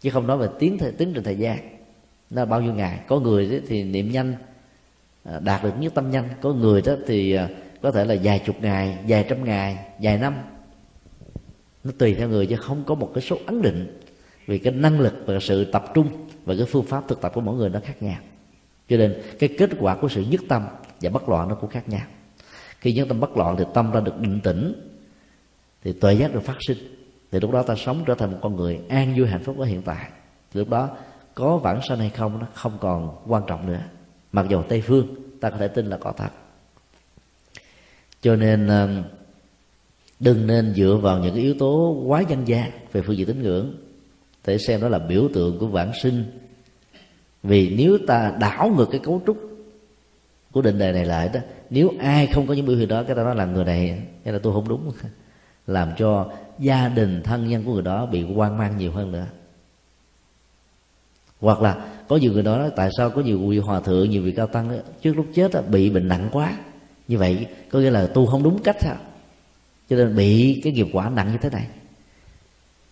[0.00, 1.58] Chứ không nói về tiến tiến trình thời gian.
[2.30, 3.00] Nó bao nhiêu ngày.
[3.08, 4.34] Có người thì niệm nhanh
[5.24, 6.28] à, đạt được nhất tâm nhanh.
[6.40, 7.48] Có người đó thì à,
[7.82, 10.34] có thể là vài chục ngày, vài trăm ngày, vài năm.
[11.84, 14.00] Nó tùy theo người chứ không có một cái số ấn định
[14.46, 16.08] vì cái năng lực và sự tập trung
[16.44, 18.18] và cái phương pháp thực tập của mỗi người nó khác nhau.
[18.88, 20.66] Cho nên cái kết quả của sự nhất tâm
[21.00, 22.06] và bất loạn nó cũng khác nhau
[22.82, 24.90] khi nhất tâm bất loạn thì tâm ra được định tĩnh,
[25.84, 26.78] thì tuệ giác được phát sinh.
[27.30, 29.64] Thì lúc đó ta sống trở thành một con người an vui hạnh phúc ở
[29.64, 30.10] hiện tại.
[30.52, 30.90] Thì lúc đó
[31.34, 33.80] có vãng sanh hay không nó không còn quan trọng nữa.
[34.32, 35.06] Mặc dù tây phương,
[35.40, 36.30] ta có thể tin là có thật.
[38.22, 38.68] Cho nên
[40.20, 43.42] đừng nên dựa vào những cái yếu tố quá dân gian về phương diện tín
[43.42, 43.74] ngưỡng
[44.46, 46.24] để xem đó là biểu tượng của vãng sinh.
[47.42, 49.36] Vì nếu ta đảo ngược cái cấu trúc
[50.52, 51.40] của định đề này lại đó
[51.72, 54.32] nếu ai không có những biểu hiện đó cái ta nói là người này hay
[54.32, 54.92] là tôi không đúng.
[55.66, 59.26] Làm cho gia đình thân nhân của người đó bị hoang mang nhiều hơn nữa.
[61.40, 64.22] Hoặc là có nhiều người đó nói tại sao có nhiều vị hòa thượng nhiều
[64.22, 66.58] vị cao tăng đó, trước lúc chết đó, bị bệnh nặng quá?
[67.08, 68.96] Như vậy có nghĩa là tu không đúng cách sao
[69.90, 71.66] cho nên bị cái nghiệp quả nặng như thế này.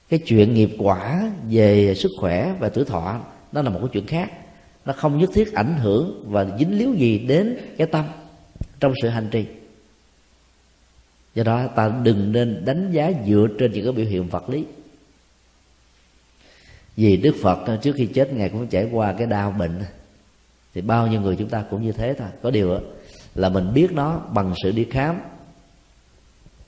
[0.08, 3.20] Cái chuyện nghiệp quả về sức khỏe và tuổi thọ
[3.52, 4.32] nó là một cái chuyện khác.
[4.84, 8.04] Nó không nhất thiết ảnh hưởng và dính líu gì đến cái tâm
[8.80, 9.46] trong sự hành trì.
[11.34, 14.64] Do đó, ta đừng nên đánh giá dựa trên những cái biểu hiện vật lý.
[16.96, 19.84] Vì đức phật, trước khi chết, ngài cũng trải qua cái đau bệnh.
[20.74, 22.28] Thì bao nhiêu người chúng ta cũng như thế thôi.
[22.42, 22.80] Có điều
[23.34, 25.20] là mình biết nó bằng sự đi khám.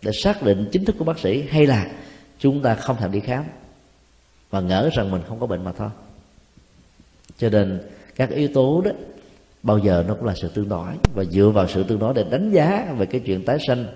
[0.02, 1.90] Để xác định chính thức của bác sĩ hay là
[2.38, 3.44] chúng ta không thèm đi khám.
[4.50, 5.88] Và ngỡ rằng mình không có bệnh mà thôi.
[7.38, 7.80] Cho nên
[8.16, 8.90] các yếu tố đó
[9.62, 10.92] bao giờ nó cũng là sự tương đối.
[11.14, 13.86] Và dựa vào sự tương đối để đánh giá về cái chuyện tái sanh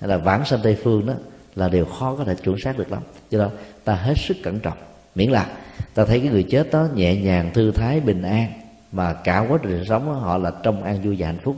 [0.00, 1.14] hay là vãng sanh tây phương đó
[1.54, 3.02] là điều khó có thể chuẩn xác được lắm.
[3.30, 3.48] Cho nên
[3.84, 4.78] ta hết sức cẩn trọng.
[5.14, 5.46] Miễn là
[5.94, 8.52] ta thấy cái người chết đó nhẹ nhàng thư thái bình an
[8.92, 11.56] mà cả quá trình sống đó, họ là trong an vui và hạnh phúc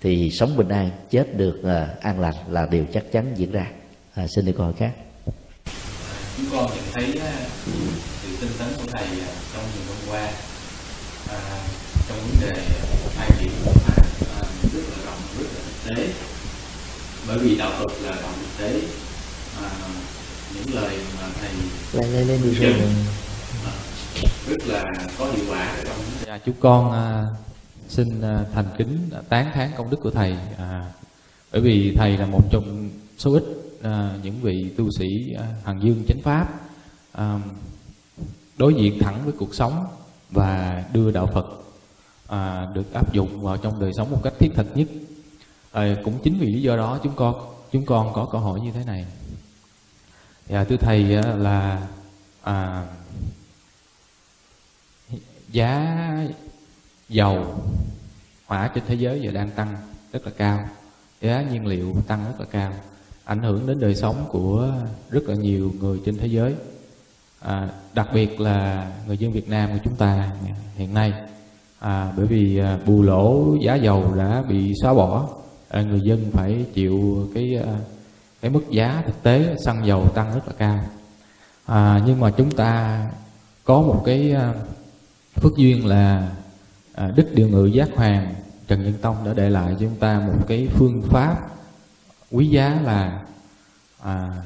[0.00, 3.66] thì sống bình an chết được uh, an lành là điều chắc chắn diễn ra.
[4.14, 4.92] À, xin đi câu hỏi khác.
[6.36, 7.32] Chúng con nhận thấy ờ,
[8.22, 10.28] sự tinh tấn của thầy ờ, trong nhiều năm qua.
[11.28, 11.40] À,
[12.08, 14.02] trong vấn đề khai triển pháp
[14.40, 14.42] à,
[14.72, 16.12] rất là rộng rất là thực tế.
[17.28, 18.80] Bởi vì đạo Phật là đạo thực tế
[19.62, 19.70] à,
[20.54, 21.50] những lời mà thầy
[21.92, 22.72] lên lên lên đi rồi
[23.64, 23.72] à,
[24.48, 24.84] rất là
[25.18, 25.96] có hiệu quả trong
[26.26, 27.26] dạ, chúng con à,
[27.88, 30.92] xin à, thành kính tán thán công đức của thầy à,
[31.52, 33.44] bởi vì thầy là một trong số ít
[33.82, 36.48] à, những vị tu sĩ à, hằng dương chánh pháp
[37.12, 37.38] à,
[38.56, 39.86] đối diện thẳng với cuộc sống
[40.30, 41.63] và đưa đạo Phật
[42.26, 44.88] à, được áp dụng vào trong đời sống một cách thiết thực nhất.
[45.72, 47.34] À, cũng chính vì lý do đó chúng con
[47.72, 49.06] chúng con có câu hỏi như thế này.
[50.48, 51.04] Dạ thưa thầy
[51.36, 51.88] là
[52.42, 52.86] à,
[55.48, 55.96] giá
[57.08, 57.64] dầu
[58.46, 59.76] hỏa trên thế giới giờ đang tăng
[60.12, 60.68] rất là cao
[61.20, 62.72] giá nhiên liệu tăng rất là cao
[63.24, 64.74] ảnh hưởng đến đời sống của
[65.10, 66.54] rất là nhiều người trên thế giới.
[67.40, 70.30] À, đặc biệt là người dân Việt Nam của chúng ta
[70.76, 71.12] hiện nay
[71.84, 75.28] à, bởi vì à, bù lỗ giá dầu đã bị xóa bỏ
[75.68, 77.74] à, người dân phải chịu cái à,
[78.40, 80.80] cái mức giá thực tế xăng dầu tăng rất là cao.
[81.66, 83.02] À, nhưng mà chúng ta
[83.64, 84.54] có một cái à,
[85.34, 86.28] phước duyên là
[86.94, 88.34] à, đức điều ngự giác hoàng
[88.68, 91.36] trần nhân tông đã để lại cho chúng ta một cái phương pháp
[92.30, 93.22] quý giá là
[94.02, 94.42] à,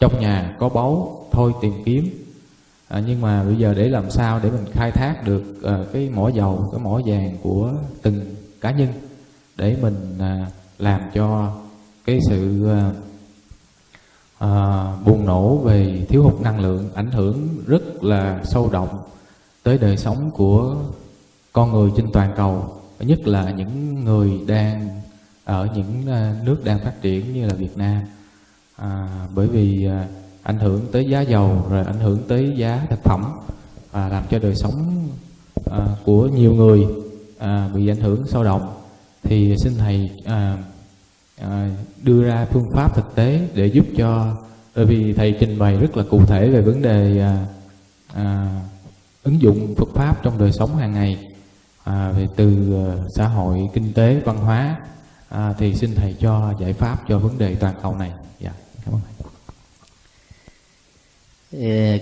[0.00, 2.10] trong nhà có báu thôi tìm kiếm
[2.90, 6.10] à, nhưng mà bây giờ để làm sao để mình khai thác được à, cái
[6.10, 7.72] mỏ dầu cái mỏ vàng của
[8.02, 8.88] từng cá nhân
[9.56, 10.46] để mình à,
[10.78, 11.56] làm cho
[12.04, 12.90] cái sự à,
[14.38, 18.88] à, bùng nổ về thiếu hụt năng lượng ảnh hưởng rất là sâu đậm
[19.62, 20.76] tới đời sống của
[21.52, 25.00] con người trên toàn cầu nhất là những người đang
[25.44, 28.02] ở những à, nước đang phát triển như là Việt Nam.
[28.76, 30.06] À, bởi vì à,
[30.42, 33.24] ảnh hưởng tới giá dầu rồi ảnh hưởng tới giá thực phẩm
[33.92, 35.08] và làm cho đời sống
[35.70, 36.86] à, của nhiều người
[37.38, 38.60] à, bị ảnh hưởng sâu đậm
[39.22, 40.56] thì xin thầy à,
[41.40, 41.70] à,
[42.02, 44.36] đưa ra phương pháp thực tế để giúp cho
[44.76, 47.46] bởi vì thầy trình bày rất là cụ thể về vấn đề à,
[48.14, 48.60] à,
[49.22, 51.30] ứng dụng Phật pháp trong đời sống hàng ngày
[51.84, 54.76] à, về từ à, xã hội kinh tế văn hóa.
[55.28, 58.12] À, thì xin thầy cho giải pháp cho vấn đề toàn cầu này.
[58.40, 58.52] Dạ
[58.84, 59.19] cảm ơn thầy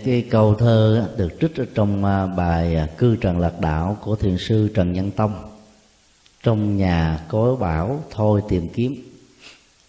[0.05, 4.17] cái câu thơ được trích ở trong à, bài à, cư trần lạc đạo của
[4.17, 5.35] thiền sư trần nhân tông.
[6.43, 8.95] Trong nhà có bảo, thôi tìm kiếm.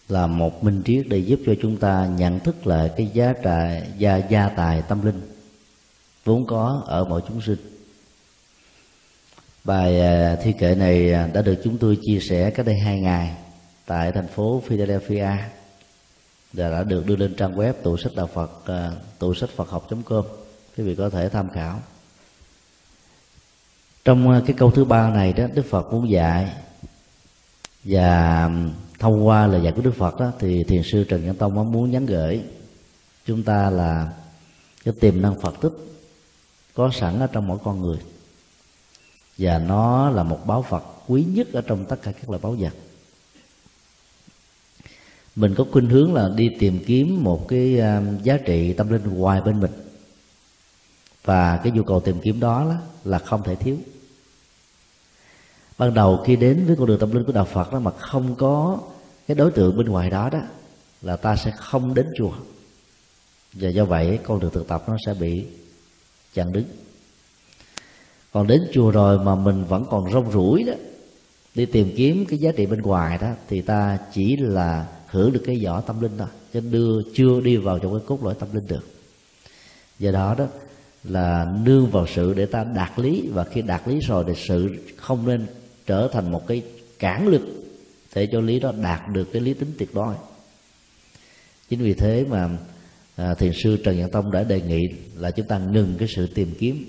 [0.08, 3.86] Là một minh triết để giúp cho chúng ta nhận thức lại cái giá trị
[3.98, 5.20] gia gia tài tâm linh
[6.24, 7.58] vốn có ở mỗi chúng sinh.
[9.64, 13.34] Bài à, thi kệ này đã được chúng tôi chia sẻ cách đây hai ngày
[13.86, 15.30] tại thành phố Philadelphia
[16.52, 19.70] và đã được đưa lên trang web tủ sách đạo Phật à, tủ sách Phật
[19.70, 20.24] học com.
[20.76, 21.80] Quý vị có thể tham khảo.
[24.04, 26.52] Trong à, cái câu thứ ba này đó, Đức Phật muốn dạy
[27.84, 28.50] và
[28.98, 31.90] thông qua lời dạy của Đức Phật đó, thì thiền sư Trần Nhân Tông muốn
[31.90, 32.42] nhắn gửi
[33.26, 34.12] chúng ta là
[34.84, 35.72] cái tiềm năng Phật tích
[36.74, 37.98] có sẵn ở trong mỗi con người.
[39.38, 42.56] Và nó là một báo Phật quý nhất ở trong tất cả các loại báo
[42.58, 42.72] vật
[45.36, 49.02] mình có khuynh hướng là đi tìm kiếm một cái à, giá trị tâm linh
[49.14, 49.70] ngoài bên mình.
[51.24, 53.76] Và cái nhu cầu tìm kiếm đó là, là không thể thiếu.
[55.78, 58.34] Ban đầu khi đến với con đường tâm linh của đạo Phật đó mà không
[58.34, 58.78] có
[59.28, 60.40] cái đối tượng bên ngoài đó đó
[61.02, 62.32] là ta sẽ không đến chùa.
[63.52, 65.44] Và do vậy con đường thực tập nó sẽ bị
[66.34, 66.64] chặn đứng.
[68.32, 70.72] Còn đến chùa rồi mà mình vẫn còn rong rủi đó
[71.54, 75.42] đi tìm kiếm cái giá trị bên ngoài đó thì ta chỉ là hưởng được
[75.46, 78.48] cái vỏ tâm linh thôi chứ đưa chưa đi vào trong cái cốt lõi tâm
[78.52, 78.86] linh được.
[79.98, 80.46] Do đó đó
[81.04, 84.76] là nương vào sự để ta đạt lý và khi đạt lý rồi thì sự
[84.96, 85.46] không nên
[85.86, 86.62] trở thành một cái
[86.98, 87.42] cản lực
[88.14, 90.14] để cho lý đó đạt được cái lý tính tuyệt đối.
[91.68, 92.48] Chính vì thế mà
[93.16, 96.26] à, thiền sư trần nhật tông đã đề nghị là chúng ta ngừng cái sự
[96.26, 96.84] tìm kiếm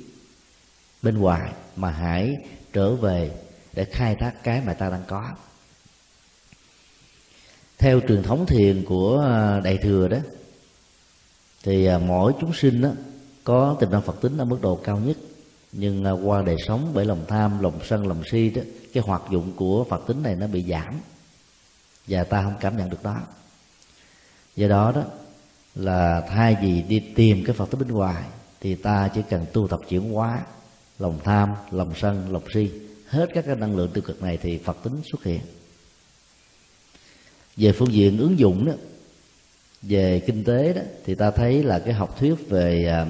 [1.02, 2.36] bên ngoài mà hãy
[2.74, 3.32] trở về
[3.74, 5.32] để khai thác cái mà ta đang có
[7.82, 10.18] theo truyền thống thiền của à, đại thừa đó,
[11.64, 12.90] thì à, mỗi chúng sinh đó
[13.44, 15.18] có tình năng phật tính ở mức độ cao nhất.
[15.72, 18.62] Nhưng à, qua đời sống, bởi lòng tham, lòng sân, lòng si đó,
[18.94, 20.94] cái hoạt dụng của phật tính này nó bị giảm.
[22.08, 23.18] Và ta không cảm nhận được đó.
[24.56, 25.04] Do đó đó,
[25.76, 28.24] là thay vì đi tìm cái phật tính bên ngoài,
[28.62, 30.40] thì ta chỉ cần tu tập chuyển hóa
[31.00, 32.72] lòng tham, lòng sân, lòng si.
[33.08, 35.42] Hết các cái năng lượng tiêu cực này thì phật tính xuất hiện
[37.58, 38.74] về phương diện ứng dụng đó
[39.82, 43.06] về kinh tế đó thì ta thấy là cái học thuyết về à,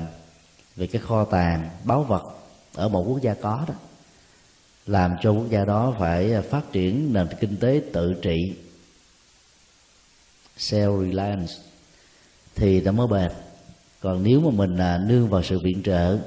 [0.76, 2.24] về cái kho tàng báu vật
[2.76, 3.74] ở một quốc gia có đó
[4.86, 8.54] làm cho quốc gia đó phải à, phát triển nền kinh tế tự trị.
[10.58, 11.54] Self reliance
[12.56, 13.32] thì nó mới bền.
[14.02, 16.18] Còn nếu mà mình à, nương vào sự viện trợ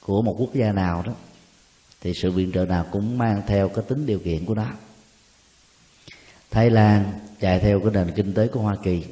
[0.00, 1.12] của một quốc gia nào đó
[2.00, 4.66] thì sự viện trợ nào cũng mang theo cái tính điều kiện của nó.
[6.50, 9.04] Thái Lan chạy theo cái nền kinh tế của Hoa Kỳ,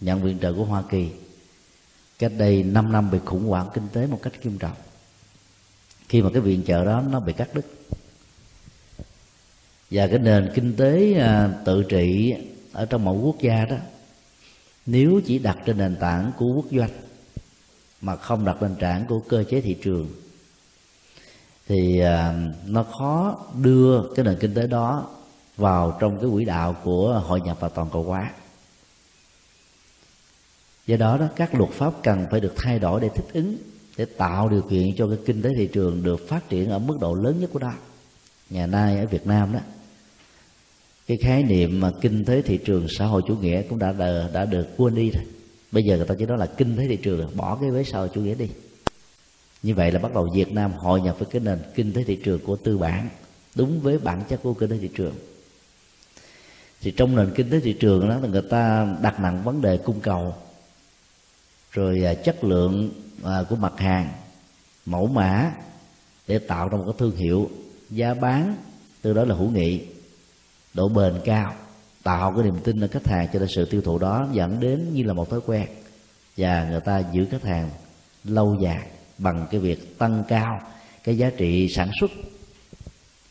[0.00, 1.08] nhận viện trợ của Hoa Kỳ.
[2.18, 4.76] Cách đây 5 năm bị khủng hoảng kinh tế một cách nghiêm trọng.
[6.08, 7.66] Khi mà cái viện trợ đó nó bị cắt đứt.
[9.90, 12.34] Và cái nền kinh tế à, tự trị
[12.72, 13.76] ở trong mỗi quốc gia đó,
[14.86, 16.90] nếu chỉ đặt trên nền tảng của quốc doanh
[18.00, 20.08] mà không đặt nền tảng của cơ chế thị trường,
[21.68, 22.34] thì à,
[22.66, 25.15] nó khó đưa cái nền kinh tế đó
[25.56, 28.32] vào trong cái quỹ đạo của hội nhập và toàn cầu hóa.
[30.86, 33.56] Do đó đó các luật pháp cần phải được thay đổi để thích ứng
[33.96, 36.96] để tạo điều kiện cho cái kinh tế thị trường được phát triển ở mức
[37.00, 37.72] độ lớn nhất của nó.
[38.50, 39.60] Ngày nay ở Việt Nam đó
[41.06, 44.28] cái khái niệm mà kinh tế thị trường xã hội chủ nghĩa cũng đã đã,
[44.32, 45.24] đã được quên đi rồi.
[45.72, 47.98] Bây giờ người ta chỉ nói là kinh tế thị trường bỏ cái vế xã
[47.98, 48.48] hội chủ nghĩa đi.
[49.62, 52.16] Như vậy là bắt đầu Việt Nam hội nhập với cái nền kinh tế thị
[52.24, 53.08] trường của tư bản
[53.54, 55.14] đúng với bản chất của kinh tế thị trường
[56.80, 59.76] thì trong nền kinh tế thị trường đó là người ta đặt nặng vấn đề
[59.76, 60.34] cung cầu.
[61.72, 62.90] Rồi à, chất lượng
[63.24, 64.08] à, của mặt hàng,
[64.86, 65.52] mẫu mã,
[66.26, 67.50] để tạo ra một cái thương hiệu
[67.90, 68.56] giá bán
[69.02, 69.80] từ đó là hữu nghị,
[70.74, 71.54] độ bền cao,
[72.02, 74.94] tạo cái niềm tin ở khách hàng cho nên sự tiêu thụ đó dẫn đến
[74.94, 75.66] như là một thói quen.
[76.36, 77.70] Và người ta giữ khách hàng
[78.24, 78.86] lâu dài
[79.18, 80.60] bằng cái việc tăng cao
[81.04, 82.10] cái giá trị sản xuất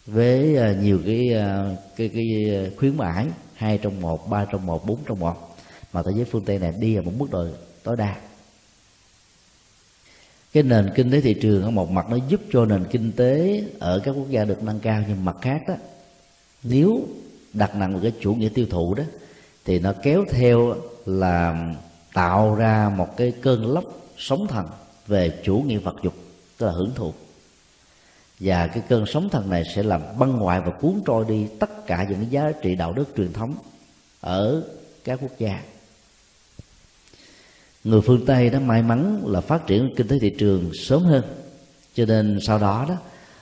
[0.05, 4.65] với à, nhiều cái à, cái, cái à, khuyến mãi hai trong một ba trong
[4.65, 5.55] một bốn trong một
[5.93, 7.47] mà thế giới phương tây này đi ở một mức độ
[7.83, 8.15] tối đa.
[10.53, 13.63] Cái nền kinh tế thị trường ở một mặt nó giúp cho nền kinh tế
[13.79, 15.75] ở các quốc gia được nâng cao nhưng mặt khác đó
[16.63, 17.07] nếu
[17.53, 19.03] đặt nặng vào cái chủ nghĩa tiêu thụ đó
[19.65, 20.75] thì nó kéo theo
[21.05, 21.69] là
[22.13, 23.83] tạo ra một cái cơn lốc
[24.17, 24.65] sóng thần
[25.07, 26.13] về chủ nghĩa vật dục
[26.57, 27.13] tức là hưởng thụ
[28.39, 31.87] và cái cơn sóng thần này sẽ làm băng ngoại và cuốn trôi đi tất
[31.87, 33.55] cả những giá trị đạo đức truyền thống
[34.21, 34.63] ở
[35.03, 35.61] các quốc gia.
[37.83, 41.23] Người phương tây đã may mắn là phát triển kinh tế thị trường sớm hơn.
[41.93, 42.95] Cho nên sau đó đó,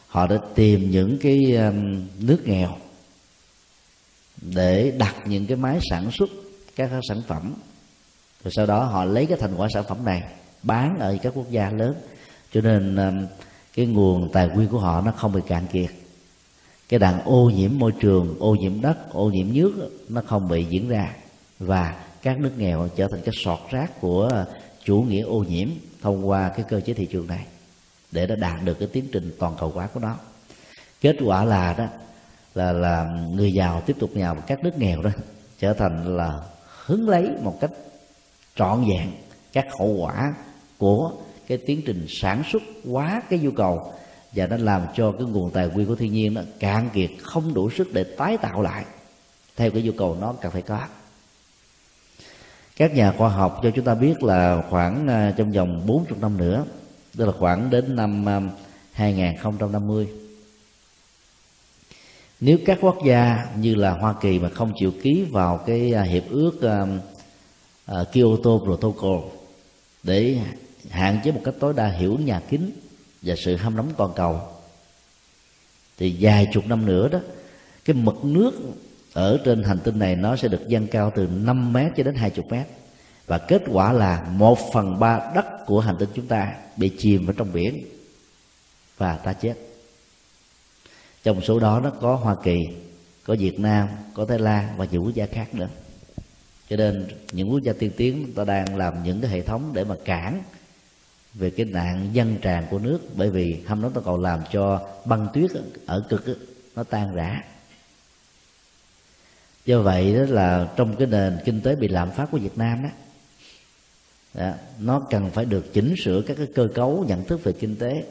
[0.07, 2.77] họ đã tìm những cái um, nước nghèo
[4.41, 6.29] để đặt những cái máy sản xuất
[6.75, 7.53] các sản phẩm.
[8.43, 10.23] Rồi sau đó họ lấy cái thành quả sản phẩm này
[10.63, 11.95] bán ở các quốc gia lớn.
[12.53, 13.25] Cho nên um,
[13.75, 15.89] cái nguồn tài nguyên của họ nó không bị cạn kiệt.
[16.89, 20.65] Cái đàn ô nhiễm môi trường, ô nhiễm đất, ô nhiễm nước nó không bị
[20.65, 21.13] diễn ra.
[21.59, 24.45] Và các nước nghèo trở thành cái sọt rác của
[24.83, 25.69] chủ nghĩa ô nhiễm
[26.01, 27.45] thông qua cái cơ chế thị trường này,
[28.11, 30.15] để nó đạt được cái tiến trình toàn cầu hóa của nó.
[31.01, 31.85] Kết quả là đó,
[32.55, 35.09] là là người giàu tiếp tục nghèo, các nước nghèo đó
[35.59, 36.39] trở thành là
[36.85, 37.71] hứng lấy một cách
[38.55, 39.11] trọn vẹn
[39.53, 40.33] các hậu quả
[40.77, 41.11] của
[41.47, 43.93] cái tiến trình sản xuất quá cái nhu cầu
[44.31, 47.53] và nó làm cho cái nguồn tài nguyên của thiên nhiên nó cạn kiệt không
[47.53, 48.85] đủ sức để tái tạo lại.
[49.55, 50.79] Theo cái nhu cầu nó cần phải có.
[52.75, 56.37] Các nhà khoa học cho chúng ta biết là khoảng à, trong vòng 40 năm
[56.37, 56.65] nữa
[57.17, 58.41] tức là khoảng đến năm à,
[58.91, 60.07] 2050
[62.39, 66.03] nếu các quốc gia như là Hoa Kỳ mà không chịu ký vào cái à,
[66.03, 69.19] hiệp ước uh, Kyoto Protocol
[70.03, 70.37] để
[70.89, 72.71] hạn chế một cách tối đa hiểu nhà kính
[73.21, 74.41] và sự hâm nóng toàn cầu.
[75.97, 77.19] Thì vài chục năm nữa đó,
[77.85, 78.51] cái mực nước
[79.13, 82.15] ở trên hành tinh này nó sẽ được dâng cao từ 5 mét cho đến
[82.15, 82.67] 20 mét.
[83.27, 87.25] Và kết quả là một phần ba đất của hành tinh chúng ta bị chìm
[87.25, 87.85] vào trong biển
[88.97, 89.53] và ta chết.
[91.23, 92.57] Trong số đó nó có Hoa Kỳ,
[93.23, 95.67] có Việt Nam, có Thái Lan và nhiều quốc gia khác nữa.
[96.69, 99.71] Cho cho nên những quốc gia tiên tiến ta đang làm những cái hệ thống
[99.73, 100.43] để mà cản
[101.33, 104.89] về cái nạn dân tràn của nước bởi vì hâm nóng toàn cầu làm cho
[105.05, 105.51] băng tuyết
[105.85, 106.25] ở cực
[106.75, 107.43] nó tan rã.
[109.65, 112.83] Do vậy đó là trong cái nền kinh tế bị lạm phát của Việt Nam
[112.83, 112.89] đó,
[114.33, 117.75] đó nó cần phải được chỉnh sửa các cái cơ cấu nhận thức về kinh
[117.75, 118.03] tế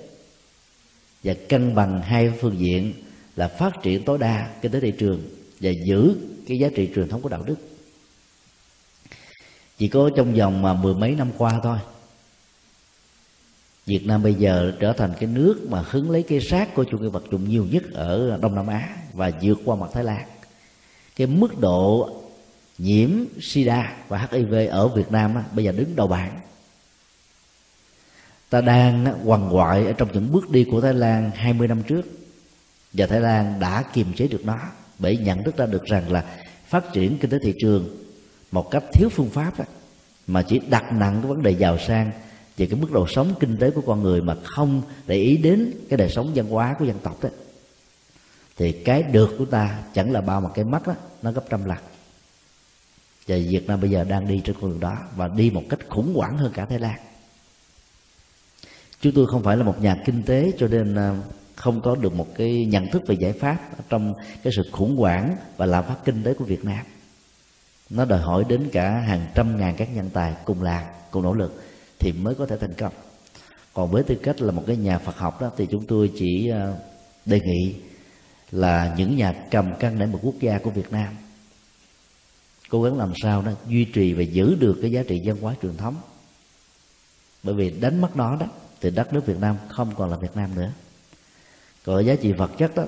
[1.24, 2.92] và cân bằng hai phương diện
[3.36, 5.22] là phát triển tối đa kinh tế thị trường
[5.60, 6.16] và giữ
[6.48, 7.56] cái giá trị truyền thống của đạo đức.
[9.78, 11.78] Chỉ có trong vòng mà mười mấy năm qua thôi
[13.86, 16.98] Việt Nam bây giờ trở thành cái nước mà hứng lấy cái rác của chủ
[16.98, 20.26] nghĩa vật dụng nhiều nhất ở Đông Nam Á và vượt qua mặt Thái Lan.
[21.16, 22.10] Cái mức độ
[22.78, 23.10] nhiễm
[23.40, 26.40] sida và HIV ở Việt Nam á, bây giờ đứng đầu bảng.
[28.50, 32.02] Ta đang quằn quại ở trong những bước đi của Thái Lan 20 năm trước
[32.92, 34.58] và Thái Lan đã kiềm chế được nó
[34.98, 36.24] bởi nhận thức ra được rằng là
[36.68, 37.96] phát triển kinh tế thị trường
[38.52, 39.54] một cách thiếu phương pháp
[40.26, 42.10] mà chỉ đặt nặng cái vấn đề giàu sang
[42.56, 45.72] về cái mức độ sống kinh tế của con người mà không để ý đến
[45.88, 47.28] cái đời sống văn hóa của dân tộc đó,
[48.56, 51.64] thì cái được của ta chẳng là bao mà cái mất đó nó gấp trăm
[51.64, 51.78] lần.
[53.26, 55.78] Và Việt Nam bây giờ đang đi trên con đường đó và đi một cách
[55.88, 57.00] khủng hoảng hơn cả Thái Lan.
[59.00, 61.16] Chúng tôi không phải là một nhà kinh tế cho nên à,
[61.56, 63.58] không có được một cái nhận thức về giải pháp
[63.88, 66.84] trong cái sự khủng hoảng và lạm phát kinh tế của Việt Nam.
[67.90, 71.32] Nó đòi hỏi đến cả hàng trăm ngàn các nhân tài cùng làm, cùng nỗ
[71.32, 71.62] lực
[72.02, 72.92] thì mới có thể thành công.
[73.74, 76.48] Còn với tư cách là một cái nhà Phật học đó, thì chúng tôi chỉ
[76.48, 76.76] ờ,
[77.24, 77.74] đề nghị
[78.50, 81.14] là những nhà cầm cân để một quốc gia của Việt Nam
[82.68, 85.54] cố gắng làm sao đó duy trì và giữ được cái giá trị văn hóa
[85.62, 85.96] truyền thống.
[87.42, 88.46] Bởi vì đánh mất nó đó,
[88.80, 90.70] thì đất nước Việt Nam không còn là Việt Nam nữa.
[91.84, 92.84] Còn giá trị vật chất đó,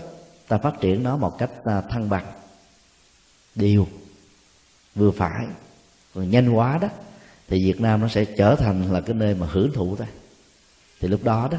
[0.49, 2.27] ta phát triển nó một cách ờ, thăng bằng
[3.55, 3.89] điều
[4.95, 5.47] vừa phải,
[6.15, 6.89] còn nhanh quá đó
[7.55, 10.06] thì Việt Nam nó sẽ trở thành là cái nơi mà hưởng thụ thôi
[11.01, 11.59] thì lúc đó đó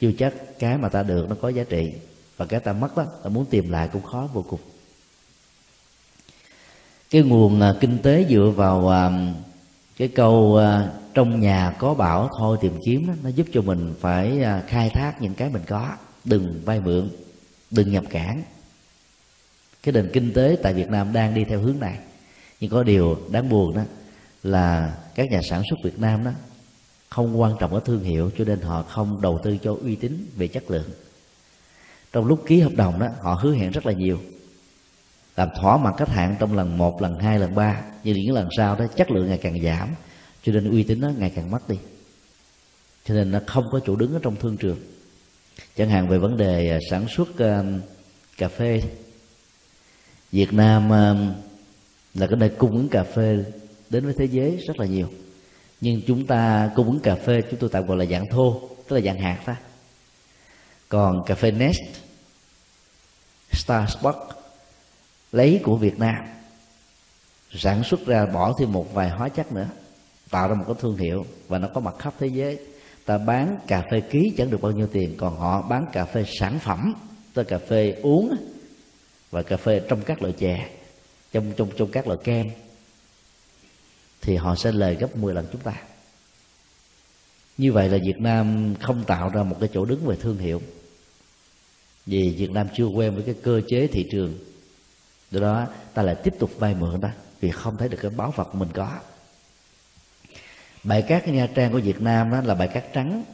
[0.00, 1.92] chưa chắc cái mà ta được nó có giá trị.
[2.36, 4.60] Và cái ta mất đó ta muốn tìm lại cũng khó vô cùng.
[7.10, 9.32] Cái nguồn à, kinh tế dựa vào à,
[9.96, 13.94] cái câu à, trong nhà có bảo thôi tìm kiếm đó, nó giúp cho mình
[14.00, 15.90] phải khai thác những cái mình có.
[16.24, 17.10] Đừng vay mượn
[17.70, 18.42] đừng nhập cản.
[19.82, 21.98] Cái nền kinh tế tại Việt Nam đang đi theo hướng này.
[22.60, 23.82] Nhưng có điều đáng buồn đó
[24.42, 26.30] là các nhà sản xuất Việt Nam đó
[27.08, 30.26] không quan trọng ở thương hiệu cho nên họ không đầu tư cho uy tín
[30.36, 30.90] về chất lượng.
[32.12, 34.20] Trong lúc ký hợp đồng đó họ hứa hẹn rất là nhiều.
[35.36, 38.48] Làm thỏa mặt khách hàng trong lần một lần hai lần ba nhưng những lần
[38.56, 39.88] sau đó chất lượng ngày càng giảm
[40.42, 41.78] cho nên uy tín nó ngày càng mất đi.
[43.04, 44.78] Cho nên nó không có chỗ đứng ở trong thương trường.
[45.76, 47.82] Chẳng hạn về vấn đề à, sản xuất uh,
[48.38, 48.82] cà phê
[50.32, 51.36] Việt Nam uh,
[52.14, 53.44] là cái nơi cung ứng cà phê
[53.90, 55.08] đến với thế giới rất là nhiều.
[55.80, 58.96] Nhưng chúng ta cung ứng cà phê chúng tôi tạm gọi là dạng thô, tức
[58.96, 59.56] là dạng hạt thôi
[60.90, 61.80] còn cà phê Nest,
[63.52, 64.36] Starbucks,
[65.32, 66.14] lấy của Việt Nam,
[67.50, 69.68] sản xuất ra bỏ thêm một vài hóa chất nữa,
[70.30, 72.58] tạo ra một cái thương hiệu và nó có mặt khắp thế giới.
[73.04, 76.24] Ta bán cà phê ký chẳng được bao nhiêu tiền, còn họ bán cà phê
[76.26, 76.94] sản phẩm,
[77.34, 78.36] tức cà phê uống
[79.30, 80.68] và cà phê trong các loại chè,
[81.32, 82.46] trong trong trong các loại kem
[84.22, 85.72] thì họ sẽ lời gấp 10 lần chúng ta.
[87.58, 90.62] Như vậy là Việt Nam không tạo ra một cái chỗ đứng về thương hiệu.
[92.06, 94.38] Vì Việt Nam chưa quen với cái cơ chế thị trường.
[95.30, 98.32] Do đó, ta lại tiếp tục vay mượn ta vì không thấy được cái báo
[98.36, 98.98] vật mình có.
[100.84, 103.24] Bãi cát nha trang của Việt Nam đó là bãi cát trắng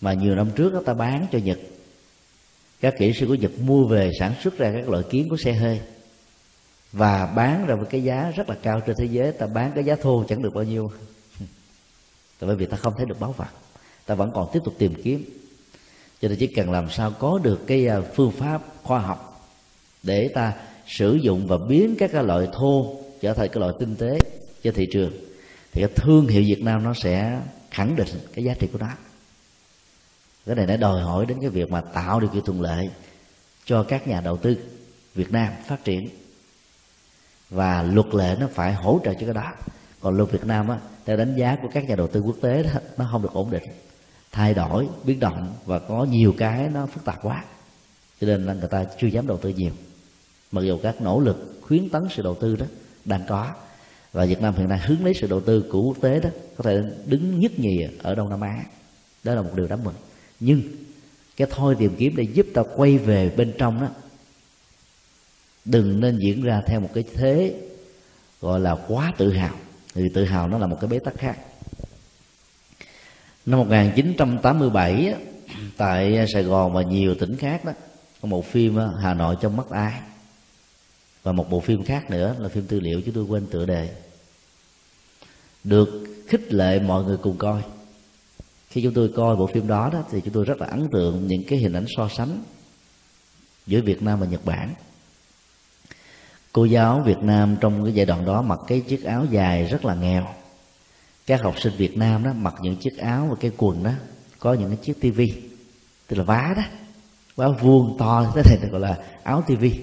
[0.00, 1.58] mà nhiều năm trước đó ta bán cho Nhật.
[2.80, 5.52] Các kỹ sư của Nhật mua về sản xuất ra các loại kiến của xe
[5.52, 5.80] hơi
[6.96, 9.32] và bán ra với cái giá rất là cao trên thế giới.
[9.32, 10.92] Ta bán cái giá thô chẳng được bao nhiêu.
[12.38, 13.48] Tại bởi vì ta không thấy được báo vật
[14.06, 15.24] ta vẫn còn tiếp tục tìm kiếm.
[16.20, 19.50] Cho nên chỉ cần làm sao có được cái à, phương pháp khoa học
[20.02, 20.52] để ta
[20.86, 24.18] sử dụng và biến các cái loại thô trở thành cái loại tinh tế
[24.62, 25.12] cho thị trường,
[25.72, 27.40] thì cái thương hiệu Việt Nam nó sẽ
[27.70, 28.90] khẳng định cái giá trị của nó.
[30.46, 32.90] Cái này nó đòi hỏi đến cái việc mà tạo được cái thuận lợi
[33.64, 34.56] cho các nhà đầu tư
[35.14, 36.08] Việt Nam phát triển
[37.50, 39.52] và luật lệ nó phải hỗ trợ cho cái đó.
[40.00, 42.62] Còn luật Việt Nam á, theo đánh giá của các nhà đầu tư quốc tế
[42.62, 43.62] đó, nó không được ổn định.
[44.32, 47.44] Thay đổi, biến động và có nhiều cái nó phức tạp quá.
[48.20, 49.72] Cho nên là người ta chưa dám đầu tư nhiều.
[50.52, 52.66] Mặc dù các nỗ lực khuyến tấn sự đầu tư đó
[53.04, 53.50] đang có.
[54.12, 56.64] Và Việt Nam hiện nay hướng lấy sự đầu tư của quốc tế đó, có
[56.64, 58.64] thể đứng nhất nhì ở Đông Nam Á.
[59.24, 59.94] Đó là một điều đáng mừng.
[60.40, 60.62] Nhưng
[61.36, 63.88] cái thôi tìm kiếm để giúp ta quay về bên trong đó
[65.66, 67.54] đừng nên diễn ra theo một cái thế
[68.40, 69.54] gọi là quá tự hào.
[69.94, 71.38] Vì tự hào nó là một cái bế tắc khác.
[73.46, 75.14] Năm 1987
[75.76, 77.72] tại Sài Gòn và nhiều tỉnh khác đó,
[78.22, 80.00] có một phim Hà Nội trong mắt ai?
[81.22, 83.90] Và một bộ phim khác nữa là phim tư liệu chúng tôi quên tựa đề.
[85.64, 87.62] Được khích lệ mọi người cùng coi.
[88.70, 91.26] Khi chúng tôi coi bộ phim đó đó, thì chúng tôi rất là ấn tượng
[91.26, 92.42] những cái hình ảnh so sánh
[93.66, 94.74] giữa Việt Nam và Nhật Bản
[96.56, 99.84] cô giáo Việt Nam trong cái giai đoạn đó mặc cái chiếc áo dài rất
[99.84, 100.26] là nghèo.
[101.26, 103.90] Các học sinh Việt Nam đó mặc những chiếc áo và cái quần đó,
[104.38, 105.32] có những cái chiếc tivi
[106.06, 106.62] tức là vá đó,
[107.36, 109.80] vá vuông to thế này gọi là áo tivi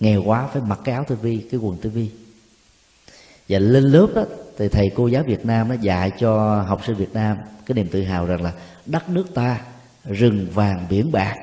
[0.00, 2.10] nghèo quá, phải mặc cái áo tivi cái quần tivi
[3.48, 4.24] và lên lớp đó,
[4.58, 7.36] thì thầy cô giáo Việt Nam nó dạy cho học sinh Việt Nam
[7.66, 8.52] cái niềm tự hào rằng là
[8.86, 9.60] đất nước ta
[10.04, 11.36] rừng vàng biển bạc,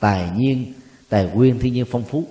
[0.00, 0.72] tài nhiên,
[1.08, 2.24] tài nguyên thiên nhiên phong phú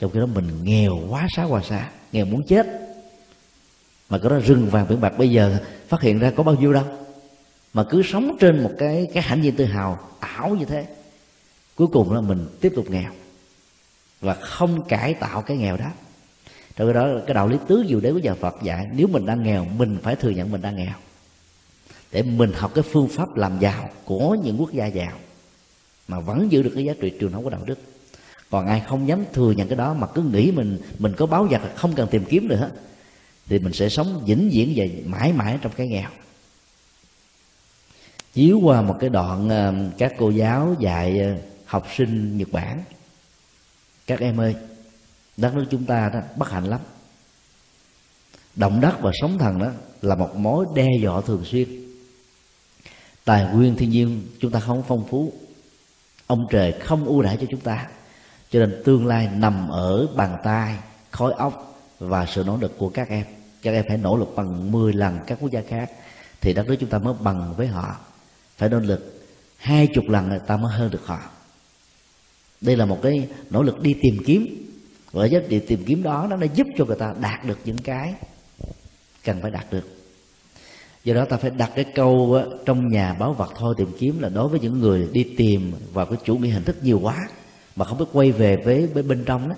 [0.00, 2.66] trong khi đó mình nghèo quá, xá quá xá, nghèo muốn chết.
[4.08, 5.58] Mà cái đó rừng vàng biển bạc bây giờ
[5.88, 6.84] phát hiện ra có bao nhiêu đâu.
[7.72, 10.86] Mà cứ sống trên một cái cái hãnh diện tự hào, ảo như thế,
[11.74, 13.12] cuối cùng là mình tiếp tục nghèo
[14.20, 15.90] và không cải tạo cái nghèo đó.
[16.76, 19.26] Trong cái đó, cái đạo lý tứ diệu đế của nhà Phật dạy, nếu mình
[19.26, 20.94] đang nghèo, mình phải thừa nhận mình đang nghèo.
[22.12, 25.12] Để mình học cái phương pháp làm giàu của những quốc gia giàu
[26.08, 27.78] mà vẫn giữ được cái giá trị truyền thống của đạo đức
[28.50, 31.44] còn ai không dám thừa nhận cái đó mà cứ nghĩ mình mình có báo
[31.44, 32.70] vật không cần tìm kiếm nữa,
[33.46, 36.10] thì mình sẽ sống vĩnh viễn và mãi mãi trong cái nghèo.
[38.32, 42.82] Chiếu qua một cái đoạn ờ, các cô giáo dạy ờ, học sinh Nhật Bản.
[44.06, 44.54] Các em ơi,
[45.36, 46.80] đất nước chúng ta đó bất hạnh lắm.
[48.56, 49.70] Động đất và sóng thần đó
[50.02, 51.68] là một mối đe dọa thường xuyên.
[53.24, 55.32] Tài nguyên thiên nhiên chúng ta không phong phú.
[56.26, 57.88] Ông trời không ưu đãi cho chúng ta
[58.50, 60.76] cho nên tương lai nằm ở bàn tay
[61.10, 63.24] khối óc và sự nỗ lực của các em.
[63.62, 65.90] Các em phải nỗ lực bằng 10 lần các quốc gia khác.
[66.40, 67.96] Thì đất nước chúng ta mới bằng với họ.
[68.56, 71.20] Phải nỗ lực hai chục lần người ta mới hơn được họ.
[72.60, 74.66] Đây là một cái nỗ lực đi tìm kiếm.
[75.12, 77.78] Và giá trị tìm kiếm đó, nó đã giúp cho người ta đạt được những
[77.78, 78.14] cái
[79.24, 79.96] cần phải đạt được.
[81.04, 84.28] Do đó ta phải đặt cái câu trong nhà báo vật thôi tìm kiếm là
[84.28, 87.28] đối với những người đi tìm vào cái chủ nghĩa hình thức nhiều quá
[87.80, 89.54] mà không biết quay về với, bên bên trong đó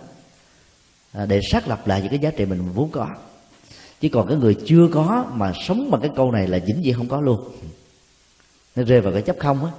[1.12, 3.08] à, để xác lập lại những cái giá trị mình vốn có.
[4.00, 6.92] Chứ còn cái người chưa có mà sống bằng cái câu này là dính gì
[6.92, 7.40] không có luôn.
[8.76, 9.72] Nó rơi vào cái chấp không á.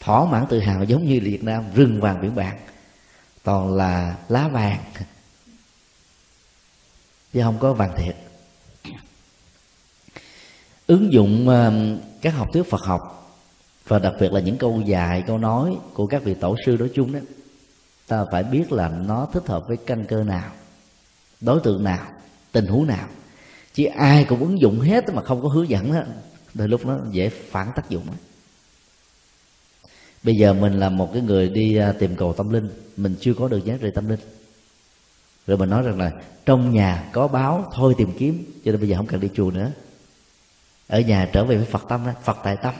[0.00, 2.56] Thỏa mãn tự hào giống như Việt Nam rừng vàng biển bạc.
[3.42, 4.78] Toàn là lá vàng.
[7.32, 8.16] Chứ không có vàng thiệt.
[10.86, 11.70] Ứng dụng à,
[12.20, 13.32] các học thuyết Phật học
[13.88, 16.90] và đặc biệt là những câu dạy câu nói của các vị tổ sư nói
[16.94, 17.20] chung đó
[18.12, 20.52] ta phải biết là nó thích hợp với căn cơ nào,
[21.40, 22.06] đối tượng nào,
[22.52, 23.08] tình huống nào.
[23.74, 26.02] Chứ ai cũng ứng dụng hết mà không có hướng dẫn đó.
[26.54, 28.14] Đôi lúc nó dễ phản tác dụng đó
[30.22, 33.34] bây giờ mình là một cái người đi à, tìm cầu tâm linh, mình chưa
[33.34, 34.20] có được giá trị tâm linh.
[35.46, 36.12] Rồi mình nói rằng là
[36.46, 39.50] trong nhà có báo, thôi tìm kiếm, cho nên bây giờ không cần đi chùa
[39.50, 39.70] nữa.
[40.88, 42.74] Ở nhà trở về với phật tâm đó phật tại tâm.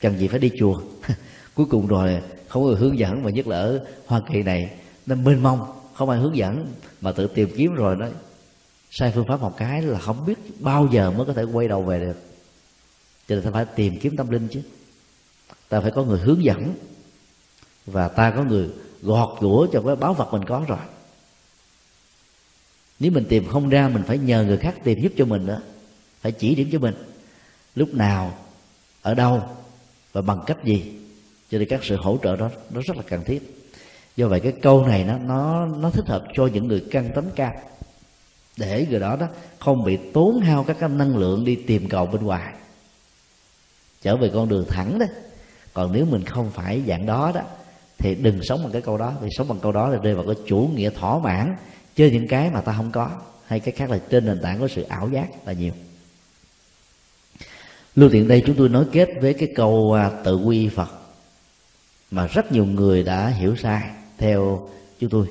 [0.00, 0.80] Cần gì phải đi chùa?
[1.58, 4.70] cuối cùng rồi, không có người hướng dẫn và nhất là ở hoa kỳ này.
[5.06, 5.60] Nó mênh mông,
[5.94, 6.66] không ai hướng dẫn
[7.00, 8.06] mà tự tìm kiếm rồi nó
[8.90, 11.82] sai phương pháp một cái là không biết bao giờ mới có thể quay đầu
[11.82, 12.16] về được.
[13.28, 14.62] Cho nên ta phải tìm kiếm tâm linh chứ.
[15.68, 16.74] Ta phải có người hướng dẫn
[17.86, 18.68] và ta có người
[19.02, 20.78] gọt giũa cho cái báo vật mình có rồi.
[22.98, 25.60] Nếu mình tìm không ra, mình phải nhờ người khác tìm giúp cho mình nữa
[26.20, 26.94] phải chỉ điểm cho mình.
[27.74, 28.38] Lúc nào,
[29.02, 29.42] ở đâu
[30.12, 30.98] và bằng cách gì?
[31.50, 33.54] Cho nên các sự hỗ trợ đó, nó rất là cần thiết.
[34.16, 37.30] Do vậy cái câu này nó nó nó thích hợp cho những người căng tánh
[37.36, 37.52] cao.
[38.56, 39.26] Để người đó đó
[39.58, 42.54] không bị tốn hao các cái năng lượng đi tìm cầu bên ngoài.
[44.02, 45.06] Trở về con đường thẳng đó.
[45.72, 47.40] Còn nếu mình không phải dạng đó đó,
[47.98, 49.12] thì đừng sống bằng cái câu đó.
[49.20, 51.56] Vì sống bằng câu đó là rơi vào cái chủ nghĩa thỏa mãn
[51.94, 53.10] chơi những cái mà ta không có.
[53.46, 55.72] Hay cái khác là trên nền tảng của sự ảo giác là nhiều.
[57.96, 60.88] Lưu tiện đây chúng tôi nói kết với cái câu à, tự quy phật
[62.10, 64.68] mà rất nhiều người đã hiểu sai theo
[65.00, 65.26] chúng tôi.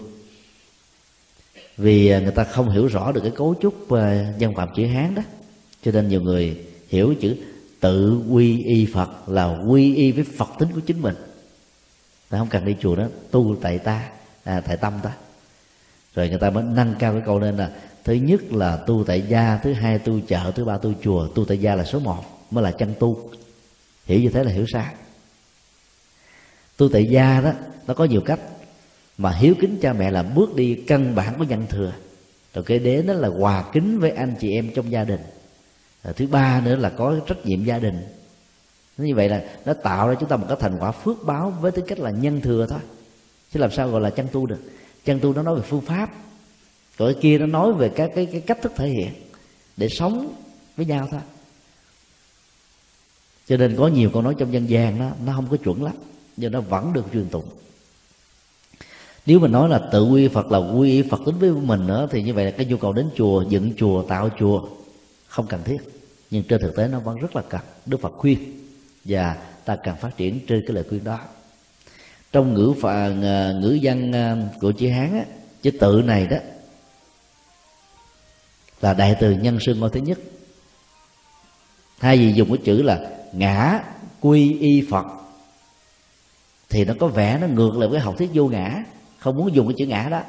[1.77, 4.85] Vì à, người ta không hiểu rõ được cái cấu trúc à, dân phạm chữ
[4.85, 5.21] hán đó
[5.83, 7.35] cho nên nhiều người hiểu chữ
[7.79, 11.15] tự quy y phật là quy y với phật tính của chính mình.
[12.29, 14.09] Ta không cần đi chùa đó tu tại ta
[14.43, 15.11] à, tại tâm ta.
[16.15, 17.71] Rồi người ta mới nâng cao cái câu lên là
[18.03, 21.45] thứ nhất là tu tại gia thứ hai tu chợ thứ ba tu chùa tu
[21.45, 23.29] tại gia là số một mới là chân tu.
[24.05, 24.93] Hiểu như thế là hiểu sai
[26.77, 27.51] tu tại gia đó
[27.87, 28.39] nó có nhiều cách.
[29.17, 31.93] Mà hiếu kính cha mẹ là bước đi căn bản của nhân thừa.
[32.53, 35.19] Rồi kế đế đó là hòa kính với anh chị em trong gia đình.
[36.03, 38.01] Rồi thứ ba nữa là có trách nhiệm gia đình.
[38.97, 41.71] Như vậy là nó tạo ra chúng ta một cái thành quả phước báo với
[41.71, 42.79] tư cách là nhân thừa thôi.
[43.53, 44.59] Chứ làm sao gọi là chân tu được.
[45.05, 46.09] Chân tu nó nói về phương pháp.
[46.97, 49.09] Còn cái kia nó nói về các cái, cái cách thức thể hiện
[49.77, 50.33] để sống
[50.77, 51.21] với nhau thôi.
[53.47, 55.93] Cho nên có nhiều câu nói trong dân gian đó nó không có chuẩn lắm
[56.37, 57.45] nhưng nó vẫn được truyền tụng.
[59.25, 62.23] Nếu mình nói là tự quy phật là quy phật tính với mình nữa thì
[62.23, 64.67] như vậy là cái nhu cầu đến chùa dựng chùa tạo chùa
[65.27, 65.77] không cần thiết.
[66.31, 67.61] Nhưng trên thực tế nó vẫn rất là cần.
[67.85, 68.67] Đức phật khuyên
[69.05, 71.19] và ta cần phát triển trên cái lời khuyên đó.
[72.31, 73.09] Trong ngữ phà,
[73.51, 75.25] ngữ văn à, của chữ hán á,
[75.61, 76.37] chữ tự này đó
[78.81, 80.19] là đại từ nhân sinh ngôi thứ nhất.
[81.99, 83.83] Thay vì dùng cái chữ là ngã
[84.21, 85.05] quy y phật
[86.69, 88.83] thì nó có vẻ nó ngược lại với học thuyết vô ngã.
[89.19, 90.21] Không muốn dùng cái chữ ngã đó.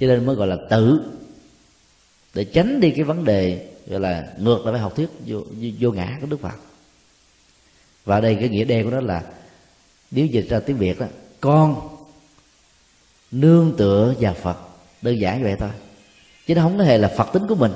[0.00, 1.00] Cho nên mới gọi là tự.
[2.34, 5.68] Để tránh đi cái vấn đề gọi là ngược lại với học thuyết vô, vô,
[5.80, 6.56] vô ngã của đức phật.
[8.04, 9.22] Và đây cái nghĩa đen của nó là
[10.10, 11.06] nếu dịch ra tiếng việt đó
[11.40, 11.88] con
[13.30, 14.56] nương tựa vào phật.
[15.02, 15.70] Đơn giản như vậy thôi.
[16.46, 17.72] Chứ nó không có hề là phật tính của mình.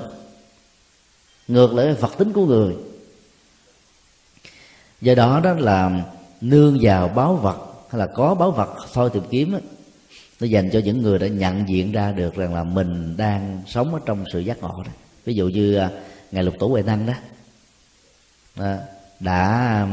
[1.47, 2.75] Ngược lại với phật tính của người.
[5.01, 6.05] Do đó đó là
[6.41, 7.57] nương vào báo vật
[7.89, 9.59] hay là có báo vật thôi tìm kiếm đó,
[10.39, 13.93] nó dành cho những người đã nhận diện ra được rằng là mình đang sống
[13.93, 14.91] ở trong sự giác ngộ đó.
[15.25, 15.89] Ví dụ như à,
[16.31, 17.13] ngài lục tổ huệ năng đó
[18.55, 18.79] à,
[19.19, 19.87] đã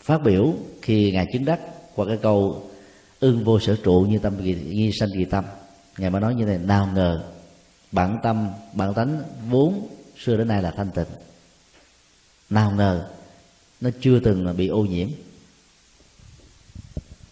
[0.00, 1.60] phát biểu khi ngài chứng đắc
[1.94, 2.70] qua cái câu
[3.20, 5.44] ưng vô sở trụ như tâm như sanh kỳ tâm
[5.98, 7.22] ngài mới nói như thế này nào ngờ
[7.92, 9.88] bản tâm bản tánh vốn
[10.18, 11.06] xưa đến nay là thanh tịnh.
[12.50, 13.08] Nào ngờ
[13.80, 15.08] nó chưa từng bị ô nhiễm.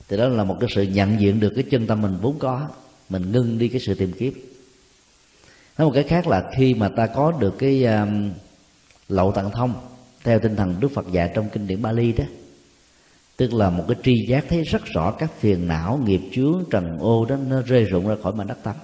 [0.08, 2.68] Thì đó là một cái sự nhận diện được cái chân tâm mình vốn có.
[3.08, 4.34] Mình ngưng đi cái sự tìm kiếm.
[5.78, 8.30] Nói một cái khác là khi mà ta có được cái um,
[9.08, 9.74] lậu tạng thông
[10.24, 12.24] theo tinh thần đức phật dạy trong kinh điển bali đó
[13.36, 16.98] tức là một cái tri giác thấy rất rõ các phiền não nghiệp chướng trần
[16.98, 18.76] ô đó nó rơi rụng ra khỏi mảnh đất tâm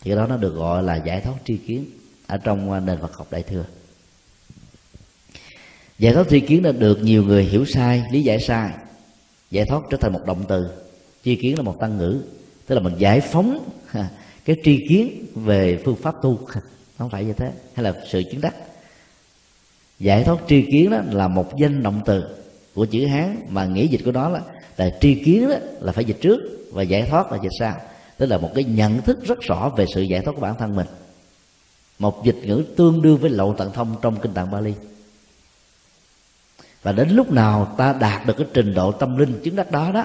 [0.00, 1.84] thì cái đó nó được gọi là giải thoát tri kiến
[2.26, 3.64] ở trong uh, nền Phật học đại thừa
[5.98, 8.70] giải thoát tri kiến đã được nhiều người hiểu sai lý giải sai.
[9.50, 10.68] Giải thoát trở thành một động từ
[11.24, 12.20] tri kiến là một tăng ngữ
[12.66, 13.70] tức là mình giải phóng
[14.44, 16.38] cái tri kiến về phương pháp tu.
[16.98, 18.54] Không phải như thế hay là sự chứng đắc.
[19.98, 22.24] Giải thoát tri kiến đó là một danh động từ
[22.74, 24.40] của chữ hán mà nghĩa dịch của nó là,
[24.76, 26.40] là tri kiến đó là phải dịch trước
[26.72, 27.76] và giải thoát là dịch sau.
[28.18, 30.76] Tức là một cái nhận thức rất rõ về sự giải thoát của bản thân
[30.76, 30.86] mình.
[31.98, 34.72] Một dịch ngữ tương đương với lậu tận thông trong kinh tạng Bali
[36.84, 39.90] và đến lúc nào ta đạt được cái trình độ tâm linh chứng đắc đó
[39.92, 40.04] đó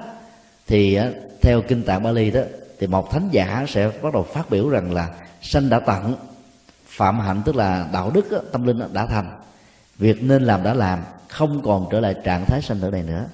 [0.68, 1.00] thì
[1.42, 2.42] theo kinh tạng Bali đó
[2.80, 5.10] thì một thánh giả sẽ bắt đầu phát biểu rằng là
[5.42, 6.16] sanh đã tận
[7.00, 9.32] phạm hạnh tức là đạo đức tâm linh đã thành.
[9.98, 13.26] Việc nên làm đã làm không còn trở lại trạng thái sanh tử này nữa.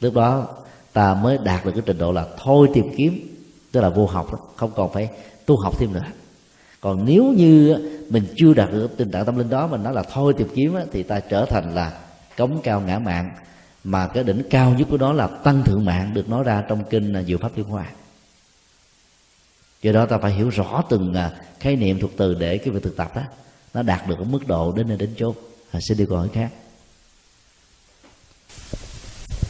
[0.00, 0.46] Lúc đó
[0.92, 3.36] ta mới đạt được cái trình độ là thôi tìm kiếm
[3.72, 5.08] tức là vô học đó, không còn phải
[5.46, 6.04] tu học thêm nữa
[6.86, 10.02] còn nếu như mình chưa đạt được tình trạng tâm linh đó mình nói là
[10.02, 11.92] thôi tìm kiếm á, thì ta trở thành là
[12.36, 13.30] cống cao ngã mạng.
[13.84, 16.84] Mà cái đỉnh cao nhất của đó là tăng thượng mạng được nói ra trong
[16.90, 17.86] kinh là diệu pháp liên hoa.
[19.82, 21.30] Do đó ta phải hiểu rõ từng à,
[21.60, 23.22] khái niệm thuộc từ để cái việc thực tập đó
[23.74, 25.36] nó đạt được ở mức độ đến nơi đến chốt
[25.70, 26.50] à, xin đi câu hỏi khác.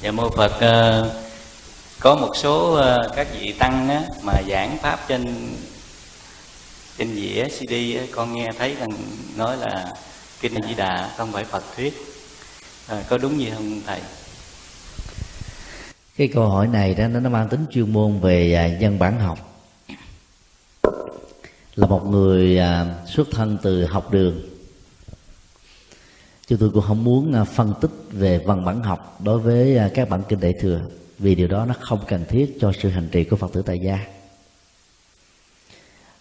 [0.02, 1.10] Dạ mô phật ờ,
[2.00, 5.24] có một số ờ, các vị tăng á, mà giảng pháp trên
[6.98, 7.74] trên dĩa cd
[8.10, 8.90] con nghe thấy rằng
[9.36, 9.92] nói là
[10.40, 11.94] kinh di đà không phải phật thuyết.
[12.88, 14.00] À, có đúng gì không thầy?
[16.16, 19.66] Cái câu hỏi này đó nó mang tính chuyên môn về à, dân bản học.
[21.74, 24.40] Là một người à, xuất thân từ học đường.
[26.46, 30.08] Chúng tôi cũng không muốn à, phân tích về văn bản học đối với các
[30.08, 30.80] bản kinh đại thừa
[31.18, 33.78] vì điều đó nó không cần thiết cho sự hành trì của Phật tử tại
[33.78, 34.15] gia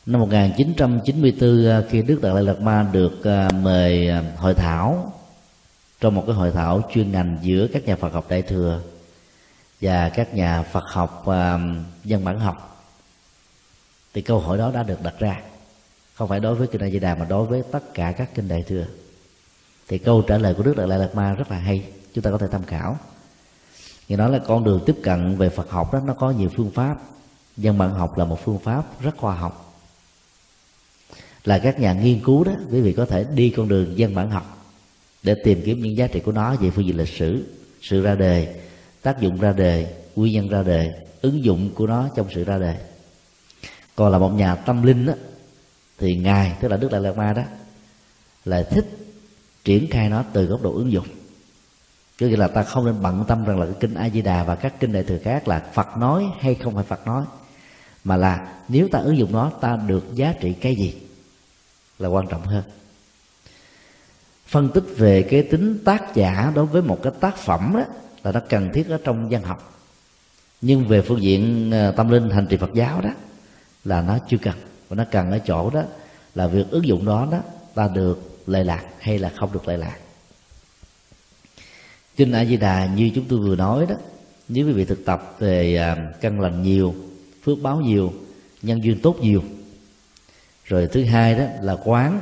[0.05, 5.13] năm 1994 à, khi Đức Đạt Lai Lạt Ma được à, mời à, hội thảo,
[5.99, 8.81] trong một cái hội thảo chuyên ngành giữa các nhà Phật học đại thừa
[9.81, 11.25] và các nhà Phật học
[12.03, 12.85] dân bản học,
[14.13, 15.41] thì câu hỏi đó đã được đặt ra.
[16.15, 18.47] Không phải đối với kinh A Di Đà, mà đối với tất cả các kinh
[18.47, 18.85] đại thừa.
[19.87, 22.31] Thì câu trả lời của Đức Đạt Lai Lạt Ma rất là hay, chúng ta
[22.31, 22.97] có thể tham khảo.
[24.09, 26.71] Người nói là con đường tiếp cận về Phật học đó, nó có nhiều phương
[26.71, 26.97] pháp.
[27.57, 29.74] Dân bản học là một phương pháp rất khoa học
[31.45, 34.29] là các nhà nghiên cứu đó quý vị có thể đi con đường dân bản
[34.29, 34.73] học
[35.23, 36.55] để tìm kiếm những giá trị của nó.
[36.55, 37.43] Về phương diện lịch sử
[37.81, 38.61] sự ra đề
[39.01, 42.57] tác dụng ra đề nguyên nhân ra đời ứng dụng của nó trong sự ra
[42.57, 42.75] đời
[43.95, 45.13] còn là một nhà tâm linh đó,
[45.97, 47.43] thì ngài tức là đức đại lạt ma đó
[48.45, 48.85] là thích
[49.63, 51.05] triển khai nó từ góc độ ứng dụng.
[52.19, 54.43] Có nghĩa là ta không nên bận tâm rằng là cái kinh a di đà
[54.43, 57.25] và các kinh đại thừa khác là phật nói hay không phải phật nói
[58.03, 60.93] mà là nếu ta ứng dụng nó ta được giá trị cái gì?
[61.99, 62.63] Là quan trọng hơn.
[64.47, 67.83] Phân tích về cái tính tác giả đối với một cái tác phẩm đó,
[68.23, 69.81] là nó cần thiết ở trong văn học.
[70.61, 73.09] Nhưng về phương diện ờ, tâm linh hành trì phật giáo đó
[73.83, 74.55] là nó chưa cần.
[74.89, 75.83] Và nó cần ở chỗ đó
[76.35, 77.39] là việc ứng dụng đó đó
[77.73, 79.97] ta được lệ lạc hay là không được lệ lạc.
[82.15, 83.95] Kinh a di đà như chúng tôi vừa nói đó
[84.47, 86.95] nếu quý vị thực tập về ờ, căn lành nhiều
[87.43, 88.13] phước báo nhiều
[88.61, 89.43] nhân duyên tốt nhiều
[90.65, 92.21] rồi thứ hai đó là quán.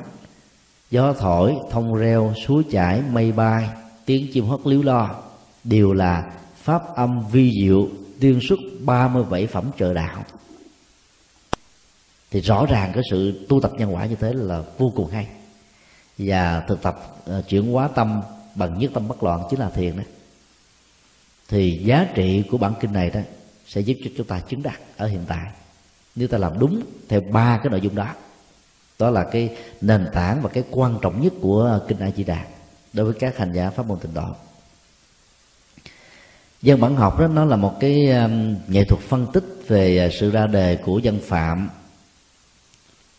[0.91, 3.69] Gió thổi thông reo suối chảy mây bay
[4.05, 5.15] tiếng chim hót líu lo.
[5.63, 7.87] Đều là pháp âm vi diệu
[8.19, 10.25] tuyên xuất 37 phẩm trợ đạo.
[12.31, 15.27] Thì rõ ràng cái sự tu tập nhân quả như thế là vô cùng hay.
[16.17, 18.21] Và thực tập uh, chuyển hóa tâm
[18.55, 20.03] bằng nhất tâm bất loạn chính là thiền đó.
[21.49, 23.19] Thì giá trị của bản kinh này đó
[23.67, 25.47] sẽ giúp cho chúng ta chứng đạt ở hiện tại.
[26.15, 28.13] Nếu ta làm đúng theo ba cái nội dung đó
[28.99, 32.45] đó là cái nền tảng và cái quan trọng nhất của kinh a di đà
[32.93, 34.35] đối với các hành giả pháp môn tịnh độ.
[36.61, 40.13] Dân bản học đó, nó là một cái um, nghệ thuật phân tích về uh,
[40.19, 41.69] sự ra đề của dân phạm,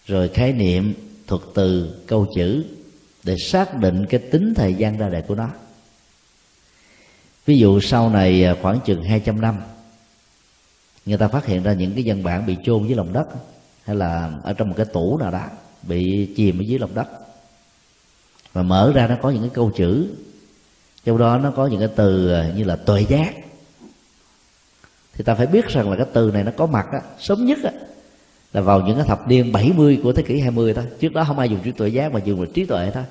[0.07, 0.95] rồi khái niệm,
[1.27, 2.65] thuật từ, câu chữ
[3.25, 5.49] để xác định cái tính thời gian ra đề của nó.
[7.47, 9.63] Ví dụ sau này uh, khoảng chừng 200 năm,
[11.07, 13.27] người ta phát hiện ra những cái dân bản bị chôn dưới lòng đất,
[13.85, 15.49] hay là ở trong một cái tủ nào đó
[15.86, 17.09] bị chìm ở dưới lòng đất.
[18.52, 20.06] Và mở ra nó có những cái câu chữ
[21.05, 23.35] trong đó nó có những cái từ à, như là tuệ giác.
[25.15, 27.59] Thì ta phải biết rằng là cái từ này nó có mặt á, sớm nhất
[27.65, 27.70] á,
[28.52, 30.85] là vào những cái thập niên 70 của thế kỷ 20 thôi.
[31.01, 33.05] Trước đó không ai dùng chữ tuệ giác mà dùng là trí tuệ thôi.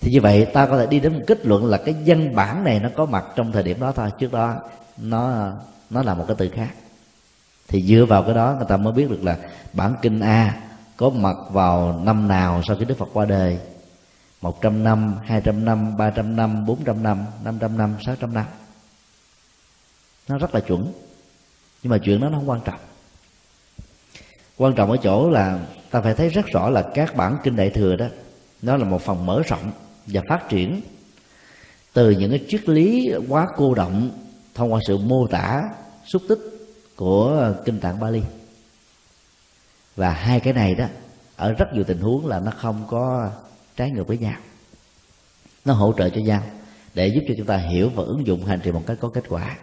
[0.00, 2.64] Thì như vậy ta có thể đi đến một kết luận là cái văn bản
[2.64, 4.10] này nó có mặt trong thời điểm đó thôi.
[4.18, 4.56] Trước đó
[4.96, 5.52] nó
[5.90, 6.70] nó là một cái từ khác.
[7.68, 9.38] Thì dựa vào cái đó người ta mới biết được là
[9.72, 10.60] bản kinh A
[11.02, 13.58] có mặt vào năm nào sau khi Đức Phật qua đời?
[14.40, 18.44] 100 năm, 200 năm, 300 năm, 400 năm, 500 năm, 600 năm.
[20.28, 20.92] Nó rất là chuẩn.
[21.82, 22.78] Nhưng mà chuyện đó nó không quan trọng.
[24.56, 25.58] Quan trọng ở chỗ là
[25.90, 28.06] ta phải thấy rất rõ là các bản kinh đại thừa đó
[28.62, 29.72] nó là một phần mở rộng
[30.06, 30.80] và phát triển
[31.92, 34.10] từ những cái triết lý quá cô động
[34.54, 35.68] thông qua sự mô tả
[36.04, 36.40] xúc tích
[36.96, 38.22] của kinh tạng Bali
[39.96, 40.86] và hai cái này đó
[41.36, 43.30] ở rất nhiều tình huống là nó không có
[43.76, 44.36] trái ngược với nhau.
[45.64, 46.42] Nó hỗ trợ cho nhau
[46.94, 49.24] để giúp cho chúng ta hiểu và ứng dụng hành trì một cách có kết
[49.28, 49.56] quả.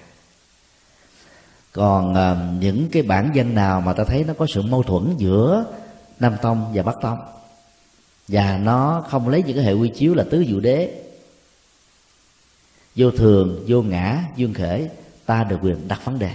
[1.72, 5.15] Còn uh, những cái bản danh nào mà ta thấy nó có sự mâu thuẫn
[5.18, 5.65] giữa
[6.19, 7.19] nam tông và bắc tông
[8.27, 11.03] và nó không lấy những cái hệ quy chiếu là tứ diệu đế
[12.95, 14.89] vô thường vô ngã dương khể
[15.26, 16.31] ta được quyền đặt vấn đề.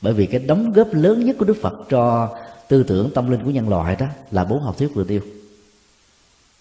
[0.00, 2.36] Bởi vì cái đóng góp lớn nhất của đức phật cho
[2.68, 5.20] tư tưởng tâm linh của nhân loại đó là bốn học thuyết vừa tiêu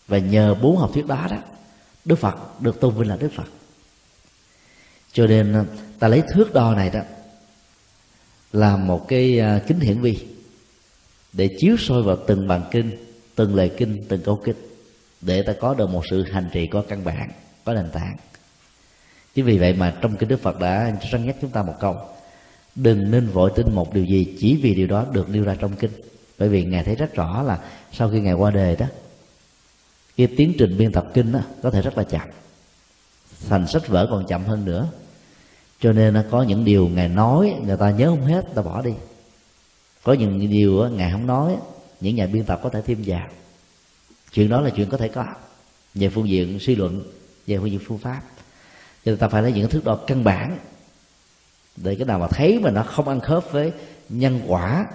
[0.08, 1.38] và nhờ bốn học thuyết đó đó,
[2.06, 3.48] đức phật được tôn vinh là đức phật.
[5.12, 5.66] Cho nên à,
[6.00, 7.02] ta lấy thước đo này đó
[8.54, 10.28] là một cái à, kính hiển vi
[11.34, 12.92] để chiếu soi vào từng bàn kinh,
[13.36, 14.56] từng lời kinh, từng câu kinh
[15.22, 17.32] để ta có được một sự hành trì có căn bản,
[17.64, 18.18] có nền tảng.
[19.36, 21.98] Chính vì vậy mà trong kinh đức phật đã răng nhắc chúng ta một câu
[22.76, 25.76] đừng nên vội tin một điều gì chỉ vì điều đó được nêu ra trong
[25.76, 25.92] kinh.
[26.40, 27.60] Bởi vì ngài thấy rất rõ là
[27.92, 28.86] sau khi ngài qua đời đó
[30.18, 32.30] cái tiến trình biên tập kinh đó, có thể rất là chậm.
[33.50, 34.90] Thành sách vở còn chậm hơn nữa.
[35.80, 38.82] Cho nên nó có những điều ngài nói người ta nhớ không hết ta bỏ
[38.82, 38.94] đi.
[40.04, 41.58] Có những điều ngài không nói
[42.02, 43.28] những nhà biên tập có thể thêm vào.
[44.32, 45.26] Chuyện đó là chuyện có thể có.
[45.94, 47.04] Về phương diện suy luận
[47.48, 48.22] về phương diện phương pháp.
[49.06, 50.58] Cho nên ta phải lấy những thước đo căn bản
[51.78, 53.72] để cái nào mà thấy mà nó không ăn khớp với
[54.10, 54.88] nhân quả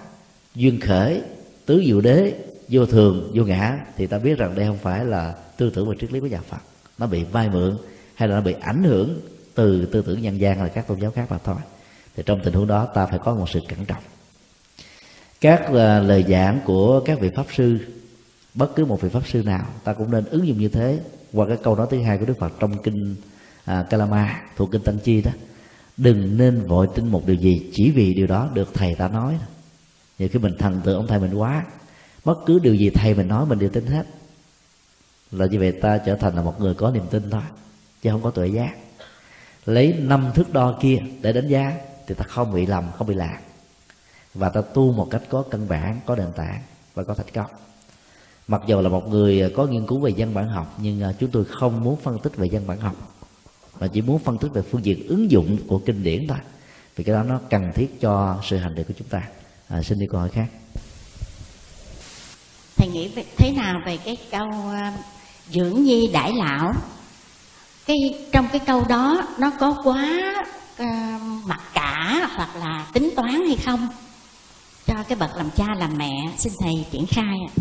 [0.55, 1.21] duyên khởi
[1.65, 2.33] tứ diệu đế
[2.69, 5.95] vô thường vô ngã thì ta biết rằng đây không phải là tư tưởng và
[5.99, 6.57] triết lý của nhà phật.
[6.97, 7.77] Nó bị vai mượn
[8.15, 9.19] hay là nó bị ảnh hưởng
[9.55, 11.55] từ tư tưởng nhân gian hay là các tôn giáo khác mà thôi.
[12.15, 14.03] Thì trong tình huống đó ta phải có một sự cẩn trọng.
[15.41, 17.79] Các uh, lời giảng của các vị pháp sư
[18.53, 20.99] bất cứ một vị pháp sư nào ta cũng nên ứng dụng như thế.
[21.33, 23.15] Qua cái câu nói thứ hai của đức phật trong kinh
[23.65, 25.31] à, kalama thuộc kinh tăng chi đó
[25.99, 29.39] đừng nên vội tin một điều gì chỉ vì điều đó được thầy ta nói.
[30.19, 31.65] Nhiều khi mình thần tượng ông thầy mình quá,
[32.25, 34.05] bất cứ điều gì thầy mình nói mình đều tin hết.
[35.31, 37.41] Là như vậy ta trở thành là một người có niềm tin thôi,
[38.01, 38.75] chứ không có tuệ giác.
[39.65, 41.77] Lấy năm thước đo kia để đánh giá
[42.07, 43.39] thì ta không bị lầm, không bị lạc.
[44.33, 46.61] Và ta tu một cách có căn bản, có nền tảng
[46.93, 47.51] và có thành công.
[48.47, 51.31] Mặc dù là một người có nghiên cứu về văn bản học, nhưng à, chúng
[51.31, 52.95] tôi không muốn phân tích về văn bản học
[53.79, 56.37] mà chỉ muốn phân tích về phương diện ứng dụng của kinh điển thôi.
[56.95, 59.21] Vì cái đó nó cần thiết cho sự hành trì của chúng ta.
[59.67, 60.47] À, xin đi câu hỏi khác.
[62.75, 64.93] Thầy nghĩ thế nào về cái câu uh,
[65.51, 66.73] dưỡng nhi đãi lão?
[67.85, 67.97] Cái
[68.31, 70.33] trong cái câu đó nó có quá
[70.81, 70.87] uh,
[71.45, 73.87] mặc cả hoặc là tính toán hay không?
[74.87, 77.53] Cho cái bậc làm cha làm mẹ xin thầy triển khai ạ.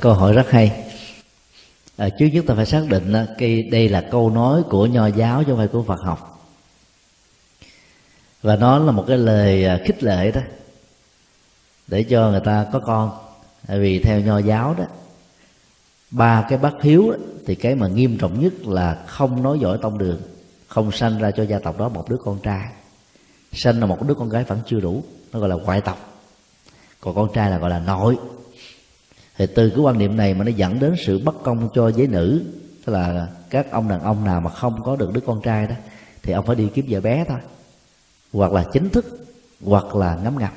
[0.00, 0.93] Câu hỏi rất hay
[1.96, 5.42] à, trước nhất ta phải xác định cái đây là câu nói của nho giáo
[5.44, 6.46] chứ không phải của phật học.
[8.42, 10.40] Và nó là một cái lời à, khích lệ đó
[11.86, 13.10] để cho người ta có con.
[13.66, 14.84] Tại vì theo nho giáo đó
[16.10, 17.16] ba cái bất hiếu đó,
[17.46, 20.20] thì cái mà nghiêm trọng nhất là không nói giỏi tông đường
[20.68, 22.68] không sanh ra cho gia tộc đó một đứa con trai.
[23.52, 26.22] Sanh là một đứa con gái vẫn chưa đủ nó gọi là ngoại tộc.
[27.00, 28.16] Còn con trai là gọi là nội
[29.36, 32.06] thì từ cái quan niệm này mà nó dẫn đến sự bất công cho giới
[32.06, 32.44] nữ.
[32.84, 35.74] Tức là các ông đàn ông nào mà không có được đứa con trai đó
[36.22, 37.38] thì ông phải đi kiếm vợ bé thôi.
[38.32, 39.26] Hoặc là chính thức
[39.64, 40.52] hoặc là ngấm ngầm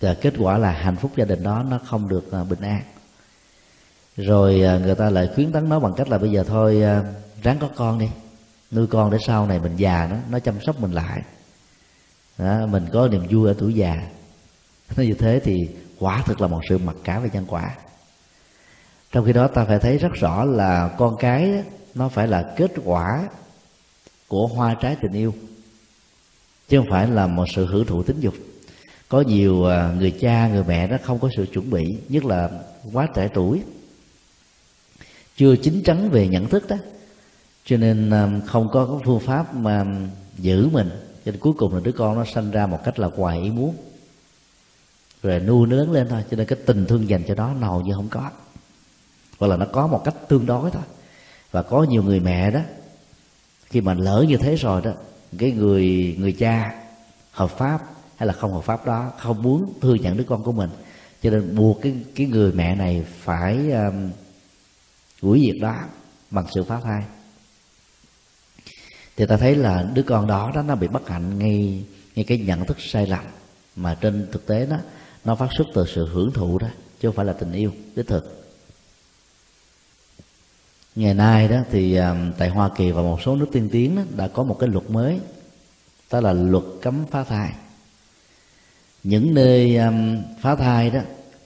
[0.00, 2.82] và kết quả là hạnh phúc gia đình đó nó không được à, bình an.
[4.16, 7.02] Rồi à, người ta lại khuyến tấn nó bằng cách là bây giờ thôi à,
[7.42, 8.08] ráng có con đi.
[8.70, 11.22] Nuôi con để sau này mình già nó nó chăm sóc mình lại.
[12.38, 14.08] Đó, mình có niềm vui ở tuổi già.
[14.96, 15.68] Nó như thế thì
[15.98, 17.74] quả thực là một sự mặc cả về nhân quả.
[19.12, 21.64] Trong khi đó, ta phải thấy rất rõ là con cái
[21.94, 23.28] nó phải là kết quả
[24.28, 25.34] của hoa trái tình yêu,
[26.68, 28.34] chứ không phải là một sự hưởng thụ tính dục.
[29.08, 32.50] Có nhiều à, người cha, người mẹ nó không có sự chuẩn bị, nhất là
[32.92, 33.62] quá trẻ tuổi,
[35.36, 36.76] chưa chín chắn về nhận thức đó.
[37.64, 39.86] Cho nên à, không có phương pháp mà
[40.38, 40.90] giữ mình.
[41.24, 43.50] Cho nên cuối cùng là đứa con nó sanh ra một cách là ngoài ý
[43.50, 43.74] muốn
[45.22, 47.80] rồi nuôi nó lớn lên thôi cho nên cái tình thương dành cho nó hầu
[47.80, 48.30] như không có.
[49.38, 50.82] Hoặc là nó có một cách tương đối thôi.
[51.50, 52.60] Và có nhiều người mẹ đó
[53.66, 54.90] khi mà lỡ như thế rồi đó
[55.38, 56.82] cái người người cha
[57.30, 57.82] hợp pháp
[58.16, 60.70] hay là không hợp pháp đó không muốn thừa nhận đứa con của mình
[61.22, 64.10] cho nên buộc cái cái người mẹ này phải um,
[65.22, 65.76] hủy diệt đó
[66.30, 67.02] bằng sự phá thai.
[69.16, 71.84] Thì ta thấy là đứa con đó đó nó bị bất hạnh ngay
[72.14, 73.24] ngay cái nhận thức sai lầm
[73.76, 74.76] mà trên thực tế đó
[75.24, 76.68] nó phát xuất từ sự hưởng thụ đó
[77.00, 78.38] chứ không phải là tình yêu đích thực.
[80.94, 84.02] Ngày nay đó thì à, tại Hoa Kỳ và một số nước tiên tiến đó,
[84.16, 85.20] đã có một cái luật mới
[86.10, 87.52] đó là luật cấm phá thai.
[89.02, 91.00] Những nơi um, phá thai đó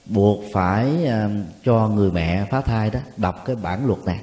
[0.06, 4.20] buộc phải um, cho người mẹ phá thai đó đọc cái bản luật này.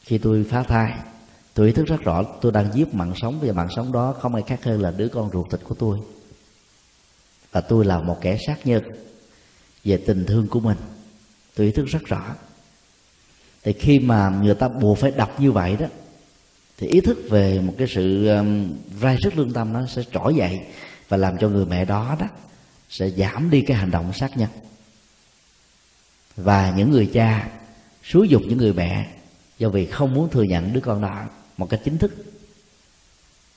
[0.00, 0.94] Khi tôi phá thai
[1.54, 4.34] tôi ý thức rất rõ tôi đang giết mạng sống và mạng sống đó không
[4.34, 6.00] ai khác hơn là đứa con ruột thịt của tôi
[7.52, 8.82] và tôi là một kẻ sát nhân
[9.84, 10.76] về tình thương của mình.
[11.54, 12.34] Tôi ý thức rất rõ.
[13.62, 15.86] Thì khi mà người ta buộc phải đọc như vậy đó
[16.78, 20.34] thì ý thức về một cái sự um, rai sức lương tâm nó sẽ trỗi
[20.34, 20.60] dậy
[21.08, 22.26] và làm cho người mẹ đó đó
[22.90, 24.48] sẽ giảm đi cái hành động sát nhân.
[26.36, 27.48] Và những người cha
[28.04, 29.06] xúi dục những người mẹ
[29.58, 31.24] do vì không muốn thừa nhận đứa con đó
[31.56, 32.14] một cách chính thức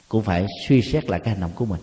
[0.07, 1.81] cũng phải suy xét lại cái hành động của mình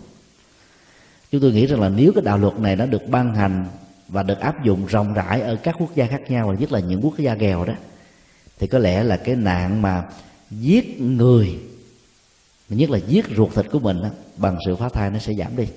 [1.33, 3.65] chúng tôi nghĩ rằng là nếu cái đạo luật này nó được ban hành
[4.07, 6.79] và được áp dụng rộng rãi ở các quốc gia khác nhau và nhất là
[6.79, 7.73] những quốc gia nghèo đó
[8.59, 10.03] thì có lẽ là cái nạn mà
[10.51, 11.59] giết người
[12.69, 15.55] nhất là giết ruột thịt của mình đó, bằng sự phá thai nó sẽ giảm
[15.55, 15.67] đi.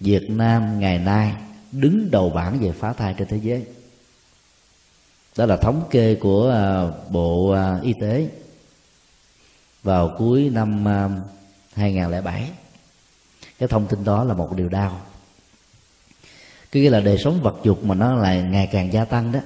[0.00, 1.34] Việt Nam ngày nay
[1.72, 3.64] đứng đầu bảng về phá thai trên thế giới.
[5.36, 8.28] Đó là thống kê của à, Bộ à, Y tế
[9.82, 11.10] vào cuối năm à,
[11.74, 12.50] 2007
[13.58, 15.00] cái thông tin đó là một điều đau.
[16.72, 19.40] Cái là đời sống vật dục mà nó lại ngày càng gia tăng đó.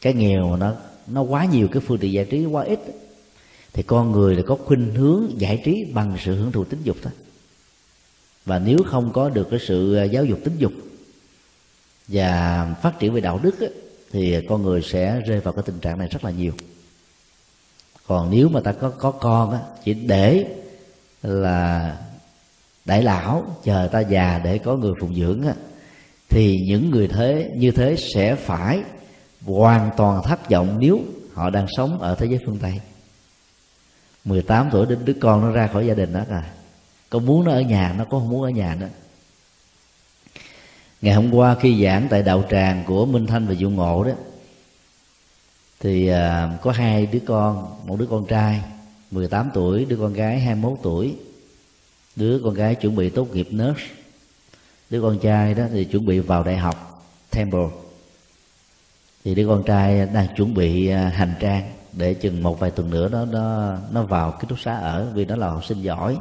[0.00, 0.74] Cái nghèo mà nó
[1.06, 2.80] nó quá nhiều cái phương tiện giải trí quá ít
[3.72, 6.96] thì con người là có khuynh hướng giải trí bằng sự hưởng thụ tính dục
[7.02, 7.12] thôi
[8.44, 10.72] và nếu không có được cái sự à, giáo dục tính dục
[12.08, 13.70] và phát triển về đạo đức ấy,
[14.12, 16.52] thì con người sẽ rơi vào cái tình trạng này rất là nhiều.
[18.06, 20.54] Còn nếu mà ta có có con á, chỉ để
[21.22, 21.96] là
[22.84, 25.42] đại lão chờ ta già để có người phụng dưỡng
[26.28, 28.82] thì những người thế, như thế sẽ phải
[29.44, 31.00] hoàn toàn thất vọng nếu
[31.34, 32.80] họ đang sống ở thế giới phương tây.
[34.24, 36.42] 18 tuổi đến đứa con nó ra khỏi gia đình đó rồi.
[37.10, 38.88] Có muốn nó ở nhà, nó có không muốn ở nhà nữa.
[41.02, 44.12] Ngày hôm qua khi giảng tại đạo tràng của minh thanh và dụ ngộ đó,
[45.80, 48.62] thì à, có hai đứa con, một đứa con trai
[49.10, 51.14] 18 tuổi, đứa con gái 21 tuổi
[52.16, 53.84] đứa con gái chuẩn bị tốt nghiệp nurse.
[54.90, 57.68] Đứa con trai đó thì chuẩn bị vào đại học Temple.
[59.24, 62.90] Thì đứa con trai đang chuẩn bị à, hành trang để chừng một vài tuần
[62.90, 66.18] nữa nó nó nó vào ký túc xá ở vì nó là học sinh giỏi,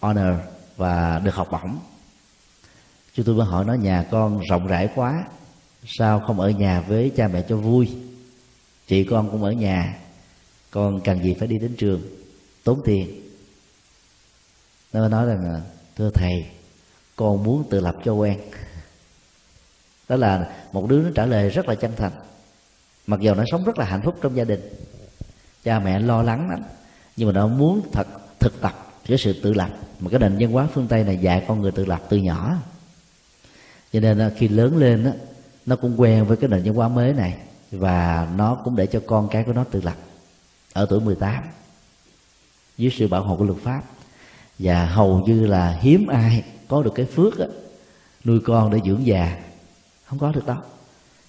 [0.00, 0.34] honor
[0.76, 1.78] và được học bổng.
[3.14, 5.24] Chúng tôi mới hỏi nó, nhà con rộng rãi quá,
[5.86, 7.88] sao không ở nhà với cha mẹ cho vui?
[8.86, 9.98] Chị con cũng ở nhà,
[10.70, 12.00] con cần gì phải đi đến trường,
[12.64, 13.27] tốn tiền
[14.92, 15.60] nó nói rằng
[15.96, 16.46] thưa thầy
[17.16, 18.40] con muốn tự lập cho quen.
[20.08, 22.12] Đó là một đứa nó trả lời rất là chân thành.
[23.06, 24.60] Mặc dù nó sống rất là hạnh phúc trong gia đình.
[25.64, 26.62] Cha mẹ lo lắng lắm
[27.16, 28.06] nhưng mà nó muốn thật
[28.38, 29.70] thực tập cái sự tự lập.
[30.00, 32.56] Mà cái nền văn hóa phương tây này dạy con người tự lập từ nhỏ.
[33.92, 35.10] Cho nên ờ, khi lớn lên đó,
[35.66, 37.38] nó cũng quen với cái nền văn hóa mới này
[37.70, 39.96] và nó cũng để cho con cái của nó tự lập
[40.72, 41.44] ở tuổi 18
[42.78, 43.82] dưới sự bảo hộ của luật pháp
[44.58, 47.46] và hầu như là hiếm ai có được cái phước đó,
[48.24, 49.38] nuôi con để dưỡng già.
[50.04, 50.58] Không có được đâu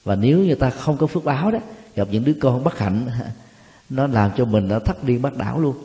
[0.04, 1.60] và nếu như ta không có phước báo đó
[1.96, 3.08] gặp những đứa con bất hạnh
[3.90, 5.76] nó làm cho mình nó thất điên bắt đảo luôn.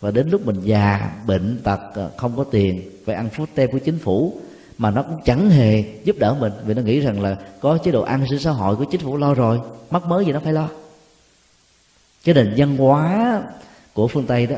[0.00, 3.70] Và đến lúc mình già bệnh tật ờ, không có tiền phải ăn phút tem
[3.72, 4.40] của chính phủ
[4.78, 6.52] mà nó cũng chẳng hề giúp đỡ mình.
[6.66, 9.16] Vì nó nghĩ rằng là có chế độ an sinh xã hội của chính phủ
[9.16, 10.68] lo rồi mắc mới gì nó phải lo.
[12.24, 13.42] Cái nền văn hóa
[13.92, 14.56] của phương tây đó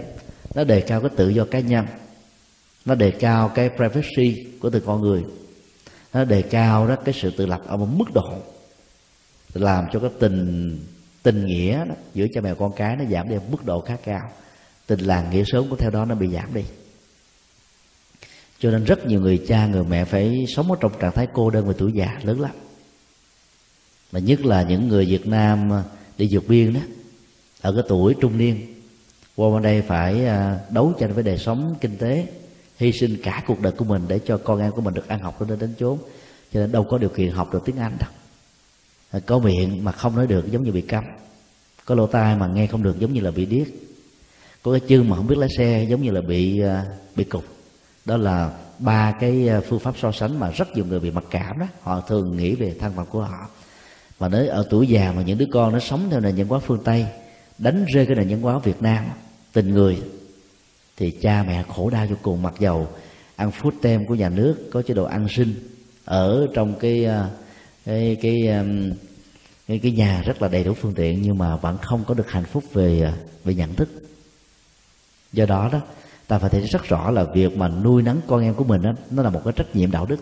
[0.54, 1.86] nó đề cao cái tự do cá nhân
[2.84, 5.24] nó đề cao cái privacy của từng con người.
[6.12, 8.42] Nó đề cao đó cái sự tự lập ở một mức độ
[9.54, 10.78] làm cho cái tình
[11.22, 13.96] tình nghĩa đó, giữa cha mẹ con cái nó giảm đi một mức độ khá
[14.04, 14.30] cao.
[14.86, 16.64] Tình làng nghĩa sớm của theo đó nó bị giảm đi.
[18.58, 21.50] Cho nên rất nhiều người cha người mẹ phải sống ở trong trạng thái cô
[21.50, 22.50] đơn và tuổi già lớn lắm.
[24.12, 25.82] Mà nhất là những người Việt Nam à,
[26.18, 26.80] đi vượt biên đó
[27.60, 28.74] ở cái tuổi trung niên
[29.36, 32.26] qua bên đây phải à, đấu tranh với đời sống kinh tế
[32.78, 35.20] hy sinh cả cuộc đời của mình để cho con em của mình được ăn
[35.20, 35.98] học, đến đến chốn.
[36.52, 38.10] Cho nên đâu có điều kiện học được tiếng anh đâu.
[39.26, 41.04] Có miệng mà không nói được giống như bị câm
[41.88, 43.66] có lỗ tai mà nghe không được giống như là bị điếc.
[44.62, 46.84] Có cái chân mà không biết lái xe giống như là bị à,
[47.16, 47.44] bị cục
[48.04, 51.24] đó là ba cái à, phương pháp so sánh mà rất nhiều người bị mặc
[51.30, 51.66] cảm đó.
[51.82, 53.48] Họ thường nghĩ về thân phận của họ.
[54.18, 56.58] Và nếu ở tuổi già mà những đứa con nó sống theo nền văn hóa
[56.58, 57.06] phương tây,
[57.58, 59.04] đánh rơi cái nền văn hóa việt nam,
[59.52, 60.02] tình người
[60.98, 62.88] thì cha mẹ khổ đau vô cùng mặc dầu
[63.36, 65.54] ăn food tem của nhà nước có chế độ ăn sinh
[66.04, 67.30] ở trong cái ờ,
[67.84, 68.36] cái cái
[69.68, 72.30] cái, cái nhà rất là đầy đủ phương tiện nhưng mà vẫn không có được
[72.30, 73.12] hạnh phúc về ờ,
[73.44, 73.88] về nhận thức.
[75.32, 75.80] Do đó đó
[76.26, 78.92] ta phải thấy rất rõ là việc mà nuôi nấng con em của mình đó,
[79.10, 80.20] nó là một cái trách nhiệm đạo đức.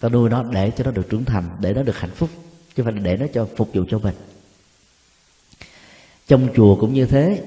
[0.00, 2.30] Ta nuôi nó để cho nó được trưởng thành để nó được hạnh phúc
[2.76, 4.14] chứ phải để nó cho phục vụ cho mình.
[6.28, 7.42] Trong chùa cũng như thế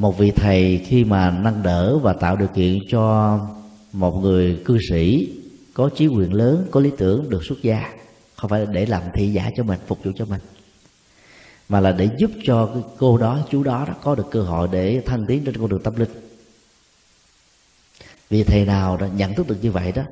[0.00, 3.38] một vị thầy khi mà nâng đỡ và tạo điều kiện cho
[3.92, 5.28] một người cư sĩ
[5.74, 7.92] có trí quyền lớn có lý tưởng được xuất gia
[8.34, 10.40] không phải để làm thị giả cho mình phục vụ cho mình
[11.68, 14.68] mà là để giúp cho cái cô đó chú đó, đó có được cơ hội
[14.72, 16.10] để thăng tiến trên con đường tâm linh.
[18.30, 20.02] Vì thầy nào đã nhận thức được như vậy đó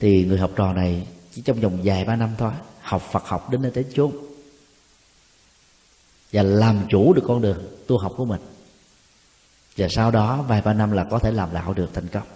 [0.00, 3.50] thì người học trò này chỉ trong vòng vài ba năm thôi học Phật học
[3.50, 4.12] đến nơi đến chốn
[6.32, 8.40] và làm chủ được con đường tu học của mình
[9.76, 12.26] và sau đó vài ba năm là có thể làm đạo được thành công.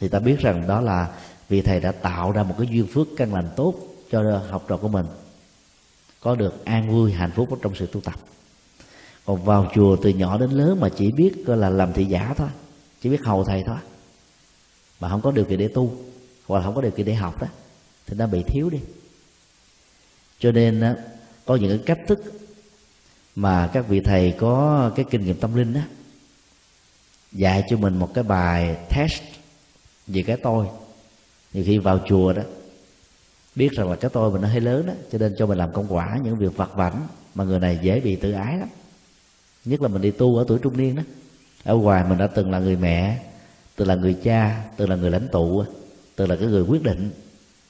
[0.00, 1.08] Thì ta biết rằng đó là
[1.48, 3.74] vì thầy đã tạo ra một cái duyên phước căn lành tốt
[4.10, 5.06] cho học trò của mình,
[6.20, 8.14] có được an vui, hạnh phúc trong sự tu tập.
[9.24, 12.34] Còn vào chùa từ nhỏ đến lớn mà chỉ biết gọi là làm thị giả
[12.36, 12.48] thôi,
[13.00, 13.76] chỉ biết hầu thầy thôi,
[15.00, 15.96] mà không có điều kiện để tu,
[16.46, 17.46] hoặc là không có điều kiện để học đó,
[18.06, 18.78] thì nó bị thiếu đi.
[20.38, 20.96] Cho nên
[21.46, 22.32] có những cái cách thức
[23.36, 25.80] mà các vị thầy có cái kinh nghiệm tâm linh đó
[27.32, 29.22] dạy cho mình một cái bài test
[30.06, 30.66] về cái tôi.
[31.52, 32.42] Nhiều khi vào chùa đó,
[33.54, 35.72] biết rằng là cái tôi mình nó hơi lớn đó, cho nên cho mình làm
[35.72, 38.68] công quả những việc vặt vảnh mà người này dễ bị tự ái lắm.
[39.64, 41.02] Nhất là mình đi tu ở tuổi trung niên đó,
[41.64, 43.22] ở ngoài mình đã từng là người mẹ,
[43.76, 45.64] từng là người cha, từng là người lãnh tụ,
[46.16, 47.10] từng là cái người quyết định,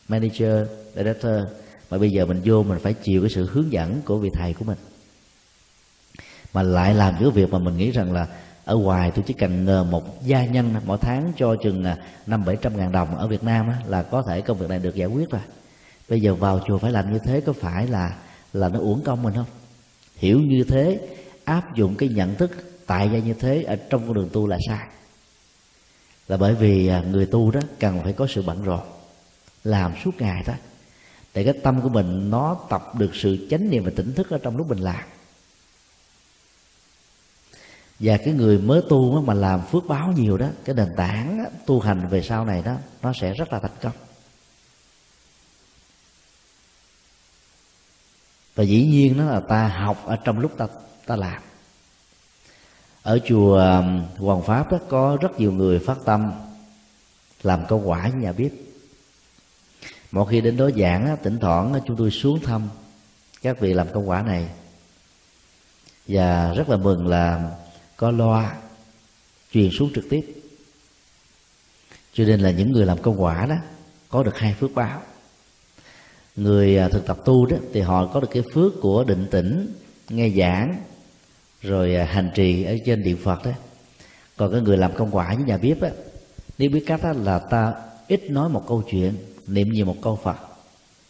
[0.09, 1.43] manager, director,
[1.91, 4.55] mà bây giờ mình vô mình phải chịu cái sự hướng dẫn của vị thầy
[4.55, 4.79] của mình.
[6.53, 8.27] Mà lại làm những việc mà mình nghĩ rằng là
[8.65, 12.45] ở ngoài tôi chỉ cần ờ, một gia nhân mỗi tháng cho chừng ờ, năm
[12.45, 13.17] bảy trăm ngàn đồng.
[13.17, 15.43] Ở Việt Nam là có thể công việc này được giải quyết rồi.
[16.09, 18.17] Bây giờ vào chùa phải làm như thế có phải là
[18.53, 19.47] là nó uổng công mình không?
[20.17, 21.01] Hiểu như thế,
[21.45, 22.51] áp dụng cái nhận thức
[22.87, 24.87] tại gia như thế ở trong con đường tu là sai.
[26.29, 28.81] Là bởi vì ờ, người tu đó cần phải có sự bận rộn,
[29.65, 30.55] làm suốt ngày đó
[31.35, 34.39] để cái tâm của mình nó tập được sự chánh niệm và tỉnh thức ở
[34.43, 35.05] trong lúc mình làm
[38.03, 41.81] và cái người mới tu mà làm phước báo nhiều đó, cái nền tảng tu
[41.81, 43.93] hành về sau này đó, nó sẽ rất là thành công.
[48.55, 50.67] Và dĩ nhiên đó là ta học ở trong lúc ta
[51.07, 51.43] ta làm.
[53.03, 53.83] Ở chùa
[54.19, 56.33] Hoàng Pháp đó, có rất nhiều người phát tâm
[57.43, 58.53] làm công quả với nhà bếp.
[60.13, 62.69] Mỗi khi đến đó giảng tỉnh thoảng chúng tôi xuống thăm
[63.43, 64.49] các vị làm công quả này.
[66.09, 67.51] Và rất là mừng là
[68.03, 68.57] có loa
[69.53, 70.35] truyền xuống trực tiếp.
[72.13, 73.55] Cho nên là những người làm công quả đó,
[74.09, 75.03] có được hai phước báo.
[76.37, 79.75] Người à, thực tập tu đó, thì họ có được cái phước của định tĩnh,
[80.09, 80.77] nghe giảng,
[81.61, 83.53] rồi à, hành trì ở trên điện phật đó.
[84.37, 85.91] Còn cái người làm công quả với nhà bếp á,
[86.59, 87.75] nếu biết cách đó là ta
[88.09, 89.15] ít nói một câu chuyện,
[89.47, 90.37] niệm nhiều một câu phật.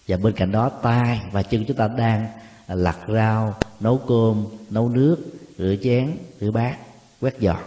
[0.09, 2.27] Và bên cạnh đó tay và chân chúng ta đang
[2.67, 5.17] à, lặt rau, nấu cơm, nấu nước
[5.63, 6.77] rửa chén rửa bát
[7.21, 7.59] quét dọn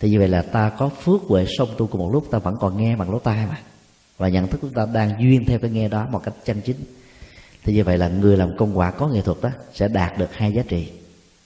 [0.00, 2.56] thì như vậy là ta có phước huệ song tu cùng một lúc ta vẫn
[2.60, 3.58] còn nghe bằng lỗ tai mà.
[4.18, 6.76] Và nhận thức chúng ta đang duyên theo cái nghe đó một cách chân chính.
[7.64, 10.34] Thì như vậy là người làm công quả có nghệ thuật đó sẽ đạt được
[10.34, 10.88] hai giá trị.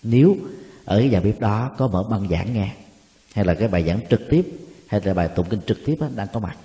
[0.03, 0.37] Nếu
[0.85, 2.73] ở cái nhà bếp đó có mở băng giảng nghe
[3.35, 4.47] hay là cái bài giảng trực tiếp
[4.87, 6.57] hay là bài tụng kinh trực tiếp đó, đang có mặt.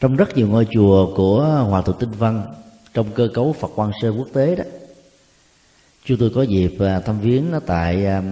[0.00, 2.54] Trong rất nhiều ngôi chùa của hòa thượng tinh văn
[2.94, 4.64] trong cơ cấu phật quan sơ quốc tế đó
[6.04, 8.22] chúng tôi có dịp à, thăm viếng nó tại à,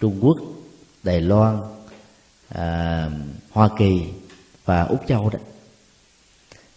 [0.00, 0.38] trung quốc
[1.02, 1.58] đài loan
[2.48, 3.10] à,
[3.50, 4.02] hoa kỳ
[4.64, 5.38] và úc châu đó.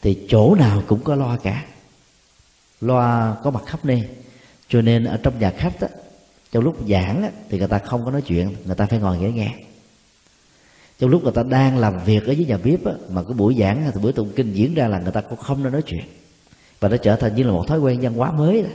[0.02, 1.66] Thì chỗ nào cũng có loa cả.
[2.82, 4.04] Loa có mặt khắp nơi.
[4.70, 5.88] Cho nên ở trong nhà khách đó,
[6.52, 9.20] trong lúc giảng á, thì người ta không có nói chuyện người ta phải ngồi
[9.20, 9.56] ghế nghe.
[11.00, 13.56] Trong lúc người ta đang làm việc ở dưới nhà bếp á, mà cái buổi
[13.60, 16.04] giảng thì buổi tụng kinh diễn ra là người ta cũng không nên nói chuyện.
[16.80, 18.70] Và nó trở thành như là một thói quen văn hóa mới đó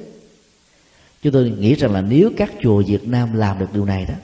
[1.23, 4.15] chúng tôi nghĩ rằng là nếu các chùa Việt Nam làm được điều này đó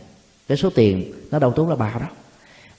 [0.49, 2.07] cái số tiền nó đâu tốn là bao đó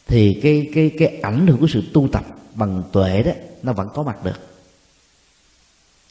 [0.08, 3.32] thì cái cái cái ảnh hưởng của sự tu tập bằng tuệ đó
[3.64, 4.40] nó vẫn có mặt được.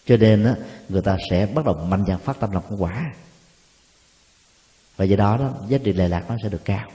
[0.06, 0.54] Cho nên đó,
[0.88, 3.12] người ta sẽ bắt đầu mạnh dạn phát tâm làm công quả.
[4.96, 6.88] Và do đó đó giá trị lệ lạc nó sẽ được cao.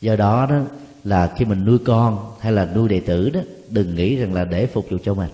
[0.00, 0.60] Do đó đó
[1.04, 4.44] là khi mình nuôi con hay là nuôi đệ tử đó đừng nghĩ rằng là
[4.44, 5.30] để phục vụ cho mình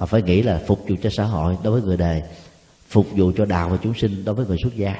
[0.00, 2.22] mà phải nghĩ là phục vụ cho xã hội đối với người đời,
[2.88, 4.94] phục vụ cho đạo và chúng sinh đối với người xuất gia.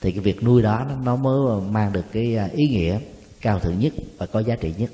[0.00, 2.98] Thì cái việc nuôi đó nó mới mang được cái à, ý nghĩa
[3.40, 4.90] cao thượng nhất và có giá trị nhất.